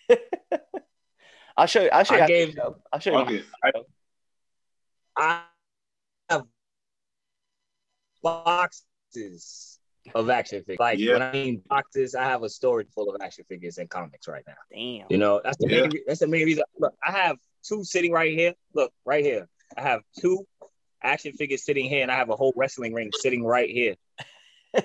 I'll 1.56 1.66
show 1.66 1.82
you. 1.82 1.90
I'll 1.92 2.04
show 2.04 2.14
you. 2.14 2.20
I 2.20 2.22
after 2.24 2.32
gave- 2.34 2.54
the. 2.56 2.74
I'll 2.92 3.00
show 3.00 3.12
you. 3.12 3.18
Okay. 3.18 3.42
I, 3.62 3.72
I 5.16 5.42
have 6.30 6.42
boxes 8.22 9.78
of 10.14 10.28
action 10.30 10.60
figures. 10.60 10.78
Like 10.80 10.98
Yeah. 10.98 11.12
when 11.14 11.22
I 11.22 11.32
mean 11.32 11.62
boxes, 11.68 12.14
I 12.14 12.24
have 12.24 12.42
a 12.42 12.48
storage 12.48 12.88
full 12.94 13.14
of 13.14 13.20
action 13.22 13.44
figures 13.48 13.78
and 13.78 13.88
comics 13.88 14.28
right 14.28 14.42
now. 14.46 14.54
Damn. 14.72 15.06
You 15.10 15.18
know, 15.18 15.40
that's 15.44 15.56
the 15.58 15.68
Yeah. 15.70 15.80
main, 15.82 15.90
that's 16.06 16.20
the 16.20 16.26
main 16.26 16.44
reason. 16.46 16.64
Look, 16.78 16.94
I 17.06 17.12
have 17.12 17.36
two 17.62 17.84
sitting 17.84 18.12
right 18.12 18.32
here. 18.36 18.54
Look, 18.74 18.92
right 19.04 19.24
here. 19.24 19.48
I 19.76 19.82
have 19.82 20.00
two 20.18 20.44
action 21.04 21.32
figures 21.32 21.64
sitting 21.64 21.88
here, 21.88 22.02
and 22.02 22.10
I 22.10 22.16
have 22.16 22.30
a 22.30 22.36
whole 22.36 22.52
wrestling 22.56 22.92
ring 22.94 23.10
sitting 23.12 23.44
right 23.44 23.70
here. 23.70 23.94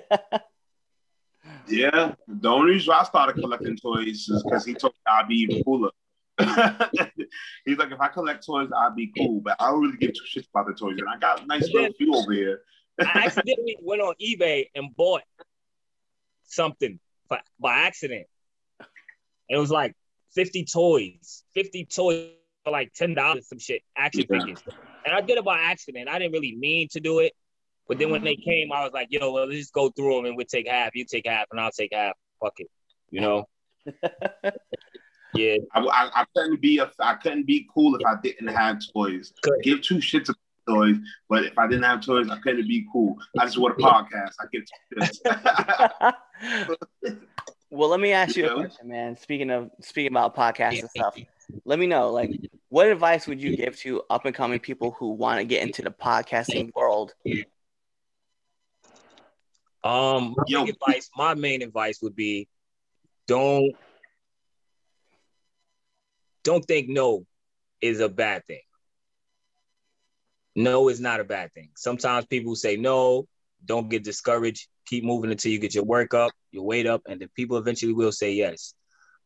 yeah. 1.68 2.14
The 2.28 2.50
only 2.50 2.74
reason 2.74 2.94
I 2.94 3.04
started 3.04 3.40
collecting 3.42 3.78
toys 3.78 4.28
is 4.30 4.44
because 4.44 4.66
he 4.66 4.76
told 4.76 4.94
me 4.94 5.12
I'd 5.12 5.28
be 5.28 5.36
even 5.36 5.64
cooler. 5.64 5.90
He's 7.66 7.78
like, 7.78 7.92
if 7.92 8.00
I 8.00 8.08
collect 8.08 8.46
toys, 8.46 8.70
I'd 8.76 8.96
be 8.96 9.12
cool, 9.18 9.42
but 9.42 9.56
I 9.60 9.72
don't 9.72 9.82
really 9.82 9.98
give 9.98 10.14
two 10.14 10.40
shits 10.40 10.48
about 10.54 10.68
the 10.68 10.74
toys. 10.74 10.98
And 11.00 11.10
I 11.10 11.18
got 11.18 11.44
a 11.44 11.46
nice 11.48 11.70
little 11.74 11.92
few 11.94 12.14
over 12.14 12.32
here. 12.32 12.62
I 13.00 13.04
accidentally 13.26 13.78
went 13.82 14.02
on 14.02 14.14
eBay 14.22 14.68
and 14.76 14.96
bought 14.96 15.24
something 16.44 17.00
by, 17.30 17.40
by 17.60 17.80
accident. 17.80 18.28
It 19.50 19.58
was 19.58 19.72
like 19.72 19.96
50 20.36 20.66
toys, 20.66 21.44
50 21.56 21.86
toys 21.86 22.30
for 22.64 22.72
like 22.72 22.94
$10, 22.94 23.44
some 23.44 23.60
shit, 23.60 23.82
action 23.98 24.26
Yeah. 24.30 24.40
figures. 24.40 24.64
And 25.06 25.16
I 25.16 25.22
did 25.22 25.38
it 25.38 25.46
by 25.46 25.60
accident. 25.60 26.10
I 26.10 26.20
didn't 26.20 26.34
really 26.34 26.56
mean 26.56 26.88
to 26.92 27.00
do 27.00 27.20
it. 27.20 27.34
But 27.88 27.98
then 27.98 28.12
when 28.12 28.24
they 28.24 28.36
mm. 28.36 28.44
came, 28.46 28.72
I 28.72 28.84
was 28.84 28.94
like, 28.94 29.08
yo, 29.10 29.32
well, 29.32 29.48
let's 29.48 29.58
just 29.58 29.74
go 29.74 29.90
through 29.90 30.18
them 30.18 30.26
and 30.26 30.38
we'll 30.38 30.46
take 30.46 30.68
half. 30.68 30.96
You 30.96 31.06
take 31.06 31.26
half 31.28 31.48
and 31.52 31.60
I'll 31.60 31.72
take 31.72 31.92
half. 31.92 32.14
Fuck 32.40 32.60
it. 32.60 32.70
You 33.10 33.22
know? 33.22 33.50
yeah. 35.34 35.56
I, 35.74 35.80
I, 35.80 36.10
I 36.22 36.26
couldn't 36.36 36.62
be 36.62 36.78
a, 36.78 36.92
I 37.00 37.16
couldn't 37.16 37.48
be 37.48 37.68
cool 37.74 37.96
if 37.96 38.06
I 38.06 38.16
didn't 38.22 38.48
have 38.48 38.80
toys. 38.94 39.34
Good. 39.42 39.64
Give 39.64 39.82
two 39.82 39.96
shits 39.96 40.30
about 40.30 40.38
toys, 40.68 40.98
but 41.28 41.46
if 41.46 41.58
I 41.58 41.66
didn't 41.66 41.84
have 41.84 42.06
toys, 42.06 42.30
I 42.30 42.38
couldn't 42.38 42.68
be 42.68 42.86
cool. 42.94 43.18
I 43.40 43.46
just 43.46 43.58
want 43.58 43.80
a 43.80 43.82
podcast. 43.82 44.34
I 44.40 44.46
give 44.54 44.66
two 44.66 45.00
shits. 45.00 46.76
well, 47.72 47.90
let 47.90 48.00
me 48.00 48.12
ask 48.12 48.36
you 48.36 48.46
a 48.46 48.50
Yeah. 48.50 48.54
question, 48.54 48.88
man. 48.88 49.18
Speaking 49.18 49.50
of 49.50 49.72
speaking 49.82 50.12
about 50.12 50.36
podcasts 50.36 50.82
and 50.82 50.90
stuff, 50.92 51.18
let 51.66 51.80
me 51.80 51.88
know. 51.88 52.12
Like, 52.12 52.40
what 52.70 52.88
advice 52.88 53.28
would 53.28 53.42
you 53.42 53.56
give 53.56 53.78
to 53.80 54.04
up 54.10 54.26
and 54.26 54.36
coming 54.36 54.60
people 54.60 54.92
who 54.92 55.12
want 55.12 55.40
to 55.40 55.44
get 55.44 55.64
into 55.64 55.82
the 55.82 55.92
podcasting 55.92 56.72
world? 56.76 57.14
Um, 59.84 60.36
my 60.38 60.44
Yo. 60.48 60.66
advice, 60.66 61.10
my 61.16 61.34
main 61.36 61.62
advice 61.62 62.00
would 62.02 62.16
be, 62.16 62.48
don't 63.28 63.76
don't 66.44 66.66
think 66.66 66.90
no 66.90 67.26
is 67.82 68.00
a 68.00 68.10
bad 68.10 68.46
thing. 68.48 68.62
No 70.56 70.90
is 70.90 71.00
not 71.00 71.20
a 71.20 71.24
bad 71.24 71.54
thing. 71.54 71.70
Sometimes 71.76 72.26
people 72.26 72.56
say 72.56 72.76
no, 72.76 73.28
don't 73.64 73.90
get 73.90 74.04
discouraged. 74.04 74.68
Keep 74.88 75.04
moving 75.04 75.32
until 75.32 75.52
you 75.52 75.60
get 75.60 75.76
your 75.76 75.84
work 75.84 76.14
up, 76.14 76.32
your 76.52 76.64
weight 76.64 76.88
up, 76.88 77.04
and 77.08 77.22
then 77.22 77.30
people 77.36 77.58
eventually 77.58 77.94
will 77.94 78.12
say 78.12 78.34
yes. 78.34 78.74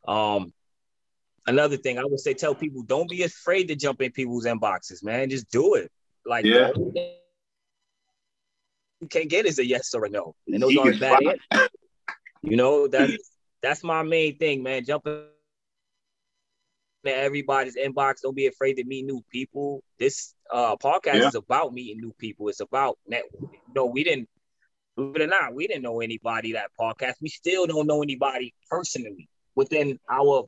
Um, 0.07 0.53
another 1.47 1.77
thing 1.77 1.97
I 1.97 2.05
would 2.05 2.19
say, 2.19 2.33
tell 2.33 2.55
people 2.55 2.83
don't 2.83 3.09
be 3.09 3.23
afraid 3.23 3.67
to 3.69 3.75
jump 3.75 4.01
in 4.01 4.11
people's 4.11 4.45
inboxes, 4.45 5.03
man. 5.03 5.29
Just 5.29 5.49
do 5.51 5.75
it. 5.75 5.91
Like 6.25 6.45
Yeah. 6.45 6.71
the 6.71 6.73
only 6.79 6.91
thing 6.91 7.13
you 9.01 9.07
can't 9.07 9.29
get 9.29 9.45
is 9.45 9.59
a 9.59 9.65
yes 9.65 9.93
or 9.93 10.05
a 10.05 10.09
no, 10.09 10.35
and 10.47 10.61
those 10.61 10.71
You 10.73 10.81
aren't 10.81 10.99
bad 10.99 11.21
answers. 11.23 11.69
You 12.41 12.57
know 12.57 12.87
that's 12.87 13.31
that's 13.61 13.83
my 13.83 14.03
main 14.03 14.37
thing, 14.37 14.63
man. 14.63 14.83
Jumping 14.85 15.13
in 17.05 17.11
everybody's 17.11 17.75
inbox. 17.75 18.21
Don't 18.21 18.35
be 18.35 18.47
afraid 18.47 18.75
to 18.75 18.83
meet 18.85 19.05
new 19.05 19.21
people. 19.29 19.83
This 19.99 20.35
uh 20.51 20.75
podcast 20.77 21.19
Yeah. 21.21 21.27
is 21.27 21.35
about 21.35 21.73
meeting 21.73 21.99
new 22.01 22.13
people. 22.17 22.49
It's 22.49 22.59
about 22.61 22.97
net. 23.07 23.23
No, 23.75 23.85
we 23.85 24.03
didn't. 24.03 24.29
Believe 24.95 25.15
it 25.15 25.21
or 25.23 25.27
not, 25.27 25.55
we 25.55 25.65
didn't 25.67 25.81
know 25.81 26.01
anybody 26.01 26.53
that 26.53 26.69
podcast. 26.79 27.13
We 27.19 27.29
still 27.29 27.65
don't 27.65 27.87
know 27.87 28.03
anybody 28.03 28.53
personally 28.69 29.27
within 29.55 29.99
our 30.09 30.47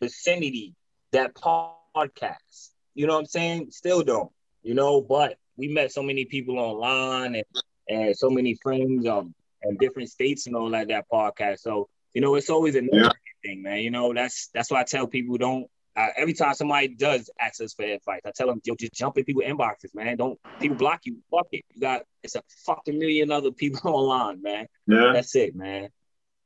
vicinity 0.00 0.74
that 1.12 1.34
podcast. 1.34 2.70
You 2.94 3.06
know 3.06 3.14
what 3.14 3.20
I'm 3.20 3.26
saying? 3.26 3.38
Still 3.70 4.02
don't. 4.02 4.30
You 4.62 4.74
know, 4.74 5.00
but 5.00 5.36
we 5.56 5.68
met 5.68 5.92
so 5.92 6.02
many 6.02 6.24
people 6.24 6.58
online 6.58 7.34
and, 7.36 7.44
and 7.88 8.16
so 8.16 8.28
many 8.30 8.54
friends 8.62 9.06
um 9.06 9.34
in 9.62 9.76
different 9.78 10.08
states 10.10 10.46
and 10.46 10.54
all 10.56 10.70
like 10.70 10.88
that 10.88 11.06
podcast. 11.12 11.60
So 11.60 11.88
you 12.14 12.20
know, 12.20 12.34
it's 12.34 12.50
always 12.50 12.74
a 12.76 12.82
Yeah. 12.82 13.08
thing, 13.44 13.62
man. 13.62 13.80
You 13.80 13.90
know, 13.90 14.12
that's 14.12 14.48
that's 14.54 14.70
why 14.70 14.80
I 14.80 14.84
tell 14.84 15.06
people 15.06 15.36
don't. 15.38 15.66
Uh, 15.96 16.08
every 16.16 16.32
time 16.32 16.54
somebody 16.54 16.88
does 16.88 17.28
ask 17.40 17.60
us 17.60 17.74
for 17.74 17.82
advice, 17.84 18.20
I 18.24 18.30
tell 18.32 18.46
them, 18.46 18.60
yo, 18.64 18.74
just 18.78 18.92
jump 18.94 19.18
in 19.18 19.24
people 19.24 19.42
inboxes, 19.44 19.94
man. 19.94 20.16
Don't 20.16 20.38
people 20.60 20.76
block 20.76 21.00
you? 21.04 21.16
Fuck 21.30 21.48
it. 21.52 21.64
You 21.74 21.80
got 21.80 22.02
it's 22.22 22.36
a 22.36 22.42
fucking 22.66 22.98
million 22.98 23.32
other 23.32 23.50
people 23.50 23.90
online, 23.92 24.42
man. 24.42 24.66
Yeah. 24.86 25.10
That's 25.12 25.34
it, 25.34 25.56
man. 25.56 25.88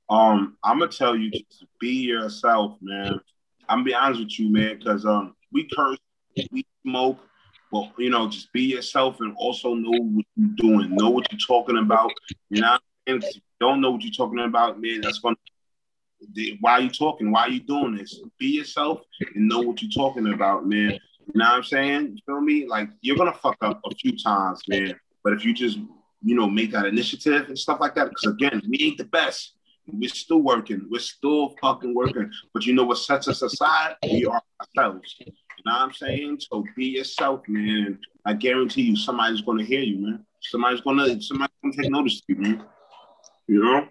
Um, 0.09 0.57
I'm 0.64 0.78
gonna 0.78 0.90
tell 0.90 1.16
you 1.16 1.30
just 1.30 1.64
be 1.80 2.03
yourself, 2.03 2.78
man. 2.80 3.20
I'm 3.68 3.78
gonna 3.78 3.84
be 3.84 3.94
honest 3.94 4.20
with 4.20 4.38
you, 4.38 4.50
man, 4.50 4.78
because 4.78 5.04
um, 5.06 5.34
we 5.52 5.68
curse, 5.74 5.98
we 6.50 6.66
smoke, 6.82 7.18
but 7.70 7.90
you 7.98 8.10
know, 8.10 8.28
just 8.28 8.52
be 8.52 8.62
yourself 8.62 9.20
and 9.20 9.34
also 9.36 9.74
know 9.74 9.90
what 9.90 10.26
you're 10.36 10.56
doing, 10.56 10.94
know 10.94 11.10
what 11.10 11.30
you're 11.30 11.38
talking 11.46 11.78
about. 11.78 12.12
You 12.50 12.60
know, 12.60 12.78
and 13.06 13.22
if 13.22 13.34
you 13.36 13.40
don't 13.60 13.80
know 13.80 13.90
what 13.90 14.02
you're 14.02 14.12
talking 14.12 14.40
about, 14.40 14.80
man, 14.80 15.00
that's 15.00 15.18
gonna. 15.18 15.36
Why 16.60 16.72
are 16.72 16.80
you 16.80 16.90
talking? 16.90 17.32
Why 17.32 17.42
are 17.42 17.50
you 17.50 17.60
doing 17.60 17.96
this? 17.96 18.20
Be 18.38 18.46
yourself 18.46 19.00
and 19.34 19.48
know 19.48 19.60
what 19.60 19.82
you're 19.82 19.90
talking 19.90 20.32
about, 20.32 20.68
man. 20.68 20.92
You 21.26 21.32
know 21.34 21.44
what 21.46 21.54
I'm 21.54 21.62
saying? 21.64 22.16
You 22.16 22.22
feel 22.26 22.40
me? 22.40 22.66
Like 22.66 22.90
you're 23.00 23.16
gonna 23.16 23.32
fuck 23.32 23.56
up 23.62 23.80
a 23.84 23.94
few 23.94 24.16
times, 24.16 24.62
man. 24.68 24.94
But 25.24 25.32
if 25.32 25.44
you 25.44 25.54
just, 25.54 25.78
you 26.22 26.34
know, 26.34 26.48
make 26.48 26.72
that 26.72 26.86
initiative 26.86 27.48
and 27.48 27.58
stuff 27.58 27.80
like 27.80 27.94
that, 27.94 28.10
because 28.10 28.32
again, 28.32 28.62
we 28.68 28.78
ain't 28.82 28.98
the 28.98 29.04
best. 29.04 29.54
We're 29.87 30.09
still 30.09 30.41
working. 30.41 30.87
We're 30.91 31.01
still 31.01 31.55
fucking 31.61 31.95
working. 31.95 32.30
But 32.55 32.66
you 32.66 32.74
know 32.74 32.85
what 32.85 32.99
sets 32.99 33.28
us 33.28 33.43
aside? 33.43 33.97
We 34.03 34.24
are 34.26 34.43
ourselves. 34.61 35.16
You 35.18 35.26
know 35.66 35.72
what 35.72 35.83
I'm 35.83 35.93
saying? 35.93 36.41
So 36.51 36.64
be 36.76 36.87
yourself, 36.87 37.43
man. 37.49 37.99
I 38.24 38.35
guarantee 38.35 38.83
you, 38.83 38.97
somebody's 38.97 39.41
gonna 39.41 39.64
hear 39.64 39.80
you, 39.80 39.99
man. 39.99 40.26
Somebody's 40.41 40.80
gonna 40.80 41.20
somebody's 41.20 41.55
gonna 41.62 41.76
take 41.76 41.91
notice 41.91 42.18
of 42.18 42.24
you, 42.28 42.37
man. 42.37 42.64
You 43.49 43.64
know? 43.64 43.89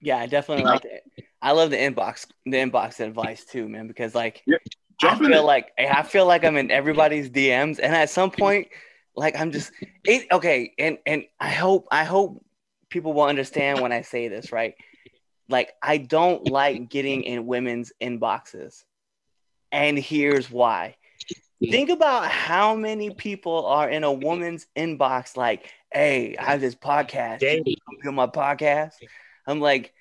Yeah, 0.00 0.18
I 0.18 0.26
definitely 0.26 0.64
like 0.64 0.84
it. 0.84 1.04
I 1.40 1.52
love 1.52 1.70
the 1.70 1.76
inbox, 1.76 2.26
the 2.44 2.56
inbox 2.56 3.00
advice 3.00 3.44
too, 3.44 3.68
man, 3.68 3.86
because 3.86 4.14
like 4.14 4.44
I 5.02 5.18
feel 5.18 5.32
it. 5.32 5.44
like 5.44 5.72
I 5.78 6.02
feel 6.02 6.26
like 6.26 6.44
I'm 6.44 6.56
in 6.56 6.70
everybody's 6.70 7.30
DMs, 7.30 7.78
and 7.82 7.94
at 7.94 8.10
some 8.10 8.30
point, 8.30 8.68
like 9.16 9.38
I'm 9.38 9.50
just 9.50 9.72
it. 10.04 10.26
Okay, 10.30 10.72
and 10.78 10.98
and 11.06 11.24
I 11.40 11.50
hope 11.50 11.88
I 11.90 12.04
hope 12.04 12.44
people 12.90 13.12
will 13.12 13.24
understand 13.24 13.80
when 13.80 13.92
I 13.92 14.02
say 14.02 14.28
this, 14.28 14.52
right? 14.52 14.74
Like 15.48 15.74
I 15.82 15.98
don't 15.98 16.50
like 16.50 16.88
getting 16.88 17.22
in 17.22 17.46
women's 17.46 17.92
inboxes, 18.00 18.84
and 19.72 19.98
here's 19.98 20.50
why. 20.50 20.96
Think 21.62 21.88
about 21.88 22.30
how 22.30 22.74
many 22.74 23.10
people 23.10 23.66
are 23.66 23.88
in 23.88 24.04
a 24.04 24.12
woman's 24.12 24.66
inbox, 24.76 25.36
like, 25.36 25.70
"Hey, 25.92 26.36
I 26.36 26.52
have 26.52 26.60
this 26.60 26.74
podcast. 26.74 27.40
Come 28.02 28.08
on 28.08 28.14
my 28.14 28.26
podcast." 28.26 28.94
I'm 29.46 29.60
like, 29.60 29.92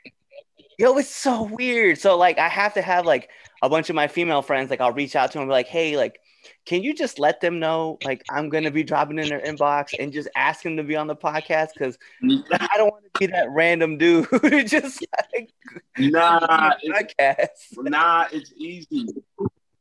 yo, 0.77 0.97
it's 0.97 1.09
so 1.09 1.43
weird. 1.43 1.97
So 1.97 2.17
like 2.17 2.37
I 2.37 2.47
have 2.47 2.73
to 2.75 2.81
have 2.81 3.05
like 3.05 3.29
a 3.61 3.69
bunch 3.69 3.89
of 3.89 3.95
my 3.95 4.07
female 4.07 4.41
friends, 4.41 4.69
like 4.69 4.81
I'll 4.81 4.91
reach 4.91 5.15
out 5.15 5.31
to 5.31 5.33
them 5.33 5.43
and 5.43 5.49
be 5.49 5.53
like, 5.53 5.67
hey, 5.67 5.97
like, 5.97 6.19
can 6.65 6.81
you 6.81 6.93
just 6.93 7.19
let 7.19 7.41
them 7.41 7.59
know 7.59 7.97
like 8.03 8.23
I'm 8.29 8.49
gonna 8.49 8.71
be 8.71 8.83
dropping 8.83 9.19
in 9.19 9.27
their 9.27 9.41
inbox 9.41 9.93
and 9.99 10.13
just 10.13 10.29
ask 10.35 10.63
them 10.63 10.77
to 10.77 10.83
be 10.83 10.95
on 10.95 11.07
the 11.07 11.15
podcast? 11.15 11.69
Cause 11.77 11.97
I 12.23 12.77
don't 12.77 12.91
want 12.91 13.03
to 13.03 13.19
be 13.19 13.27
that 13.27 13.49
random 13.49 13.97
dude 13.97 14.25
who 14.31 14.63
just 14.63 15.05
like 15.33 15.51
Nah, 15.97 16.73
it's, 16.83 17.77
nah, 17.77 18.25
it's 18.31 18.53
easy. 18.57 19.07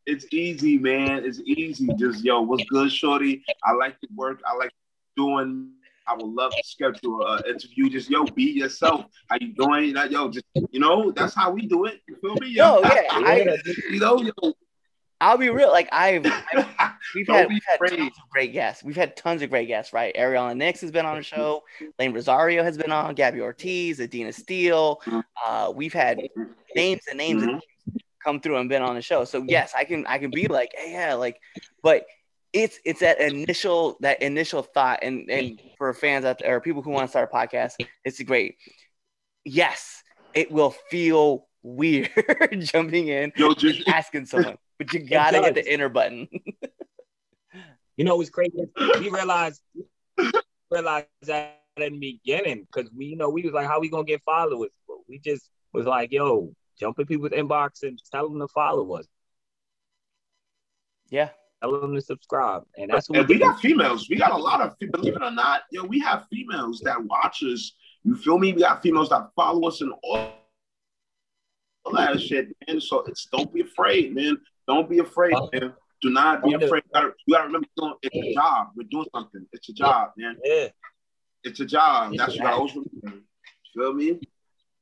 It's 0.06 0.26
easy, 0.32 0.78
man. 0.78 1.24
It's 1.24 1.40
easy. 1.44 1.88
Just 1.98 2.24
yo, 2.24 2.40
what's 2.40 2.64
good, 2.64 2.90
shorty? 2.90 3.44
I 3.64 3.72
like 3.72 3.96
your 4.02 4.10
work. 4.16 4.40
I 4.46 4.56
like 4.56 4.72
doing. 5.16 5.70
I 6.08 6.14
would 6.14 6.26
love 6.26 6.50
to 6.50 6.62
schedule 6.64 7.24
an 7.24 7.44
interview. 7.46 7.88
Just 7.88 8.10
yo, 8.10 8.24
be 8.24 8.44
yourself. 8.44 9.06
How 9.28 9.36
you 9.40 9.54
doing? 9.54 9.94
That 9.94 10.10
yo, 10.10 10.28
just 10.28 10.44
you 10.70 10.80
know, 10.80 11.12
that's 11.12 11.34
how 11.34 11.52
we 11.52 11.66
do 11.66 11.84
it. 11.84 12.00
You 12.08 12.16
feel 12.16 12.34
me? 12.34 12.48
Yo, 12.48 12.80
yeah, 12.80 13.02
I, 13.10 13.56
you 13.90 14.00
know, 14.00 14.20
yo. 14.20 14.32
I'll 15.22 15.38
be 15.38 15.50
real. 15.50 15.70
Like 15.70 15.88
I've, 15.92 16.26
I've 16.26 16.66
we've 17.14 17.28
had, 17.28 17.48
we've 17.48 17.62
had 17.64 17.78
tons 17.88 18.12
of 18.18 18.28
great 18.30 18.52
guests. 18.52 18.82
We've 18.82 18.96
had 18.96 19.16
tons 19.16 19.40
of 19.40 19.50
great 19.50 19.68
guests, 19.68 19.92
right? 19.92 20.12
Ariana 20.16 20.56
Nix 20.56 20.80
has 20.80 20.90
been 20.90 21.06
on 21.06 21.16
the 21.16 21.22
show. 21.22 21.62
Lane 21.98 22.12
Rosario 22.12 22.64
has 22.64 22.76
been 22.76 22.90
on. 22.90 23.14
Gabby 23.14 23.40
Ortiz, 23.40 24.00
Adina 24.00 24.32
Steele. 24.32 25.00
Uh, 25.46 25.72
we've 25.74 25.92
had 25.92 26.20
names 26.74 27.02
and 27.08 27.18
names 27.18 27.42
and 27.42 27.52
Mhm. 27.52 27.54
names 27.54 27.62
come 28.24 28.40
through 28.40 28.56
and 28.56 28.68
been 28.68 28.82
on 28.82 28.96
the 28.96 29.02
show. 29.02 29.24
So 29.24 29.44
yes, 29.46 29.72
I 29.76 29.84
can 29.84 30.04
I 30.06 30.18
can 30.18 30.30
be 30.30 30.48
like, 30.48 30.70
hey, 30.76 30.92
yeah, 30.92 31.14
like, 31.14 31.38
but 31.82 32.04
it's 32.52 32.80
it's 32.84 33.00
that 33.00 33.20
initial 33.20 33.96
that 34.00 34.22
initial 34.22 34.62
thought, 34.62 34.98
and 35.02 35.30
and 35.30 35.60
for 35.78 35.94
fans 35.94 36.24
out 36.24 36.40
there 36.40 36.56
or 36.56 36.60
people 36.60 36.82
who 36.82 36.90
want 36.90 37.04
to 37.06 37.08
start 37.08 37.30
a 37.32 37.36
podcast, 37.36 37.74
it's 38.04 38.20
great. 38.22 38.56
Yes, 39.44 40.02
it 40.34 40.50
will 40.50 40.70
feel 40.90 41.48
weird 41.62 42.10
jumping 42.58 43.06
in 43.08 43.32
Yo, 43.36 43.54
just 43.54 43.78
and 43.78 43.88
asking 43.88 44.26
someone, 44.26 44.56
but 44.84 44.92
you 44.94 45.00
gotta 45.00 45.40
hit 45.42 45.54
the 45.54 45.68
enter 45.68 45.88
button. 45.88 46.28
You 47.96 48.04
know, 48.04 48.20
it's 48.20 48.30
crazy. 48.30 48.52
We 48.98 49.10
realized 49.10 49.60
realized 50.70 51.06
that 51.26 51.60
in 51.76 51.92
the 51.92 52.18
beginning 52.24 52.66
because 52.66 52.90
we, 52.92 53.06
you 53.06 53.16
know, 53.16 53.30
we 53.30 53.42
was 53.42 53.52
like, 53.52 53.66
how 53.66 53.80
we 53.80 53.90
gonna 53.90 54.04
get 54.04 54.22
followers? 54.22 54.70
But 54.88 54.98
we 55.08 55.18
just 55.18 55.50
was 55.72 55.86
like, 55.86 56.12
yo, 56.12 56.54
jump 56.78 56.98
in 56.98 57.06
people's 57.06 57.32
inbox 57.32 57.82
and 57.82 58.00
tell 58.10 58.28
them 58.28 58.40
to 58.40 58.48
follow 58.48 58.94
us, 58.94 59.06
yeah, 61.10 61.28
tell 61.62 61.80
them 61.80 61.94
to 61.94 62.00
subscribe, 62.00 62.64
and 62.76 62.90
that's 62.90 63.08
what 63.08 63.20
and 63.20 63.28
we 63.28 63.36
we 63.36 63.40
got 63.40 63.60
females. 63.60 64.08
We 64.08 64.16
got 64.16 64.32
a 64.32 64.36
lot 64.36 64.60
of 64.60 64.78
believe 64.78 65.16
it 65.16 65.22
or 65.22 65.30
not, 65.30 65.62
yo, 65.70 65.84
we 65.84 66.00
have 66.00 66.26
females 66.32 66.80
that 66.84 67.02
watch 67.04 67.42
us. 67.42 67.72
You 68.04 68.16
feel 68.16 68.38
me? 68.38 68.52
We 68.52 68.62
got 68.62 68.82
females 68.82 69.10
that 69.10 69.28
follow 69.36 69.68
us 69.68 69.80
and 69.80 69.92
all, 70.02 70.32
all 71.84 71.92
that 71.92 72.20
shit, 72.20 72.48
man. 72.66 72.80
So 72.80 73.00
it's 73.06 73.26
don't 73.26 73.52
be 73.52 73.60
afraid, 73.60 74.14
man. 74.14 74.38
Don't 74.68 74.88
be 74.88 74.98
afraid, 74.98 75.34
man. 75.52 75.72
Do 76.00 76.10
not 76.10 76.42
be 76.42 76.52
afraid. 76.54 76.82
You 76.86 76.90
gotta, 76.94 77.12
you 77.26 77.34
gotta 77.34 77.46
remember, 77.46 77.68
doing- 77.76 77.94
it's 78.02 78.16
a 78.16 78.34
job. 78.34 78.68
We're 78.76 78.88
doing 78.90 79.06
something. 79.14 79.46
It's 79.52 79.68
a 79.68 79.72
job, 79.72 80.10
man. 80.16 80.36
Yeah, 80.44 80.68
It's 81.44 81.60
a 81.60 81.64
job. 81.66 82.12
That's 82.16 82.36
what 82.38 82.46
I 82.46 82.52
always 82.52 82.74
remember. 82.74 83.22
You 83.74 83.82
feel 83.82 83.94
me? 83.94 84.20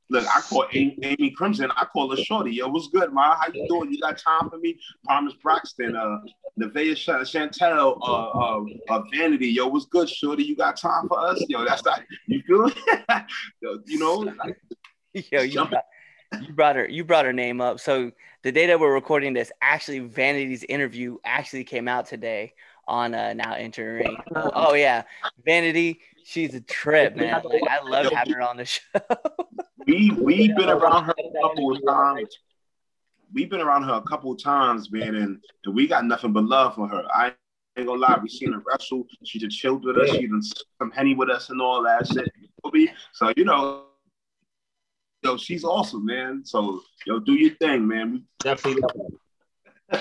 Look, 0.09 0.25
I 0.27 0.41
call 0.41 0.65
Amy, 0.73 0.97
Amy 1.03 1.31
Crimson. 1.31 1.71
I 1.77 1.85
call 1.85 2.09
her 2.13 2.21
Shorty. 2.21 2.51
Yo, 2.51 2.67
what's 2.67 2.87
good, 2.89 3.13
ma? 3.13 3.35
How 3.37 3.47
you 3.53 3.65
doing? 3.69 3.93
You 3.93 4.01
got 4.01 4.17
time 4.17 4.49
for 4.49 4.57
me? 4.57 4.77
Promise 5.05 5.35
Braxton, 5.41 5.95
uh, 5.95 6.17
Nevaeh 6.59 6.91
Chantel, 7.23 7.97
uh, 8.01 8.29
uh, 8.29 8.65
uh, 8.89 9.03
Vanity. 9.13 9.47
Yo, 9.47 9.67
what's 9.67 9.85
good, 9.85 10.09
Shorty? 10.09 10.43
You 10.43 10.57
got 10.57 10.75
time 10.75 11.07
for 11.07 11.17
us? 11.17 11.41
Yo, 11.47 11.63
that's 11.63 11.85
not. 11.85 12.01
You 12.27 12.41
feel 12.41 12.63
me? 12.63 12.73
Yo, 13.61 13.79
you 13.85 13.99
know, 13.99 14.15
like, 14.15 14.57
yo, 15.31 15.41
you 15.43 15.65
brought, 15.65 15.85
you 16.39 16.53
brought 16.53 16.75
her 16.75 16.87
you 16.87 17.03
brought 17.03 17.25
her 17.25 17.33
name 17.33 17.61
up. 17.61 17.79
So 17.79 18.11
the 18.43 18.51
day 18.51 18.67
that 18.67 18.79
we're 18.79 18.93
recording 18.93 19.33
this, 19.33 19.51
actually, 19.61 19.99
Vanity's 19.99 20.63
interview 20.63 21.17
actually 21.23 21.63
came 21.63 21.87
out 21.87 22.07
today 22.07 22.53
on 22.87 23.13
uh, 23.13 23.33
now 23.33 23.53
entering. 23.53 24.17
Oh, 24.35 24.51
oh, 24.53 24.73
yeah, 24.73 25.03
Vanity, 25.45 25.99
she's 26.23 26.53
a 26.55 26.61
trip, 26.61 27.15
man. 27.15 27.41
Like 27.43 27.61
I 27.69 27.81
love 27.83 28.11
having 28.11 28.33
her 28.33 28.41
on 28.41 28.57
the 28.57 28.65
show. 28.65 28.81
we 29.87 30.11
we've 30.11 30.55
been 30.55 30.69
around 30.69 31.05
her 31.05 31.13
a 31.17 31.41
couple 31.41 31.75
of 31.75 31.85
times. 31.85 32.29
we've 33.33 33.49
been 33.49 33.61
around 33.61 33.83
her 33.83 33.93
a 33.93 34.01
couple 34.01 34.31
of 34.31 34.41
times, 34.41 34.91
man, 34.91 35.15
and, 35.15 35.37
and 35.65 35.75
we 35.75 35.87
got 35.87 36.05
nothing 36.05 36.33
but 36.33 36.45
love 36.45 36.75
for 36.75 36.87
her. 36.87 37.03
I 37.13 37.33
ain't 37.77 37.87
gonna 37.87 37.99
lie, 37.99 38.19
we 38.21 38.29
seen 38.29 38.53
her 38.53 38.61
wrestle. 38.67 39.05
She 39.23 39.39
just 39.39 39.57
chilled 39.57 39.85
with 39.85 39.97
us. 39.97 40.09
She 40.09 40.27
done 40.27 40.41
some 40.79 40.91
henny 40.91 41.13
with 41.13 41.29
us 41.29 41.49
and 41.49 41.61
all 41.61 41.83
that 41.83 42.07
shit. 42.07 42.29
So 43.13 43.33
you 43.35 43.45
know, 43.45 43.85
yo, 45.23 45.37
she's 45.37 45.63
awesome, 45.63 46.05
man. 46.05 46.43
So 46.45 46.81
yo, 47.05 47.19
do 47.19 47.33
your 47.33 47.55
thing, 47.55 47.87
man. 47.87 48.23
Definitely. 48.39 48.83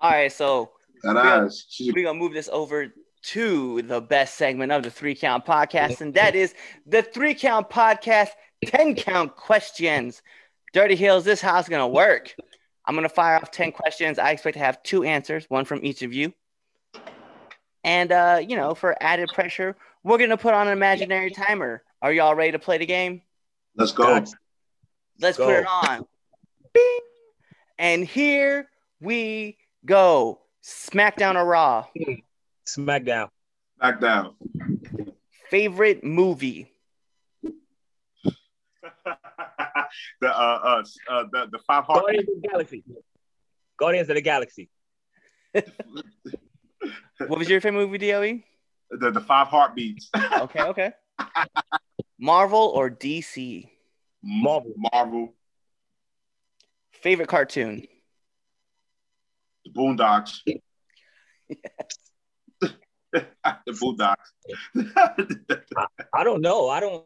All 0.00 0.10
right, 0.10 0.32
so 0.32 0.72
That 1.02 1.16
Yeah. 1.16 1.44
ass. 1.44 1.64
She's 1.68 1.92
we're 1.94 2.04
gonna 2.04 2.18
move 2.18 2.32
this 2.32 2.48
over 2.52 2.92
to 3.24 3.82
the 3.82 4.00
best 4.00 4.34
segment 4.36 4.72
of 4.72 4.82
the 4.82 4.90
three 4.90 5.14
count 5.14 5.44
podcast, 5.44 6.00
and 6.00 6.14
that 6.14 6.34
is 6.34 6.54
the 6.86 7.02
three 7.02 7.34
count 7.34 7.70
podcast 7.70 8.30
10 8.66 8.94
count 8.96 9.36
questions. 9.36 10.22
Dirty 10.72 10.96
Heelz, 10.96 11.24
this 11.24 11.40
is 11.40 11.42
how 11.42 11.58
it's 11.58 11.68
gonna 11.68 11.88
work. 11.88 12.34
I'm 12.86 12.94
gonna 12.94 13.08
fire 13.08 13.36
off 13.36 13.50
10 13.50 13.72
questions. 13.72 14.18
I 14.18 14.30
expect 14.30 14.54
to 14.54 14.64
have 14.64 14.82
two 14.82 15.04
answers, 15.04 15.44
one 15.48 15.64
from 15.64 15.84
each 15.84 16.02
of 16.02 16.12
you. 16.12 16.32
And 17.84 18.12
uh, 18.12 18.40
you 18.46 18.56
know, 18.56 18.74
for 18.74 18.96
added 19.00 19.30
pressure, 19.32 19.76
we're 20.04 20.18
gonna 20.18 20.36
put 20.36 20.54
on 20.54 20.66
an 20.66 20.72
imaginary 20.72 21.30
timer. 21.30 21.82
Are 22.00 22.12
y'all 22.12 22.34
ready 22.34 22.52
to 22.52 22.58
play 22.58 22.78
the 22.78 22.86
game? 22.86 23.22
Let's 23.76 23.92
go. 23.92 24.04
Gotcha. 24.04 24.32
Let's 25.20 25.38
Go. 25.38 25.46
put 25.46 25.54
it 25.56 25.66
on. 25.66 26.06
Bing. 26.72 27.00
And 27.78 28.04
here 28.04 28.68
we 29.00 29.56
go. 29.84 30.40
SmackDown 30.62 31.36
or 31.36 31.44
Raw? 31.44 31.86
SmackDown. 32.66 33.28
Back 33.80 34.00
down. 34.00 34.34
Favorite 35.50 36.02
movie? 36.04 36.70
the 37.42 37.52
uh, 40.22 40.24
uh, 40.24 40.82
uh 41.10 41.24
the, 41.32 41.48
the 41.52 41.58
five 41.66 41.84
heart 41.84 42.04
Guardians 42.04 42.28
of 42.28 42.42
the 42.42 42.48
Galaxy. 42.48 42.84
Guardians 43.76 44.08
of 44.08 44.14
the 44.14 44.22
Galaxy. 44.22 44.70
What 47.28 47.38
was 47.38 47.48
your 47.48 47.60
favorite 47.60 47.86
movie, 47.86 47.98
DOE? 47.98 48.40
the, 48.90 49.10
the 49.10 49.20
five 49.20 49.48
heartbeats. 49.48 50.10
Okay, 50.14 50.62
okay. 50.62 50.92
Marvel 52.22 52.70
or 52.72 52.88
DC? 52.88 53.68
Marvel. 54.22 54.72
Marvel. 54.92 55.34
Favorite 56.92 57.26
cartoon? 57.26 57.82
The 59.64 59.72
Boondocks. 59.72 60.38
the 63.12 63.26
Boondocks. 63.68 64.14
I 66.14 66.22
don't 66.22 66.42
know. 66.42 66.68
I 66.68 66.78
don't. 66.78 67.04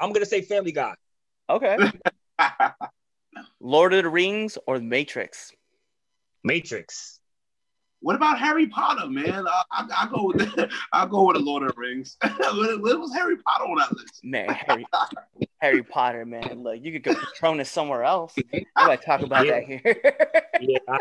I'm 0.00 0.14
gonna 0.14 0.24
say 0.24 0.40
Family 0.40 0.72
Guy. 0.72 0.94
Okay. 1.50 1.76
Lord 3.60 3.92
of 3.92 4.04
the 4.04 4.08
Rings 4.08 4.56
or 4.66 4.78
The 4.78 4.86
Matrix? 4.86 5.52
Matrix. 6.42 7.20
What 8.00 8.14
about 8.16 8.38
Harry 8.38 8.66
Potter, 8.68 9.08
man? 9.08 9.46
I, 9.48 9.62
I, 9.70 9.86
I 10.02 10.08
go 10.14 10.24
with 10.26 10.70
I 10.92 11.06
go 11.06 11.26
with 11.26 11.36
the 11.36 11.42
Lord 11.42 11.62
of 11.64 11.74
the 11.74 11.80
Rings. 11.80 12.16
what, 12.22 12.82
what 12.82 13.00
was 13.00 13.12
Harry 13.14 13.36
Potter 13.38 13.64
on 13.64 13.76
that 13.78 13.92
list? 13.96 14.20
Man, 14.22 14.48
Harry, 14.48 14.86
Harry 15.60 15.82
Potter, 15.82 16.24
man. 16.24 16.62
Look, 16.62 16.78
you 16.82 16.92
could 16.92 17.02
go 17.02 17.14
Patronus 17.14 17.70
somewhere 17.70 18.04
else. 18.04 18.34
I 18.76 18.86
gotta 18.86 18.96
talk 18.98 19.22
about 19.22 19.46
that 19.46 19.64
here. 19.64 19.82
Yeah. 20.60 20.78
I, 20.88 20.98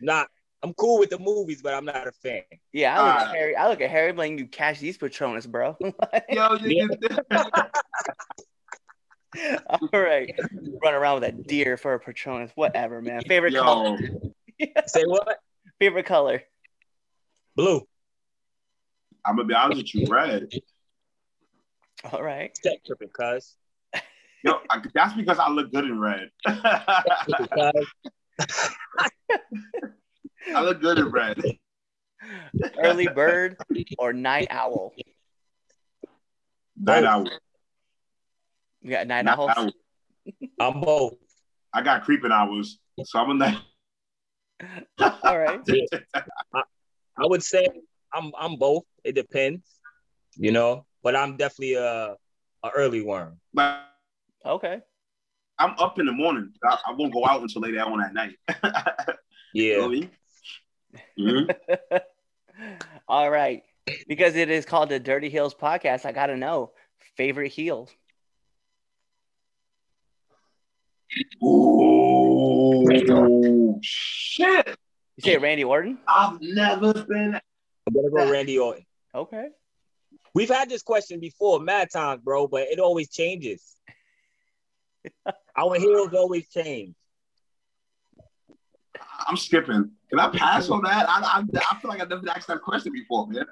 not. 0.00 0.28
I'm 0.62 0.74
cool 0.74 0.98
with 0.98 1.08
the 1.08 1.18
movies, 1.18 1.62
but 1.62 1.72
I'm 1.72 1.86
not 1.86 2.06
a 2.06 2.12
fan. 2.12 2.42
yeah, 2.70 3.00
I 3.00 3.06
look 3.06 3.14
at 3.16 3.26
Uh, 3.28 3.32
Harry. 3.32 3.56
I 3.56 3.68
look 3.70 3.80
at 3.80 3.88
Harry 3.90 4.12
like 4.12 4.38
you 4.38 4.46
cash 4.46 4.78
these 4.78 4.98
Patronus, 4.98 5.46
bro. 5.46 5.74
Yo, 6.28 6.54
you, 6.56 6.86
All 9.70 9.88
right, 9.92 10.34
run 10.82 10.92
around 10.94 11.20
with 11.20 11.30
a 11.30 11.32
deer 11.32 11.76
for 11.78 11.94
a 11.94 12.00
Patronus, 12.00 12.50
whatever, 12.56 13.00
man. 13.00 13.22
Favorite 13.22 13.54
color? 13.54 13.96
Say 14.86 15.04
what? 15.06 15.38
Favorite 15.80 16.04
color? 16.04 16.42
Blue. 17.56 17.80
I'm 19.24 19.36
gonna 19.36 19.48
be 19.48 19.54
honest 19.54 19.78
with 19.78 19.94
you, 19.94 20.06
red. 20.12 20.46
All 22.12 22.22
right. 22.22 22.54
Tech 22.62 22.84
tripping, 22.86 23.08
cuz. 23.08 23.56
Yo, 24.44 24.58
I, 24.70 24.82
that's 24.94 25.14
because 25.14 25.38
I 25.38 25.48
look 25.48 25.72
good 25.72 25.84
in 25.86 25.98
red. 25.98 26.28
I 26.46 27.02
look 30.58 30.80
good 30.82 30.98
in 30.98 31.10
red. 31.10 31.40
Early 32.78 33.08
bird 33.14 33.56
or 33.98 34.12
night 34.12 34.48
owl? 34.50 34.92
Night 36.78 37.04
owl. 37.04 37.26
You 38.82 38.90
got 38.90 39.06
night 39.06 39.24
Night 39.24 39.38
owls. 39.38 39.50
owl. 39.56 39.70
I'm 40.60 40.80
both. 40.80 41.14
I 41.72 41.80
got 41.82 42.04
creeping 42.04 42.32
hours, 42.32 42.78
so 43.04 43.18
I'm 43.18 43.30
a 43.30 43.34
night. 43.34 43.58
All 45.24 45.38
right. 45.38 45.60
I 46.54 47.26
would 47.26 47.42
say 47.42 47.66
I'm 48.12 48.32
I'm 48.38 48.56
both. 48.56 48.84
It 49.04 49.14
depends, 49.14 49.80
you 50.36 50.52
know. 50.52 50.86
But 51.02 51.16
I'm 51.16 51.36
definitely 51.36 51.74
a 51.74 52.16
a 52.62 52.68
early 52.76 53.02
worm. 53.02 53.38
But 53.54 53.86
Okay. 54.44 54.80
I'm 55.58 55.74
up 55.78 55.98
in 55.98 56.06
the 56.06 56.12
morning. 56.12 56.52
I, 56.64 56.78
I 56.88 56.92
won't 56.92 57.12
go 57.12 57.26
out 57.26 57.42
until 57.42 57.62
later 57.62 57.80
on 57.82 58.00
at 58.02 58.14
night. 58.14 58.36
You 59.52 59.76
know 59.76 59.78
Yeah. 59.78 59.78
what 59.78 59.86
I 59.86 59.88
mean? 59.88 60.10
Mhm. 61.18 62.00
All 63.08 63.30
right. 63.30 63.62
Because 64.06 64.36
it 64.36 64.50
is 64.50 64.64
called 64.64 64.88
the 64.88 64.98
Dirty 65.00 65.30
Heelz 65.30 65.54
podcast, 65.56 66.04
I 66.04 66.12
gotta 66.12 66.36
know 66.36 66.72
favorite 67.16 67.52
heels. 67.52 67.90
Ooh, 71.42 72.84
shit! 73.82 74.76
You 75.16 75.22
say 75.22 75.36
Randy 75.38 75.64
Orton? 75.64 75.98
I've 76.08 76.40
never 76.40 76.92
been. 76.94 77.34
I'm 77.34 77.94
gonna 77.94 78.10
go 78.10 78.30
Randy 78.30 78.58
Orton. 78.58 78.84
Okay. 79.14 79.48
We've 80.34 80.48
had 80.48 80.68
this 80.70 80.82
question 80.82 81.18
before, 81.20 81.60
mad 81.60 81.88
times, 81.92 82.22
bro, 82.22 82.46
but 82.46 82.62
it 82.62 82.78
always 82.78 83.10
changes. 83.10 83.74
Our 85.56 85.78
heroes 85.78 86.14
always 86.14 86.48
change. 86.48 86.94
I'm 89.26 89.36
skipping. 89.36 89.90
Can 90.08 90.20
I 90.20 90.28
pass 90.28 90.70
on 90.70 90.82
that? 90.84 91.08
I, 91.08 91.20
I, 91.20 91.44
I 91.70 91.80
feel 91.80 91.90
like 91.90 92.00
I've 92.00 92.08
never 92.08 92.22
been 92.22 92.30
asked 92.30 92.48
that 92.48 92.62
question 92.62 92.92
before, 92.92 93.26
man. 93.26 93.44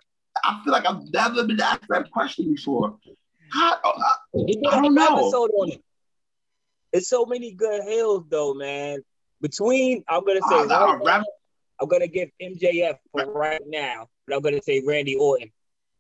I 0.44 0.60
feel 0.64 0.72
like 0.72 0.86
I've 0.86 1.02
never 1.12 1.44
been 1.44 1.60
asked 1.60 1.84
that 1.88 2.10
question 2.10 2.54
before. 2.54 2.96
How, 3.52 3.78
We 4.32 4.54
did 4.54 4.66
I 4.66 4.80
don't 4.80 4.94
know. 4.94 5.16
episode 5.18 5.50
on 5.58 5.70
it. 5.72 5.82
It's 6.92 7.08
so 7.08 7.26
many 7.26 7.52
good 7.52 7.82
heels, 7.82 8.24
though, 8.28 8.54
man. 8.54 9.00
Between, 9.40 10.04
I'm 10.08 10.24
gonna 10.24 10.40
say, 10.48 10.56
uh, 10.56 10.62
uh, 10.62 10.66
right 10.96 11.04
rap- 11.04 11.20
now, 11.20 11.24
I'm 11.80 11.88
gonna 11.88 12.08
give 12.08 12.30
MJF 12.42 12.98
for 13.12 13.32
right 13.32 13.60
now, 13.66 14.08
but 14.26 14.34
I'm 14.36 14.42
gonna 14.42 14.62
say 14.62 14.82
Randy 14.84 15.16
Orton 15.16 15.50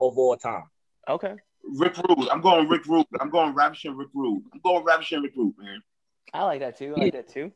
of 0.00 0.18
all 0.18 0.36
time. 0.36 0.64
Okay. 1.08 1.34
Rick 1.76 1.96
Rude. 1.98 2.28
I'm 2.30 2.40
going 2.40 2.68
Rick 2.68 2.86
Rude. 2.86 3.06
I'm 3.20 3.30
going 3.30 3.54
Ravishing 3.54 3.96
Rick 3.96 4.08
Rude. 4.14 4.42
I'm 4.52 4.60
going 4.60 4.84
Ravishing 4.84 5.22
Rick 5.22 5.32
Rude, 5.36 5.54
man. 5.58 5.82
I 6.34 6.44
like 6.44 6.60
that 6.60 6.78
too. 6.78 6.94
I 6.96 7.00
like 7.00 7.12
that 7.12 7.28
too. 7.28 7.52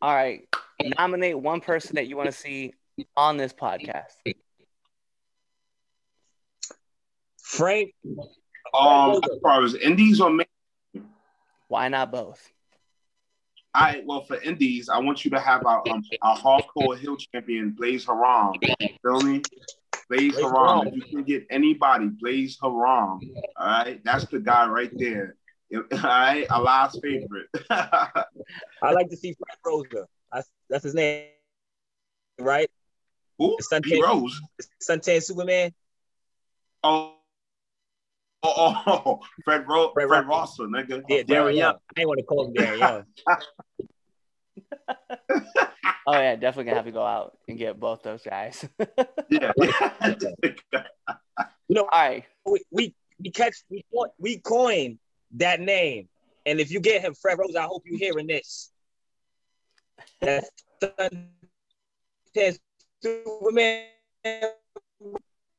All 0.00 0.14
right. 0.14 0.48
Nominate 0.98 1.38
one 1.38 1.60
person 1.60 1.94
that 1.96 2.06
you 2.06 2.16
want 2.16 2.26
to 2.26 2.32
see 2.36 2.72
on 3.16 3.36
this 3.36 3.52
podcast. 3.52 4.12
Frank, 7.40 7.94
Um, 8.74 9.20
as 9.22 9.38
far 9.42 9.62
as 9.62 9.74
Indies 9.74 10.20
or 10.20 10.30
me, 10.30 10.44
Why 11.68 11.88
not 11.88 12.10
both? 12.10 12.50
I 13.74 14.02
well 14.04 14.22
for 14.24 14.40
Indies, 14.42 14.88
I 14.88 14.98
want 14.98 15.24
you 15.24 15.30
to 15.30 15.40
have 15.40 15.64
our 15.66 15.82
um 15.88 16.02
our 16.20 16.36
hardcore 16.36 16.98
hill 16.98 17.16
champion 17.16 17.70
Blaze 17.70 18.04
Haram. 18.04 18.54
Feel 19.02 19.20
me? 19.22 19.42
Blaze 20.10 20.38
Haram. 20.38 20.88
If 20.88 20.94
you 20.94 21.02
can 21.02 21.22
get 21.22 21.46
anybody, 21.50 22.08
Blaze 22.08 22.58
Haram. 22.60 22.74
All 22.80 23.20
right, 23.58 24.00
that's 24.04 24.26
the 24.26 24.40
guy 24.40 24.66
right 24.68 24.90
there. 24.98 25.36
All 25.74 25.80
right, 26.02 26.46
Allah's 26.50 26.98
favorite. 27.02 27.46
I 27.70 28.92
like 28.92 29.08
to 29.08 29.16
see 29.16 29.34
Frank 29.34 29.58
Rosa. 29.64 30.06
That's 30.30 30.50
that's 30.68 30.84
his 30.84 30.94
name, 30.94 31.28
right? 32.38 32.70
Who? 33.38 33.56
He 33.84 34.02
Rose. 34.02 34.38
Suntan 34.82 35.22
Superman. 35.22 35.72
Oh. 36.84 37.14
Oh, 38.44 38.54
oh, 38.86 39.02
oh, 39.06 39.20
Fred, 39.44 39.68
Ro- 39.68 39.92
Fred 39.92 40.08
Fred, 40.08 40.26
Rosser, 40.26 40.64
nigga. 40.64 41.02
Yeah, 41.08 41.18
Fred 41.18 41.26
Darren 41.28 41.46
Young. 41.46 41.56
Young. 41.56 41.74
I 41.96 42.00
ain't 42.00 42.08
want 42.08 42.18
to 42.18 42.24
call 42.24 42.46
him 42.46 42.54
Darren 42.54 42.78
Young. 42.80 43.04
Oh 46.04 46.18
yeah, 46.18 46.34
definitely 46.34 46.64
gonna 46.64 46.76
have 46.78 46.84
to 46.86 46.90
go 46.90 47.04
out 47.06 47.38
and 47.46 47.56
get 47.56 47.78
both 47.78 48.02
those 48.02 48.22
guys. 48.24 48.68
Yeah. 49.28 49.52
You 51.68 51.76
know, 51.76 51.82
All 51.82 51.88
right. 51.92 52.24
we 52.44 52.60
we, 52.72 52.94
we 53.22 53.30
catch 53.30 53.54
we 53.70 53.84
co- 53.94 54.12
we 54.18 54.38
coined 54.38 54.98
that 55.36 55.60
name, 55.60 56.08
and 56.44 56.58
if 56.58 56.72
you 56.72 56.80
get 56.80 57.02
him, 57.02 57.14
Fred 57.14 57.38
Rose, 57.38 57.54
I 57.54 57.62
hope 57.62 57.84
you're 57.86 57.98
hearing 57.98 58.26
this. 58.26 58.72
That's 60.20 60.50
Suntan 60.82 62.58
Superman. 63.00 63.84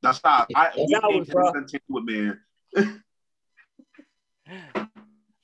That's 0.01 0.19
how 0.23 0.45
I 0.53 0.71
That 0.75 1.03
was 1.03 1.29
came 1.29 1.53
to 1.53 1.53
the 1.53 1.83
with 1.87 2.03
man. 2.03 2.39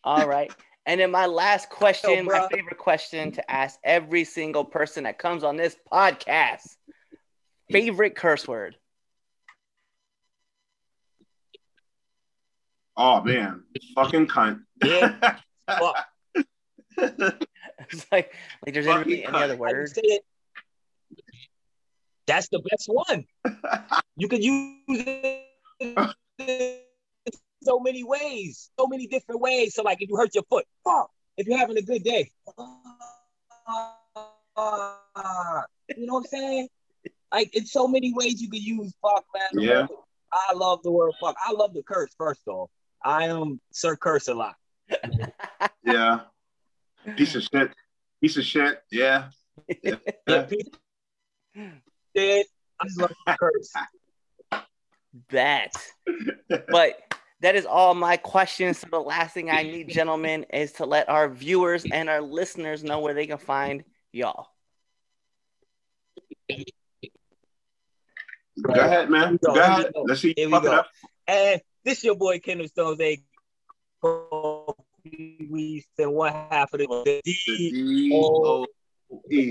All 0.03 0.27
right. 0.27 0.53
And 0.85 0.99
then 0.99 1.11
my 1.11 1.25
last 1.27 1.69
question, 1.69 2.25
my 2.25 2.47
favorite 2.51 2.77
question 2.77 3.31
to 3.33 3.51
ask 3.51 3.79
every 3.83 4.23
single 4.23 4.65
person 4.65 5.03
that 5.03 5.19
comes 5.19 5.43
on 5.43 5.55
this 5.55 5.75
podcast. 5.91 6.75
Favorite 7.69 8.15
curse 8.15 8.47
word. 8.47 8.75
Oh 12.97 13.21
man, 13.21 13.63
fucking 13.95 14.27
cunt. 14.27 14.61
Yeah. 14.83 15.37
Fuck. 15.69 16.05
It's 16.97 18.05
like, 18.11 18.33
like 18.65 18.73
there's 18.73 18.87
Fucking 18.87 19.13
any, 19.13 19.25
any 19.25 19.37
other 19.37 19.53
I 19.53 19.57
word. 19.57 19.77
would 19.79 19.89
say 19.89 20.01
it. 20.03 20.25
That's 22.27 22.49
the 22.49 22.59
best 22.69 22.87
one. 22.87 23.25
You 24.17 24.27
could 24.27 24.43
use 24.43 24.75
it 24.89 25.45
in 25.79 25.95
so 27.63 27.79
many 27.79 28.03
ways, 28.03 28.69
so 28.79 28.87
many 28.87 29.07
different 29.07 29.41
ways. 29.41 29.75
So, 29.75 29.83
like, 29.83 30.01
if 30.01 30.09
you 30.09 30.15
hurt 30.15 30.33
your 30.35 30.43
foot, 30.49 30.65
fuck. 30.83 31.09
If 31.37 31.47
you're 31.47 31.57
having 31.57 31.77
a 31.77 31.81
good 31.81 32.03
day, 32.03 32.29
you 35.97 36.05
know 36.05 36.13
what 36.13 36.19
I'm 36.19 36.25
saying? 36.25 36.67
Like, 37.31 37.55
in 37.55 37.65
so 37.65 37.87
many 37.87 38.13
ways 38.13 38.41
you 38.41 38.49
could 38.49 38.61
use 38.61 38.93
fuck, 39.01 39.23
man. 39.33 39.63
Yeah. 39.63 39.87
I 40.31 40.53
love 40.53 40.83
the 40.83 40.91
word 40.91 41.13
fuck. 41.19 41.35
I 41.45 41.53
love 41.53 41.73
the 41.73 41.83
curse. 41.83 42.13
First 42.17 42.47
off, 42.47 42.69
I 43.03 43.25
am 43.25 43.59
Sir 43.71 43.95
Curse 43.95 44.27
a 44.27 44.33
lot. 44.33 44.55
yeah. 45.83 46.21
Piece 47.15 47.35
of 47.35 47.43
shit. 47.43 47.71
Piece 48.21 48.37
of 48.37 48.43
shit. 48.43 48.81
Yeah. 48.91 49.29
Yeah, 49.83 49.95
people 50.43 50.79
did. 52.13 52.45
I 52.79 52.85
just 52.85 52.99
love 52.99 53.13
the 53.25 53.37
curse. 53.39 53.73
that. 55.29 55.73
But 56.69 57.08
that 57.41 57.55
is 57.55 57.65
all 57.65 57.93
my 57.93 58.17
questions. 58.17 58.79
So 58.79 58.87
the 58.91 58.99
last 58.99 59.33
thing 59.33 59.49
I 59.49 59.63
need, 59.63 59.89
gentlemen, 59.93 60.45
is 60.53 60.73
to 60.73 60.85
let 60.85 61.09
our 61.09 61.29
viewers 61.29 61.85
and 61.91 62.09
our 62.09 62.21
listeners 62.21 62.83
know 62.83 62.99
where 62.99 63.13
they 63.13 63.27
can 63.27 63.37
find 63.37 63.83
y'all. 64.11 64.47
Go 68.61 68.73
ahead, 68.73 69.09
man. 69.09 69.39
Go, 69.43 69.53
Go 69.53 69.61
ahead. 69.61 69.91
go. 69.93 70.01
Let's 70.03 70.21
see. 70.21 70.33
Here 70.35 70.47
we 70.47 70.51
Fuck 70.51 70.63
it 70.63 70.67
go. 70.67 70.73
up. 70.73 70.87
And 71.27 71.61
this 71.85 72.03
your 72.03 72.15
boy 72.15 72.39
Kendall 72.39 72.67
Stones, 72.67 72.99
a 72.99 73.21
we 75.03 75.85
spend 75.93 76.13
one 76.13 76.33
half 76.33 76.73
of 76.73 76.79
the 76.79 76.87
The 76.87 77.21
D 77.23 77.37
D-O-E. 77.45 78.67
We 79.29 79.49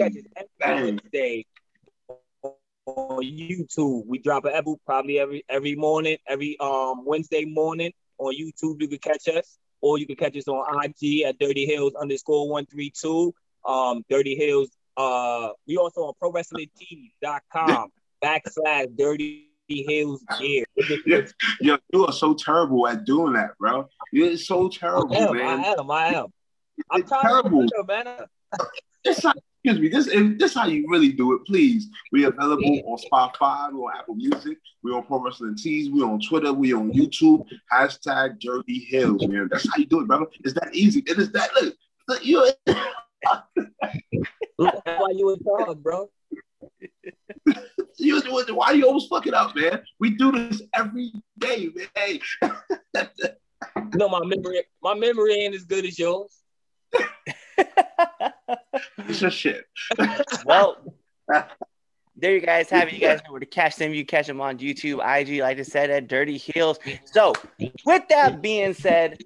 on 2.97 3.23
YouTube. 3.23 4.07
We 4.07 4.19
drop 4.19 4.45
an 4.45 4.53
episode 4.55 4.81
probably 4.87 5.19
every 5.19 5.45
every 5.49 5.75
morning, 5.75 6.17
every 6.27 6.57
um 6.61 7.05
Wednesday 7.05 7.45
morning 7.45 7.93
on 8.19 8.35
YouTube. 8.35 8.81
You 8.81 8.89
can 8.89 8.99
catch 8.99 9.29
us, 9.29 9.59
or 9.81 9.99
you 9.99 10.07
can 10.07 10.17
catch 10.17 10.37
us 10.37 10.49
on 10.49 10.65
IG 10.85 11.23
at 11.23 11.39
Dirty 11.39 11.67
Heelz 11.69 11.93
underscore 12.01 12.49
one 12.49 12.67
three 12.67 12.91
two. 12.91 13.35
Um, 13.67 14.05
Dirty 14.09 14.39
Heelz. 14.39 14.69
Uh, 14.97 15.53
we 15.67 15.77
also 15.77 16.01
on 16.01 16.15
ProWrestlingTees.com 16.21 17.89
backslash 18.25 18.97
Dirty 18.97 19.49
Heelz 19.71 20.19
Gear. 20.39 20.65
Yeah. 21.07 21.21
Yo, 21.61 21.79
you 21.93 22.07
are 22.07 22.13
so 22.13 22.35
terrible 22.35 22.89
at 22.89 23.05
doing 23.05 23.35
that, 23.35 23.57
bro. 23.59 23.89
You're 24.13 24.37
so 24.37 24.69
terrible, 24.69 25.15
I 25.17 25.21
am, 25.21 25.37
man. 25.37 25.61
I 25.61 25.69
am, 25.69 25.91
I 25.91 26.07
am. 26.15 26.27
I'm 26.91 27.01
It's 27.01 27.11
to 27.11 27.19
terrible. 27.21 27.67
do 27.67 27.85
man. 27.87 28.07
How, 29.23 29.33
excuse 29.65 29.81
me. 29.81 29.89
This 29.89 30.07
and 30.15 30.39
this 30.39 30.55
how 30.55 30.67
you 30.67 30.87
really 30.89 31.13
do 31.13 31.35
it. 31.35 31.45
Please, 31.47 31.89
we 32.13 32.25
are 32.25 32.31
available 32.31 32.81
on 32.87 32.99
Spotify, 32.99 33.73
we 33.73 33.81
on 33.81 33.93
Apple 33.99 34.15
Music, 34.15 34.59
we 34.83 34.93
on 34.93 35.05
Pro 35.05 35.21
Wrestling 35.21 35.57
Tees, 35.57 35.91
we 35.91 36.03
on 36.03 36.21
Twitter, 36.21 36.53
we 36.53 36.73
on 36.73 36.93
YouTube. 36.93 37.47
Hashtag 37.73 38.41
Dirty 38.41 38.89
Heelz, 38.93 39.29
man. 39.29 39.49
That's 39.51 39.69
how 39.69 39.79
you 39.79 39.87
do 39.87 40.01
it, 40.01 40.07
brother. 40.07 40.27
It's 40.45 40.55
that 40.55 40.75
easy. 40.75 41.03
It 41.07 41.19
is 41.19 41.33
that. 41.33 41.51
Look, 41.55 41.75
look 42.09 42.25
you. 42.25 42.49
Look, 44.59 44.75
why 44.85 45.11
you 45.15 45.31
a 45.31 45.37
dog, 45.37 45.83
bro. 45.83 46.11
you 47.97 48.21
why 48.55 48.73
you 48.73 48.87
always 48.87 49.07
fucking 49.07 49.35
up, 49.35 49.55
man? 49.57 49.83
We 49.99 50.11
do 50.11 50.33
this 50.33 50.63
every 50.75 51.13
day, 51.39 51.71
man. 51.75 51.87
Hey, 51.95 52.21
No, 53.95 54.09
my 54.09 54.21
memory, 54.25 54.63
my 54.83 54.95
memory 54.95 55.35
ain't 55.35 55.55
as 55.55 55.65
good 55.65 55.85
as 55.85 55.99
yours. 55.99 56.33
it's 57.59 59.21
just 59.21 59.37
shit. 59.37 59.67
well, 60.45 60.77
there 62.17 62.35
you 62.35 62.41
guys 62.41 62.71
have 62.71 62.89
it. 62.89 62.95
You 62.95 63.01
guys 63.01 63.21
know 63.25 63.33
where 63.33 63.41
to 63.41 63.47
catch 63.47 63.77
them. 63.77 63.95
You 63.95 64.05
catch 64.05 64.27
them 64.27 64.41
on 64.41 64.59
YouTube, 64.59 64.95
IG, 64.95 65.41
like 65.41 65.59
I 65.59 65.63
said, 65.63 65.91
at 65.91 66.09
Dirty 66.09 66.39
Heelz. 66.39 66.79
So, 67.05 67.33
with 67.85 68.09
that 68.09 68.43
being 68.43 68.75
said, 68.75 69.19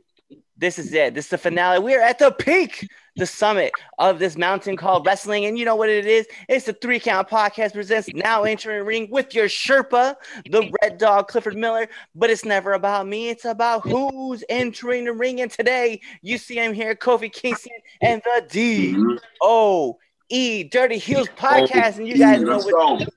this 0.57 0.79
is 0.79 0.93
it. 0.93 1.15
This 1.15 1.27
is 1.27 1.31
the 1.31 1.39
finale. 1.39 1.79
We 1.79 1.95
are 1.95 2.01
at 2.01 2.19
the 2.19 2.31
peak, 2.31 2.89
the 3.17 3.27
summit 3.27 3.73
of 3.99 4.19
this 4.19 4.37
mountain 4.37 4.77
called 4.77 5.07
wrestling. 5.07 5.45
And 5.45 5.59
you 5.59 5.65
know 5.65 5.77
what 5.77 5.89
it 5.89 6.07
is? 6.07 6.27
It's 6.49 6.67
the 6.67 6.73
Three 6.73 6.99
Count 6.99 7.29
Podcast 7.29 7.75
presents 7.75 8.09
Now 8.15 8.45
Entering 8.45 8.85
Ring 8.87 9.09
with 9.11 9.35
your 9.35 9.47
Sherpa, 9.47 10.15
the 10.51 10.73
Red 10.83 10.99
Dog 10.99 11.29
Clifford 11.29 11.57
Miller. 11.57 11.89
But 12.15 12.31
it's 12.31 12.45
never 12.45 12.73
about 12.73 13.07
me. 13.07 13.29
It's 13.29 13.45
about 13.45 13.83
who's 13.83 14.43
entering 14.49 15.05
the 15.05 15.13
ring. 15.13 15.41
And 15.41 15.51
today, 15.51 16.01
you 16.23 16.39
see 16.39 16.57
him 16.57 16.73
here, 16.73 16.95
Kofi 16.95 17.33
Kingston 17.33 17.73
and 18.01 18.23
the 18.25 18.47
D. 18.49 18.97
O 19.43 19.99
E 20.29 20.65
Dirty 20.65 20.97
Heelz 20.97 21.29
podcast, 21.37 21.99
and 21.99 22.09
you 22.09 22.17
guys 22.17 22.41
know 22.41 22.59
what. 22.59 23.09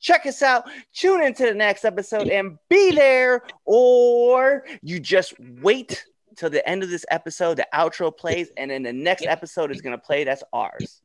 Check 0.00 0.26
us 0.26 0.42
out. 0.42 0.64
Tune 0.92 1.22
into 1.22 1.44
the 1.44 1.54
next 1.54 1.84
episode 1.84 2.28
and 2.28 2.58
be 2.68 2.90
there, 2.90 3.42
or 3.64 4.64
you 4.82 4.98
just 4.98 5.32
wait 5.62 6.04
till 6.36 6.50
the 6.50 6.66
end 6.68 6.82
of 6.82 6.90
this 6.90 7.04
episode. 7.10 7.56
The 7.56 7.66
outro 7.74 8.16
plays, 8.16 8.50
and 8.56 8.70
then 8.70 8.82
the 8.82 8.92
next 8.92 9.26
episode 9.26 9.70
is 9.70 9.80
gonna 9.80 9.98
play. 9.98 10.24
That's 10.24 10.42
ours. 10.52 11.02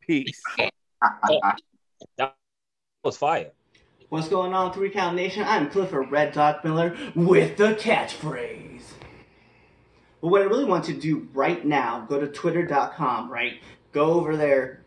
Peace. 0.00 0.42
That 2.16 2.34
was 3.04 3.16
fire. 3.16 3.52
What's 4.08 4.28
going 4.28 4.54
on, 4.54 4.72
Three 4.72 4.90
Count 4.90 5.16
Nation? 5.16 5.44
I'm 5.46 5.68
Clifford 5.68 6.10
Red 6.10 6.32
Dog 6.32 6.64
Miller 6.64 6.96
with 7.14 7.56
the 7.56 7.74
catchphrase. 7.74 8.82
But 10.20 10.28
what 10.28 10.42
I 10.42 10.44
really 10.44 10.64
want 10.64 10.84
to 10.86 10.92
do 10.92 11.28
right 11.32 11.64
now, 11.64 12.06
go 12.08 12.20
to 12.20 12.26
twitter.com, 12.26 13.30
right? 13.30 13.60
Go 13.92 14.12
over 14.12 14.36
there, 14.36 14.84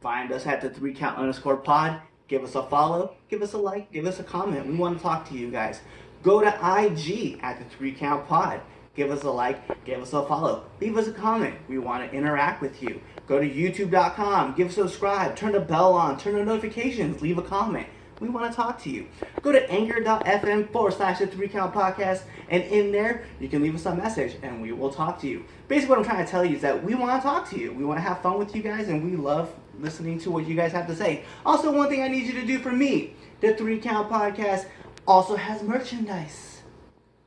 find 0.00 0.32
us 0.32 0.46
at 0.46 0.60
the 0.60 0.70
three 0.70 0.94
count 0.94 1.18
underscore 1.18 1.58
pod, 1.58 2.00
give 2.28 2.42
us 2.42 2.54
a 2.54 2.62
follow, 2.64 3.14
give 3.28 3.42
us 3.42 3.52
a 3.52 3.58
like, 3.58 3.92
give 3.92 4.06
us 4.06 4.18
a 4.18 4.24
comment. 4.24 4.66
We 4.66 4.76
want 4.76 4.96
to 4.96 5.02
talk 5.02 5.28
to 5.28 5.34
you 5.34 5.50
guys. 5.50 5.80
Go 6.22 6.40
to 6.40 6.48
IG 6.48 7.38
at 7.42 7.58
the 7.58 7.64
three 7.76 7.92
count 7.92 8.26
pod. 8.26 8.60
Give 8.94 9.10
us 9.10 9.22
a 9.24 9.30
like, 9.30 9.84
give 9.84 10.00
us 10.00 10.12
a 10.12 10.24
follow, 10.24 10.64
leave 10.80 10.96
us 10.96 11.08
a 11.08 11.12
comment. 11.12 11.56
We 11.68 11.78
want 11.78 12.08
to 12.08 12.16
interact 12.16 12.62
with 12.62 12.82
you. 12.82 13.00
Go 13.26 13.40
to 13.40 13.48
youtube.com, 13.48 14.54
give 14.54 14.72
subscribe, 14.72 15.34
turn 15.34 15.52
the 15.52 15.60
bell 15.60 15.94
on, 15.94 16.18
turn 16.18 16.34
the 16.34 16.44
notifications, 16.44 17.20
leave 17.20 17.38
a 17.38 17.42
comment. 17.42 17.88
We 18.20 18.28
want 18.28 18.50
to 18.50 18.56
talk 18.56 18.80
to 18.82 18.90
you. 18.90 19.08
Go 19.42 19.50
to 19.50 19.68
anchor.fm 19.70 20.70
forward 20.70 20.94
slash 20.94 21.18
the 21.18 21.26
three 21.26 21.48
count 21.48 21.74
podcast, 21.74 22.22
and 22.48 22.62
in 22.64 22.92
there, 22.92 23.24
you 23.40 23.48
can 23.48 23.62
leave 23.62 23.74
us 23.74 23.86
a 23.86 23.94
message 23.94 24.36
and 24.42 24.62
we 24.62 24.72
will 24.72 24.92
talk 24.92 25.20
to 25.22 25.28
you. 25.28 25.44
Basically, 25.66 25.90
what 25.90 25.98
I'm 25.98 26.04
trying 26.04 26.24
to 26.24 26.30
tell 26.30 26.44
you 26.44 26.56
is 26.56 26.62
that 26.62 26.84
we 26.84 26.94
want 26.94 27.20
to 27.20 27.26
talk 27.26 27.50
to 27.50 27.58
you. 27.58 27.72
We 27.72 27.84
want 27.84 27.98
to 27.98 28.02
have 28.02 28.20
fun 28.20 28.38
with 28.38 28.54
you 28.54 28.62
guys, 28.62 28.88
and 28.88 29.04
we 29.04 29.16
love 29.16 29.52
listening 29.80 30.20
to 30.20 30.30
what 30.30 30.46
you 30.46 30.54
guys 30.54 30.72
have 30.72 30.86
to 30.86 30.94
say. 30.94 31.24
Also, 31.44 31.72
one 31.72 31.88
thing 31.88 32.02
I 32.02 32.08
need 32.08 32.26
you 32.26 32.34
to 32.34 32.46
do 32.46 32.58
for 32.58 32.70
me 32.70 33.14
the 33.40 33.54
three 33.54 33.78
count 33.78 34.08
podcast 34.08 34.66
also 35.06 35.36
has 35.36 35.62
merchandise. 35.62 36.62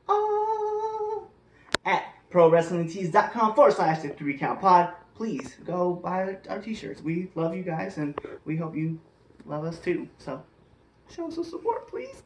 Oh, 0.08 0.47
at 1.88 2.04
prowrestlingtees.com 2.30 3.54
forward 3.54 3.72
slash 3.72 4.02
the 4.02 4.10
three 4.10 4.36
count 4.36 4.60
pod. 4.60 4.92
Please 5.14 5.56
go 5.64 5.94
buy 5.94 6.36
our 6.48 6.60
t 6.60 6.74
shirts. 6.74 7.02
We 7.02 7.30
love 7.34 7.56
you 7.56 7.62
guys, 7.62 7.96
and 7.96 8.16
we 8.44 8.56
hope 8.56 8.76
you 8.76 9.00
love 9.46 9.64
us 9.64 9.78
too. 9.78 10.08
So, 10.18 10.42
show 11.10 11.26
us 11.28 11.34
some 11.34 11.44
support, 11.44 11.88
please. 11.88 12.22